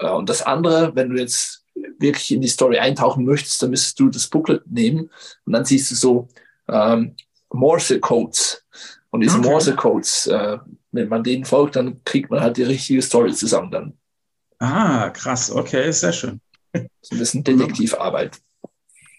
und 0.01 0.29
das 0.29 0.41
andere, 0.41 0.95
wenn 0.95 1.09
du 1.09 1.19
jetzt 1.19 1.65
wirklich 1.99 2.31
in 2.31 2.41
die 2.41 2.47
Story 2.47 2.79
eintauchen 2.79 3.25
möchtest, 3.25 3.61
dann 3.61 3.69
müsstest 3.69 3.99
du 3.99 4.09
das 4.09 4.27
Booklet 4.27 4.69
nehmen 4.69 5.09
und 5.45 5.53
dann 5.53 5.65
siehst 5.65 5.91
du 5.91 5.95
so 5.95 6.27
ähm, 6.67 7.15
Morse-Codes. 7.51 8.65
Und 9.13 9.19
diese 9.19 9.37
okay. 9.37 9.47
Morse-Codes, 9.47 10.25
äh, 10.25 10.57
wenn 10.91 11.07
man 11.07 11.23
denen 11.23 11.45
folgt, 11.45 11.75
dann 11.75 12.03
kriegt 12.03 12.31
man 12.31 12.41
halt 12.41 12.57
die 12.57 12.63
richtige 12.63 12.99
Story 12.99 13.31
zusammen 13.31 13.69
dann. 13.69 13.93
Ah, 14.57 15.11
krass, 15.11 15.51
okay, 15.51 15.91
sehr 15.91 16.11
schön. 16.11 16.41
So 16.73 17.15
ein 17.15 17.19
bisschen 17.19 17.43
Detektivarbeit. 17.43 18.41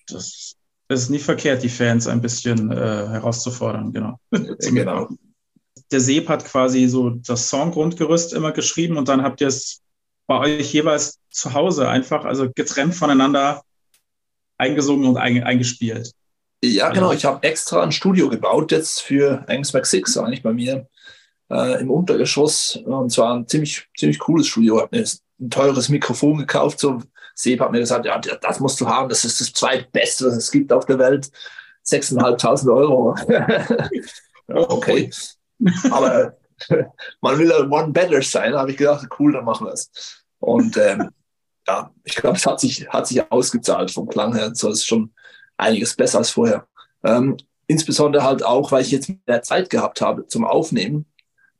Das, 0.08 0.56
ist 0.88 1.10
nie 1.10 1.20
verkehrt, 1.20 1.62
die 1.62 1.68
Fans 1.68 2.08
ein 2.08 2.20
bisschen 2.20 2.72
äh, 2.72 2.74
herauszufordern, 2.74 3.92
genau. 3.92 4.18
genau. 4.30 5.08
Der 5.92 6.00
Seb 6.00 6.28
hat 6.28 6.44
quasi 6.44 6.88
so 6.88 7.10
das 7.10 7.48
Songgrundgerüst 7.48 8.32
immer 8.32 8.50
geschrieben 8.50 8.96
und 8.96 9.08
dann 9.08 9.22
habt 9.22 9.40
ihr 9.42 9.48
es 9.48 9.80
bei 10.26 10.38
euch 10.38 10.72
jeweils 10.72 11.20
zu 11.30 11.52
Hause 11.52 11.88
einfach, 11.88 12.24
also 12.24 12.50
getrennt 12.52 12.96
voneinander 12.96 13.62
eingesungen 14.58 15.08
und 15.08 15.18
eingespielt. 15.18 16.10
Ja, 16.64 16.90
genau. 16.90 17.12
Ich 17.12 17.24
habe 17.24 17.42
extra 17.46 17.82
ein 17.82 17.92
Studio 17.92 18.28
gebaut 18.28 18.72
jetzt 18.72 19.02
für 19.02 19.44
Angus 19.48 19.72
Mac 19.72 19.84
6, 19.84 20.16
eigentlich 20.16 20.42
bei 20.42 20.52
mir 20.52 20.88
äh, 21.50 21.80
im 21.80 21.90
Untergeschoss. 21.90 22.76
Und 22.84 23.10
zwar 23.10 23.34
ein 23.34 23.46
ziemlich, 23.46 23.86
ziemlich 23.96 24.18
cooles 24.18 24.46
Studio. 24.46 24.76
Ich 24.76 24.82
habe 24.82 24.96
mir 24.96 25.04
ein 25.40 25.50
teures 25.50 25.88
Mikrofon 25.88 26.38
gekauft. 26.38 26.80
So, 26.80 27.00
Seb 27.34 27.60
hat 27.60 27.72
mir 27.72 27.80
gesagt, 27.80 28.06
ja, 28.06 28.18
das 28.18 28.60
musst 28.60 28.80
du 28.80 28.88
haben. 28.88 29.08
Das 29.08 29.24
ist 29.24 29.40
das 29.40 29.52
zweitbeste, 29.52 30.26
was 30.26 30.36
es 30.36 30.50
gibt 30.50 30.72
auf 30.72 30.86
der 30.86 30.98
Welt. 30.98 31.30
6.500 31.86 32.74
Euro. 32.74 33.14
okay. 34.72 35.10
Aber 35.90 36.36
man 37.20 37.38
will 37.38 37.50
ja 37.50 37.60
one 37.60 37.92
better 37.92 38.22
sein, 38.22 38.54
habe 38.54 38.70
ich 38.70 38.78
gedacht, 38.78 39.06
cool, 39.18 39.32
dann 39.32 39.44
machen 39.44 39.66
wir 39.66 39.72
es. 39.72 40.24
Und 40.38 40.76
ähm, 40.78 41.10
ja, 41.66 41.90
ich 42.04 42.14
glaube, 42.14 42.36
es 42.36 42.46
hat 42.46 42.60
sich, 42.60 42.88
hat 42.88 43.06
sich 43.06 43.30
ausgezahlt 43.30 43.90
vom 43.90 44.08
Klang 44.08 44.34
her. 44.34 44.54
So 44.54 44.70
ist 44.70 44.86
schon 44.86 45.12
einiges 45.56 45.94
besser 45.94 46.18
als 46.18 46.30
vorher. 46.30 46.66
Ähm, 47.02 47.36
insbesondere 47.66 48.24
halt 48.24 48.44
auch, 48.44 48.72
weil 48.72 48.82
ich 48.82 48.90
jetzt 48.90 49.10
mehr 49.26 49.42
Zeit 49.42 49.70
gehabt 49.70 50.00
habe 50.00 50.26
zum 50.26 50.44
Aufnehmen. 50.44 51.06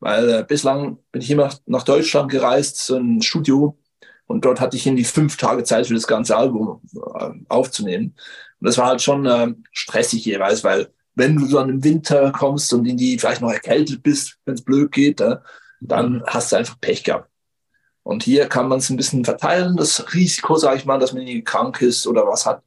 Weil 0.01 0.29
äh, 0.29 0.45
bislang 0.47 0.99
bin 1.13 1.23
ich 1.23 1.31
immer 1.31 1.51
nach 1.67 1.83
Deutschland 1.83 2.31
gereist, 2.31 2.79
so 2.79 2.97
ein 2.97 3.23
Studio. 3.23 3.79
Und 4.27 4.45
dort 4.45 4.61
hatte 4.61 4.77
ich 4.77 4.87
irgendwie 4.87 5.05
fünf 5.05 5.37
Tage 5.37 5.65
Zeit 5.65 5.87
für 5.87 5.95
das 5.95 6.07
ganze 6.07 6.37
Album 6.37 6.81
äh, 6.95 7.31
aufzunehmen. 7.49 8.15
Und 8.61 8.67
das 8.67 8.79
war 8.79 8.87
halt 8.87 9.03
schon 9.03 9.27
äh, 9.27 9.55
stressig 9.73 10.25
jeweils, 10.25 10.65
weil 10.65 10.91
wenn 11.15 11.37
du 11.37 11.47
dann 11.47 11.69
im 11.69 11.85
Winter 11.85 12.33
kommst 12.33 12.73
und 12.73 12.87
in 12.87 12.97
die 12.97 13.19
vielleicht 13.19 13.41
noch 13.41 13.53
erkältet 13.53 14.03
bist, 14.03 14.39
wenn 14.45 14.55
es 14.55 14.65
blöd 14.65 14.91
geht, 14.91 15.23
dann 15.81 16.23
hast 16.27 16.51
du 16.51 16.57
einfach 16.57 16.81
Pech 16.81 17.05
gehabt. 17.05 17.31
Und 18.03 18.23
hier 18.23 18.47
kann 18.49 18.69
man 18.69 18.79
es 18.79 18.91
ein 18.91 18.97
bisschen 18.97 19.25
verteilen, 19.25 19.77
das 19.77 20.13
Risiko, 20.13 20.57
sage 20.57 20.77
ich 20.77 20.85
mal, 20.85 20.99
dass 20.99 21.13
man 21.13 21.45
krank 21.45 21.81
ist 21.81 22.07
oder 22.07 22.27
was 22.27 22.47
hat. 22.47 22.63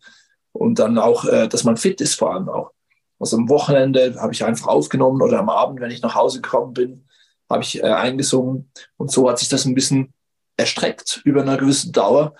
Und 0.57 0.79
dann 0.79 0.97
auch, 0.97 1.25
äh, 1.25 1.47
dass 1.47 1.63
man 1.63 1.77
fit 1.77 2.01
ist 2.01 2.15
vor 2.15 2.33
allem 2.33 2.49
auch. 2.49 2.71
Also 3.19 3.37
am 3.37 3.49
Wochenende 3.49 4.15
habe 4.19 4.33
ich 4.33 4.43
einfach 4.43 4.67
aufgenommen 4.67 5.21
oder 5.21 5.39
am 5.39 5.49
Abend, 5.49 5.79
wenn 5.79 5.91
ich 5.91 6.01
nach 6.01 6.15
Hause 6.15 6.41
gekommen 6.41 6.73
bin, 6.73 7.07
habe 7.49 7.63
ich 7.63 7.81
äh, 7.81 7.87
eingesungen. 7.87 8.71
Und 8.97 9.11
so 9.11 9.29
hat 9.29 9.39
sich 9.39 9.49
das 9.49 9.65
ein 9.65 9.75
bisschen 9.75 10.13
erstreckt 10.55 11.21
über 11.23 11.41
eine 11.41 11.57
gewisse 11.57 11.91
Dauer. 11.91 12.35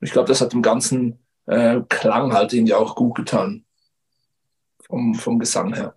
Ich 0.00 0.12
glaube, 0.12 0.28
das 0.28 0.40
hat 0.40 0.52
dem 0.52 0.62
ganzen 0.62 1.18
äh, 1.46 1.80
Klang 1.88 2.32
halt 2.32 2.52
irgendwie 2.52 2.74
auch 2.74 2.94
gut 2.94 3.14
getan. 3.16 3.64
Vom, 4.86 5.14
vom 5.14 5.38
Gesang 5.38 5.74
her. 5.74 5.94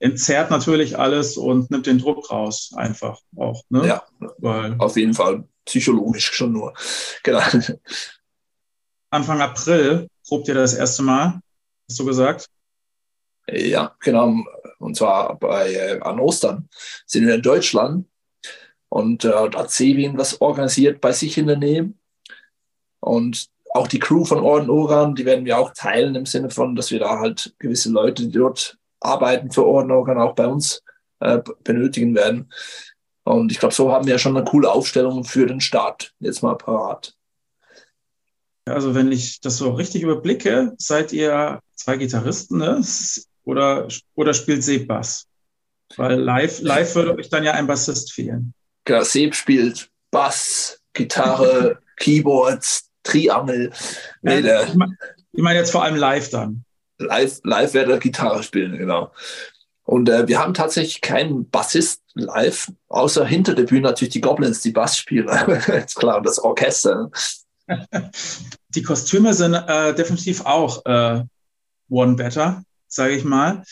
Entzerrt 0.00 0.50
natürlich 0.50 0.98
alles 0.98 1.36
und 1.36 1.70
nimmt 1.70 1.86
den 1.86 1.98
Druck 1.98 2.30
raus, 2.30 2.72
einfach 2.74 3.20
auch. 3.36 3.62
Ne? 3.68 3.86
Ja, 3.86 4.02
Weil 4.38 4.74
auf 4.78 4.96
jeden 4.96 5.14
Fall. 5.14 5.44
Psychologisch 5.64 6.30
schon 6.32 6.52
nur. 6.52 6.74
Genau. 7.22 7.40
Anfang 9.08 9.40
April 9.40 10.08
probt 10.26 10.48
ihr 10.48 10.54
das 10.54 10.74
erste 10.74 11.02
Mal, 11.02 11.40
hast 11.88 11.98
du 11.98 12.04
gesagt? 12.04 12.48
Ja, 13.48 13.94
genau. 14.00 14.34
Und 14.78 14.96
zwar 14.96 15.38
bei, 15.38 15.72
äh, 15.72 16.00
an 16.00 16.18
Ostern 16.18 16.68
sind 17.06 17.26
wir 17.26 17.34
in 17.34 17.42
Deutschland 17.42 18.06
und 18.88 19.24
äh, 19.24 19.30
da 19.30 19.60
hat 19.60 19.70
Sevin 19.70 20.16
was 20.16 20.40
organisiert 20.40 21.00
bei 21.00 21.12
sich 21.12 21.36
in 21.36 21.46
der 21.46 21.56
Nähe. 21.56 21.92
Und 23.00 23.48
auch 23.74 23.88
die 23.88 23.98
Crew 23.98 24.24
von 24.24 24.38
Orden 24.38 24.70
Oran, 24.70 25.14
die 25.14 25.26
werden 25.26 25.44
wir 25.44 25.58
auch 25.58 25.72
teilen 25.74 26.14
im 26.14 26.26
Sinne 26.26 26.48
von, 26.50 26.76
dass 26.76 26.90
wir 26.90 27.00
da 27.00 27.18
halt 27.18 27.54
gewisse 27.58 27.90
Leute, 27.90 28.26
die 28.26 28.38
dort 28.38 28.78
arbeiten 29.00 29.50
für 29.50 29.66
Orden 29.66 29.90
Oran, 29.90 30.18
auch 30.18 30.34
bei 30.34 30.46
uns 30.46 30.82
äh, 31.20 31.40
benötigen 31.64 32.14
werden. 32.14 32.52
Und 33.24 33.50
ich 33.50 33.58
glaube, 33.58 33.74
so 33.74 33.90
haben 33.90 34.06
wir 34.06 34.18
schon 34.18 34.36
eine 34.36 34.44
coole 34.44 34.70
Aufstellung 34.70 35.24
für 35.24 35.46
den 35.46 35.60
Start 35.60 36.14
jetzt 36.20 36.42
mal 36.42 36.54
parat. 36.54 37.14
Also 38.66 38.94
wenn 38.94 39.12
ich 39.12 39.40
das 39.40 39.58
so 39.58 39.72
richtig 39.72 40.02
überblicke, 40.02 40.72
seid 40.78 41.12
ihr 41.12 41.60
zwei 41.74 41.96
Gitarristen, 41.96 42.58
ne? 42.58 42.82
Oder, 43.44 43.88
oder 44.14 44.32
spielt 44.32 44.64
Seb 44.64 44.88
Bass? 44.88 45.26
Weil 45.96 46.18
live, 46.18 46.60
live 46.62 46.94
würde 46.94 47.14
euch 47.16 47.28
dann 47.28 47.44
ja 47.44 47.52
ein 47.52 47.66
Bassist 47.66 48.12
fehlen. 48.12 48.54
Genau, 48.84 49.02
Seb 49.02 49.34
spielt 49.34 49.90
Bass, 50.10 50.80
Gitarre, 50.94 51.78
Keyboards, 51.96 52.90
Triangel. 53.02 53.70
Nee, 54.22 54.40
ja, 54.40 54.62
ich 54.62 54.74
meine 54.74 54.96
mein 55.42 55.56
jetzt 55.56 55.72
vor 55.72 55.84
allem 55.84 55.96
live 55.96 56.30
dann. 56.30 56.64
Live, 56.98 57.40
live 57.42 57.74
werde 57.74 57.92
er 57.92 57.98
Gitarre 57.98 58.42
spielen, 58.42 58.78
genau. 58.78 59.12
Und 59.82 60.08
äh, 60.08 60.26
wir 60.26 60.38
haben 60.38 60.54
tatsächlich 60.54 61.00
keinen 61.02 61.50
Bassist 61.50 62.02
live, 62.14 62.72
außer 62.88 63.26
hinter 63.26 63.54
der 63.54 63.64
Bühne 63.64 63.82
natürlich 63.82 64.14
die 64.14 64.20
Goblins, 64.20 64.62
die 64.62 64.70
Bass 64.70 64.96
spielen. 64.96 65.28
ist 65.28 65.96
klar, 65.96 66.18
und 66.18 66.26
das 66.26 66.38
Orchester. 66.38 67.10
Die 68.74 68.82
Kostüme 68.82 69.34
sind 69.34 69.54
äh, 69.54 69.94
definitiv 69.94 70.44
auch 70.44 70.84
äh, 70.84 71.22
One 71.88 72.14
Better, 72.14 72.62
sage 72.88 73.14
ich 73.14 73.24
mal. 73.24 73.62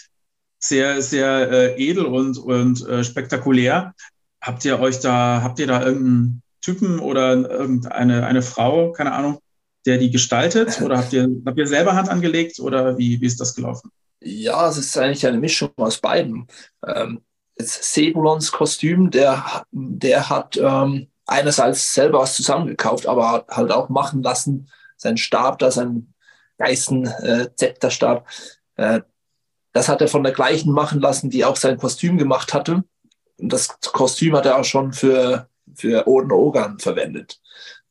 Sehr, 0.58 1.02
sehr 1.02 1.50
äh, 1.50 1.82
edel 1.82 2.06
und, 2.06 2.38
und 2.38 2.86
äh, 2.86 3.02
spektakulär. 3.02 3.94
Habt 4.40 4.64
ihr 4.64 4.80
euch 4.80 5.00
da, 5.00 5.42
habt 5.42 5.58
ihr 5.58 5.66
da 5.66 5.82
irgendeinen 5.82 6.42
Typen 6.60 7.00
oder 7.00 7.34
irgendeine 7.34 8.26
eine 8.26 8.42
Frau, 8.42 8.92
keine 8.92 9.12
Ahnung, 9.12 9.38
der 9.86 9.98
die 9.98 10.10
gestaltet? 10.10 10.80
Oder 10.80 10.98
habt 10.98 11.12
ihr, 11.12 11.28
habt 11.44 11.58
ihr 11.58 11.66
selber 11.66 11.94
Hand 11.94 12.08
angelegt 12.08 12.60
oder 12.60 12.96
wie, 12.96 13.20
wie 13.20 13.26
ist 13.26 13.40
das 13.40 13.54
gelaufen? 13.54 13.90
Ja, 14.20 14.68
es 14.68 14.78
ist 14.78 14.96
eigentlich 14.96 15.26
eine 15.26 15.38
Mischung 15.38 15.70
aus 15.76 15.98
beiden. 15.98 16.46
Ähm, 16.86 17.22
Sebulons 17.58 18.52
Kostüm, 18.52 19.10
der, 19.10 19.64
der 19.72 20.28
hat 20.28 20.56
ähm, 20.56 21.08
einerseits 21.26 21.94
selber 21.94 22.20
was 22.20 22.36
zusammengekauft, 22.36 23.06
aber 23.06 23.46
halt 23.48 23.70
auch 23.70 23.88
machen 23.88 24.22
lassen, 24.22 24.68
sein 24.96 25.16
Stab 25.16 25.58
da, 25.58 25.70
sein 25.70 26.12
Geißen-Zepterstab, 26.58 28.26
äh, 28.76 28.96
äh, 28.96 29.02
das 29.72 29.88
hat 29.88 30.00
er 30.00 30.08
von 30.08 30.22
der 30.22 30.32
gleichen 30.32 30.72
machen 30.72 31.00
lassen, 31.00 31.30
die 31.30 31.44
auch 31.44 31.56
sein 31.56 31.78
Kostüm 31.78 32.18
gemacht 32.18 32.52
hatte. 32.52 32.84
Und 33.38 33.52
das 33.52 33.80
Kostüm 33.80 34.36
hat 34.36 34.46
er 34.46 34.58
auch 34.58 34.64
schon 34.64 34.92
für, 34.92 35.48
für 35.74 36.06
Oden 36.06 36.30
Ogan 36.30 36.78
verwendet. 36.78 37.40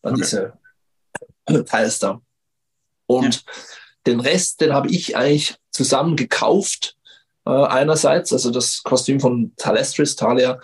An 0.04 0.14
okay. 0.14 0.22
diese 0.22 1.66
Teils 1.66 2.00
da. 2.00 2.22
Und 3.08 3.36
ja. 3.36 3.54
den 4.06 4.20
Rest, 4.20 4.62
den 4.62 4.74
habe 4.74 4.90
ich 4.90 5.18
eigentlich 5.18 5.58
zusammen 5.72 6.16
gekauft. 6.16 6.98
Äh, 7.46 7.50
einerseits, 7.50 8.32
also 8.32 8.52
das 8.52 8.84
Kostüm 8.84 9.20
von 9.20 9.54
Talestris, 9.58 10.16
Talia, 10.16 10.60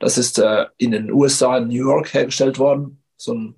das 0.00 0.18
ist 0.18 0.38
äh, 0.38 0.66
in 0.78 0.90
den 0.90 1.12
USA, 1.12 1.58
in 1.58 1.68
New 1.68 1.86
York 1.86 2.12
hergestellt 2.12 2.58
worden. 2.58 3.04
So 3.16 3.34
ein, 3.34 3.54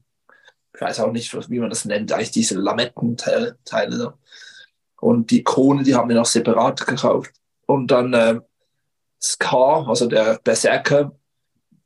ich 0.74 0.80
weiß 0.80 1.00
auch 1.00 1.12
nicht, 1.12 1.32
wie 1.48 1.60
man 1.60 1.70
das 1.70 1.84
nennt, 1.84 2.12
eigentlich 2.12 2.32
diese 2.32 2.58
Lamettenteile. 2.58 3.56
Und 5.00 5.30
die 5.30 5.44
Krone, 5.44 5.84
die 5.84 5.94
haben 5.94 6.08
wir 6.08 6.16
noch 6.16 6.26
separat 6.26 6.84
gekauft. 6.86 7.32
Und 7.66 7.90
dann 7.92 8.12
äh, 8.12 8.40
Scar, 9.22 9.88
also 9.88 10.06
der 10.06 10.40
Berserker, 10.42 11.16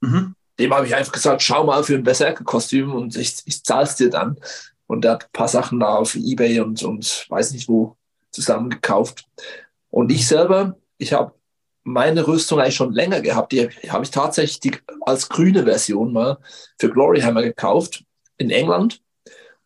mhm. 0.00 0.34
dem 0.58 0.74
habe 0.74 0.86
ich 0.86 0.94
einfach 0.94 1.12
gesagt, 1.12 1.42
schau 1.42 1.64
mal 1.64 1.84
für 1.84 1.94
ein 1.94 2.02
Berserker-Kostüm 2.02 2.94
und 2.94 3.14
ich, 3.14 3.42
ich 3.44 3.62
zahle 3.62 3.84
es 3.84 3.96
dir 3.96 4.08
dann. 4.08 4.40
Und 4.86 5.04
der 5.04 5.12
hat 5.12 5.24
ein 5.24 5.32
paar 5.32 5.48
Sachen 5.48 5.80
da 5.80 5.96
auf 5.96 6.14
Ebay 6.14 6.60
und, 6.60 6.82
und 6.82 7.26
weiß 7.28 7.52
nicht 7.52 7.68
wo 7.68 7.96
zusammengekauft. 8.30 9.26
Und 9.90 10.10
ich 10.10 10.26
selber, 10.26 10.76
ich 10.96 11.12
habe 11.12 11.34
meine 11.86 12.26
Rüstung 12.26 12.58
eigentlich 12.58 12.74
schon 12.74 12.92
länger 12.92 13.20
gehabt. 13.20 13.52
Die 13.52 13.68
habe 13.88 14.04
ich 14.04 14.10
tatsächlich 14.10 14.82
als 15.02 15.28
grüne 15.28 15.64
Version 15.64 16.12
mal 16.12 16.38
für 16.78 16.90
Gloryhammer 16.90 17.42
gekauft 17.42 18.04
in 18.38 18.50
England 18.50 19.00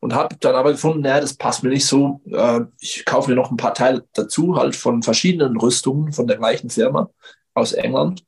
und 0.01 0.15
habe 0.15 0.37
dann 0.39 0.55
aber 0.55 0.73
gefunden, 0.73 1.01
naja, 1.01 1.21
das 1.21 1.35
passt 1.35 1.63
mir 1.63 1.71
nicht 1.71 1.87
so. 1.87 2.21
Äh, 2.31 2.61
ich 2.79 3.05
kaufe 3.07 3.31
mir 3.31 3.37
noch 3.37 3.51
ein 3.51 3.57
paar 3.57 3.73
Teile 3.73 4.07
dazu, 4.13 4.57
halt 4.57 4.77
von 4.77 5.03
verschiedenen 5.03 5.57
Rüstungen 5.57 6.13
von 6.13 6.27
der 6.27 6.37
gleichen 6.37 6.69
Firma 6.69 7.11
aus 7.55 7.73
England. 7.73 8.23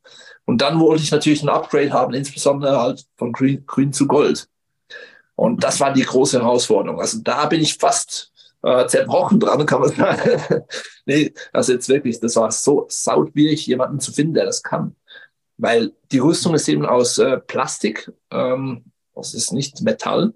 Und 0.47 0.63
dann 0.63 0.81
wollte 0.81 1.03
ich 1.03 1.11
natürlich 1.11 1.43
ein 1.43 1.51
Upgrade 1.51 1.93
haben, 1.93 2.15
insbesondere 2.15 2.81
halt 2.81 3.05
von 3.17 3.33
grün, 3.33 3.65
grün 3.67 3.93
zu 3.93 4.07
Gold. 4.07 4.49
Und 5.35 5.63
das 5.63 5.81
war 5.81 5.93
die 5.93 6.03
große 6.03 6.41
Herausforderung. 6.41 6.99
Also 6.99 7.19
da 7.19 7.45
bin 7.47 7.61
ich 7.61 7.77
fast 7.77 8.32
äh, 8.63 8.87
zerbrochen 8.87 9.41
dran, 9.41 9.67
kann 9.67 9.81
man 9.81 9.91
sagen. 9.91 10.65
nee, 11.07 11.33
also 11.53 11.73
jetzt 11.73 11.89
wirklich, 11.89 12.21
das 12.21 12.37
war 12.37 12.51
so 12.51 12.87
sautwierig, 12.89 13.67
jemanden 13.67 14.01
zu 14.01 14.13
finden, 14.13 14.35
der 14.35 14.45
das 14.45 14.63
kann. 14.63 14.97
Weil 15.59 15.93
die 16.11 16.19
Rüstung 16.19 16.55
ist 16.55 16.69
eben 16.69 16.87
aus 16.87 17.19
äh, 17.19 17.39
Plastik, 17.39 18.11
ähm, 18.31 18.85
das 19.15 19.35
ist 19.35 19.53
nicht 19.53 19.83
Metall, 19.83 20.33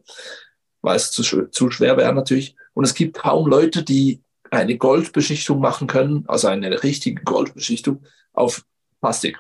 weil 0.83 0.97
es 0.97 1.11
zu, 1.11 1.23
zu 1.49 1.71
schwer 1.71 1.97
wäre 1.97 2.13
natürlich. 2.13 2.57
Und 2.75 2.85
es 2.85 2.95
gibt 2.95 3.17
kaum 3.17 3.49
Leute, 3.49 3.83
die 3.83 4.23
eine 4.51 4.77
Goldbeschichtung 4.77 5.61
machen 5.61 5.87
können, 5.87 6.25
also 6.29 6.49
eine 6.49 6.83
richtige 6.83 7.23
Goldbeschichtung 7.23 8.05
auf 8.33 8.65
Plastik. 9.01 9.39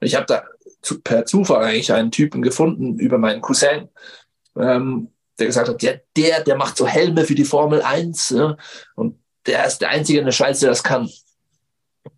Und 0.00 0.06
ich 0.06 0.14
habe 0.14 0.26
da 0.26 0.44
zu, 0.82 1.00
per 1.00 1.24
Zufall 1.24 1.64
eigentlich 1.64 1.92
einen 1.92 2.10
Typen 2.10 2.42
gefunden 2.42 2.98
über 2.98 3.18
meinen 3.18 3.40
Cousin, 3.40 3.88
ähm, 4.56 5.10
der 5.38 5.46
gesagt 5.46 5.68
hat, 5.68 5.82
ja, 5.82 5.92
der, 6.16 6.42
der 6.42 6.56
macht 6.56 6.76
so 6.76 6.86
Helme 6.86 7.24
für 7.24 7.34
die 7.34 7.44
Formel 7.44 7.82
1 7.82 8.30
ja, 8.30 8.56
und 8.94 9.18
der 9.46 9.66
ist 9.66 9.78
der 9.78 9.90
Einzige 9.90 10.18
in 10.18 10.24
der 10.24 10.32
Schweiz, 10.32 10.60
der 10.60 10.70
das 10.70 10.82
kann. 10.82 11.08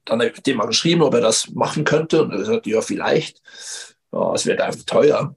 Dann 0.04 0.20
habe 0.20 0.32
ich 0.34 0.42
dem 0.42 0.56
mal 0.56 0.66
geschrieben, 0.66 1.02
ob 1.02 1.14
er 1.14 1.20
das 1.20 1.50
machen 1.50 1.84
könnte 1.84 2.22
und 2.22 2.32
er 2.32 2.44
sagt, 2.44 2.66
ja, 2.66 2.80
vielleicht. 2.80 3.40
Oh, 4.10 4.32
es 4.34 4.46
wird 4.46 4.60
einfach 4.60 4.84
teuer. 4.84 5.36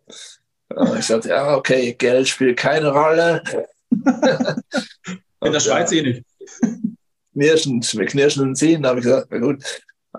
Ich 0.98 1.06
sagte, 1.06 1.30
ja, 1.30 1.56
okay, 1.56 1.94
Geld 1.94 2.28
spielt 2.28 2.58
keine 2.58 2.92
Rolle. 2.92 3.44
in 3.92 5.52
der 5.52 5.60
Schweiz 5.60 5.92
eh 5.92 6.02
nicht. 6.02 6.24
Knirschen, 7.34 7.82
wir 7.82 8.06
knirschen 8.06 8.44
den 8.44 8.56
Zehen, 8.56 8.84
da 8.84 8.90
habe 8.90 9.00
ich 9.00 9.06
gesagt, 9.06 9.28
na 9.32 9.40
gut. 9.40 9.64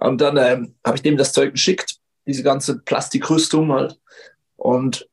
Und 0.01 0.21
dann 0.21 0.37
ähm, 0.37 0.75
habe 0.85 0.97
ich 0.97 1.03
dem 1.03 1.17
das 1.17 1.33
Zeug 1.33 1.53
geschickt, 1.53 1.97
diese 2.27 2.43
ganze 2.43 2.81
Plastikrüstung 2.81 3.73
halt. 3.73 4.01
Und 4.57 5.09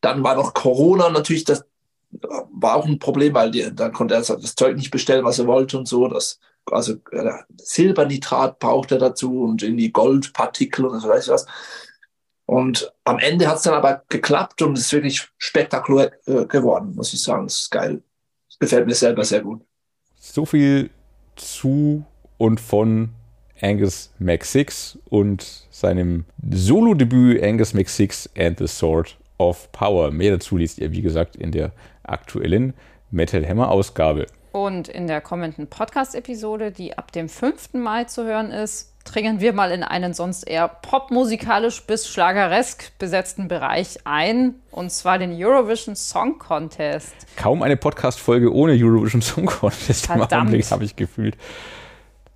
dann 0.00 0.22
war 0.22 0.36
noch 0.36 0.54
Corona 0.54 1.10
natürlich, 1.10 1.44
das 1.44 1.64
war 2.12 2.76
auch 2.76 2.86
ein 2.86 2.98
Problem, 2.98 3.34
weil 3.34 3.50
die, 3.50 3.74
dann 3.74 3.92
konnte 3.92 4.14
er 4.14 4.20
das 4.20 4.54
Zeug 4.54 4.76
nicht 4.76 4.90
bestellen, 4.90 5.24
was 5.24 5.38
er 5.38 5.46
wollte 5.46 5.78
und 5.78 5.86
so. 5.86 6.08
Das, 6.08 6.40
also 6.70 6.94
äh, 7.12 7.32
Silbernitrat 7.56 8.58
braucht 8.58 8.92
er 8.92 8.98
dazu 8.98 9.42
und 9.42 9.62
in 9.62 9.76
die 9.76 9.92
Goldpartikel 9.92 10.84
und 10.86 11.00
so 11.00 11.08
weiß 11.08 11.24
ich 11.24 11.32
was. 11.32 11.46
Und 12.46 12.92
am 13.04 13.20
Ende 13.20 13.46
hat 13.46 13.58
es 13.58 13.62
dann 13.62 13.74
aber 13.74 14.02
geklappt 14.08 14.60
und 14.62 14.76
es 14.76 14.86
ist 14.86 14.92
wirklich 14.92 15.28
spektakulär 15.38 16.12
äh, 16.26 16.46
geworden, 16.46 16.94
muss 16.96 17.14
ich 17.14 17.22
sagen. 17.22 17.46
Das 17.46 17.60
ist 17.60 17.70
geil. 17.70 18.02
Das 18.48 18.58
gefällt 18.58 18.86
mir 18.86 18.94
selber 18.94 19.24
sehr 19.24 19.42
gut. 19.42 19.62
So 20.16 20.44
viel 20.44 20.90
zu 21.36 22.04
und 22.38 22.60
von 22.60 23.10
Angus 23.60 24.10
Mac6 24.20 24.98
und 25.08 25.68
seinem 25.70 26.24
Solo-Debüt 26.50 27.42
Angus 27.42 27.74
Mac6 27.74 28.28
and 28.36 28.58
the 28.58 28.66
Sword 28.66 29.16
of 29.38 29.70
Power. 29.72 30.10
Mehr 30.10 30.32
dazu 30.32 30.56
liest 30.56 30.78
ihr, 30.78 30.92
wie 30.92 31.02
gesagt, 31.02 31.36
in 31.36 31.52
der 31.52 31.72
aktuellen 32.02 32.74
Metal 33.10 33.46
Hammer 33.46 33.70
Ausgabe. 33.70 34.26
Und 34.52 34.88
in 34.88 35.06
der 35.06 35.20
kommenden 35.20 35.68
Podcast-Episode, 35.68 36.72
die 36.72 36.98
ab 36.98 37.12
dem 37.12 37.28
5. 37.28 37.74
Mai 37.74 38.04
zu 38.04 38.24
hören 38.24 38.50
ist, 38.50 38.94
dringen 39.04 39.40
wir 39.40 39.52
mal 39.52 39.70
in 39.70 39.82
einen 39.82 40.12
sonst 40.12 40.42
eher 40.42 40.68
popmusikalisch 40.68 41.86
bis 41.86 42.08
schlageresk 42.08 42.98
besetzten 42.98 43.48
Bereich 43.48 43.98
ein, 44.04 44.56
und 44.70 44.90
zwar 44.90 45.18
den 45.18 45.32
Eurovision 45.32 45.96
Song 45.96 46.38
Contest. 46.38 47.14
Kaum 47.36 47.62
eine 47.62 47.76
Podcast-Folge 47.76 48.52
ohne 48.52 48.72
Eurovision 48.72 49.22
Song 49.22 49.46
Contest 49.46 50.06
Verdammt. 50.06 50.32
im 50.32 50.38
Augenblick, 50.38 50.70
habe 50.70 50.84
ich 50.84 50.96
gefühlt. 50.96 51.36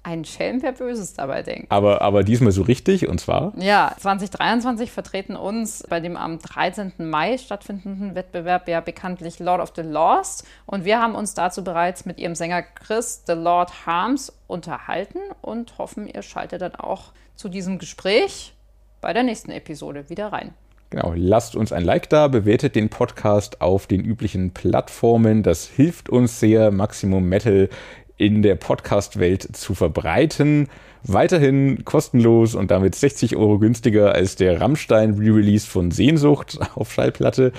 Ein 0.05 0.25
Schelm, 0.27 0.63
wer 0.63 0.73
Böses 0.73 1.15
dabei 1.15 1.43
denkt. 1.43 1.73
Aber, 1.73 2.03
aber 2.03 2.25
diesmal 2.25 2.53
so 2.53 2.63
richtig, 2.63 3.09
und 3.09 3.21
zwar 3.21 3.55
Ja, 3.57 3.97
2023 3.99 4.93
vertreten 4.93 5.35
uns 5.35 5.83
bei 5.89 5.99
dem 5.99 6.17
am 6.17 6.39
13. 6.39 6.93
Mai 6.99 7.39
stattfindenden 7.39 8.15
Wettbewerb 8.15 8.69
ja 8.69 8.81
bekanntlich 8.81 9.39
Lord 9.39 9.63
of 9.63 9.73
the 9.75 9.83
Lost. 9.83 10.47
Und 10.67 10.85
wir 10.85 11.01
haben 11.01 11.15
uns 11.15 11.33
dazu 11.33 11.65
bereits 11.65 12.05
mit 12.05 12.19
ihrem 12.19 12.35
Sänger 12.35 12.63
Chris 12.63 13.25
The 13.27 13.33
Lord 13.33 13.87
Harms 13.87 14.31
unterhalten 14.47 15.21
und 15.41 15.79
hoffen, 15.79 16.07
ihr 16.07 16.23
schaltet 16.23 16.61
dann 16.61 16.75
auch 16.75 17.13
zu 17.35 17.49
diesem 17.49 17.79
Gespräch 17.79 18.55
bei 19.01 19.15
der 19.15 19.23
nächsten 19.23 19.51
Episode 19.51 20.11
wieder 20.11 20.33
rein. 20.33 20.53
Genau, 20.95 21.13
lasst 21.17 21.57
uns 21.57 21.73
ein 21.73 21.83
Like 21.83 22.09
da, 22.09 22.29
bewertet 22.29 22.77
den 22.77 22.89
Podcast 22.89 23.61
auf 23.61 23.89
den 23.89 24.05
üblichen 24.05 24.53
Plattformen. 24.53 25.43
Das 25.43 25.67
hilft 25.67 26.09
uns 26.09 26.39
sehr, 26.39 26.71
Maximum 26.71 27.29
Metal 27.29 27.69
in 28.17 28.43
der 28.43 28.55
Podcast-Welt 28.55 29.57
zu 29.57 29.75
verbreiten. 29.75 30.69
Weiterhin 31.03 31.85
kostenlos 31.85 32.55
und 32.55 32.71
damit 32.71 32.95
60 32.95 33.37
Euro 33.37 33.59
günstiger 33.59 34.15
als 34.15 34.37
der 34.37 34.61
Rammstein 34.61 35.15
Re-Release 35.15 35.67
von 35.67 35.91
Sehnsucht 35.91 36.59
auf 36.75 36.93
Schallplatte. 36.93 37.53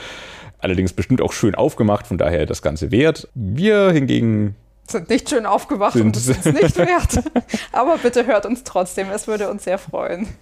Allerdings 0.59 0.93
bestimmt 0.93 1.21
auch 1.21 1.33
schön 1.33 1.53
aufgemacht, 1.53 2.07
von 2.07 2.17
daher 2.17 2.45
das 2.45 2.61
Ganze 2.61 2.89
wert. 2.91 3.27
Wir 3.35 3.91
hingegen 3.91 4.55
Sind 4.89 5.09
nicht 5.09 5.29
schön 5.29 5.45
aufgewacht 5.45 5.93
Sind- 5.93 6.05
und 6.05 6.17
es 6.17 6.27
ist 6.27 6.45
nicht 6.45 6.77
wert. 6.77 7.23
Aber 7.71 7.97
bitte 7.97 8.25
hört 8.25 8.45
uns 8.45 8.63
trotzdem, 8.63 9.09
es 9.13 9.27
würde 9.27 9.49
uns 9.49 9.63
sehr 9.63 9.77
freuen. 9.77 10.27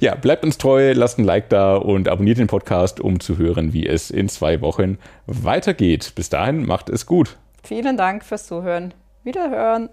Ja, 0.00 0.16
bleibt 0.16 0.42
uns 0.42 0.58
treu, 0.58 0.92
lasst 0.94 1.18
ein 1.20 1.24
Like 1.24 1.48
da 1.48 1.76
und 1.76 2.08
abonniert 2.08 2.38
den 2.38 2.48
Podcast, 2.48 2.98
um 2.98 3.20
zu 3.20 3.38
hören, 3.38 3.72
wie 3.72 3.86
es 3.86 4.10
in 4.10 4.28
zwei 4.28 4.60
Wochen 4.62 4.98
weitergeht. 5.26 6.12
Bis 6.16 6.28
dahin, 6.28 6.66
macht 6.66 6.88
es 6.88 7.06
gut. 7.06 7.36
Vielen 7.62 7.96
Dank 7.96 8.24
fürs 8.24 8.48
Zuhören. 8.48 8.94
Wiederhören! 9.24 9.90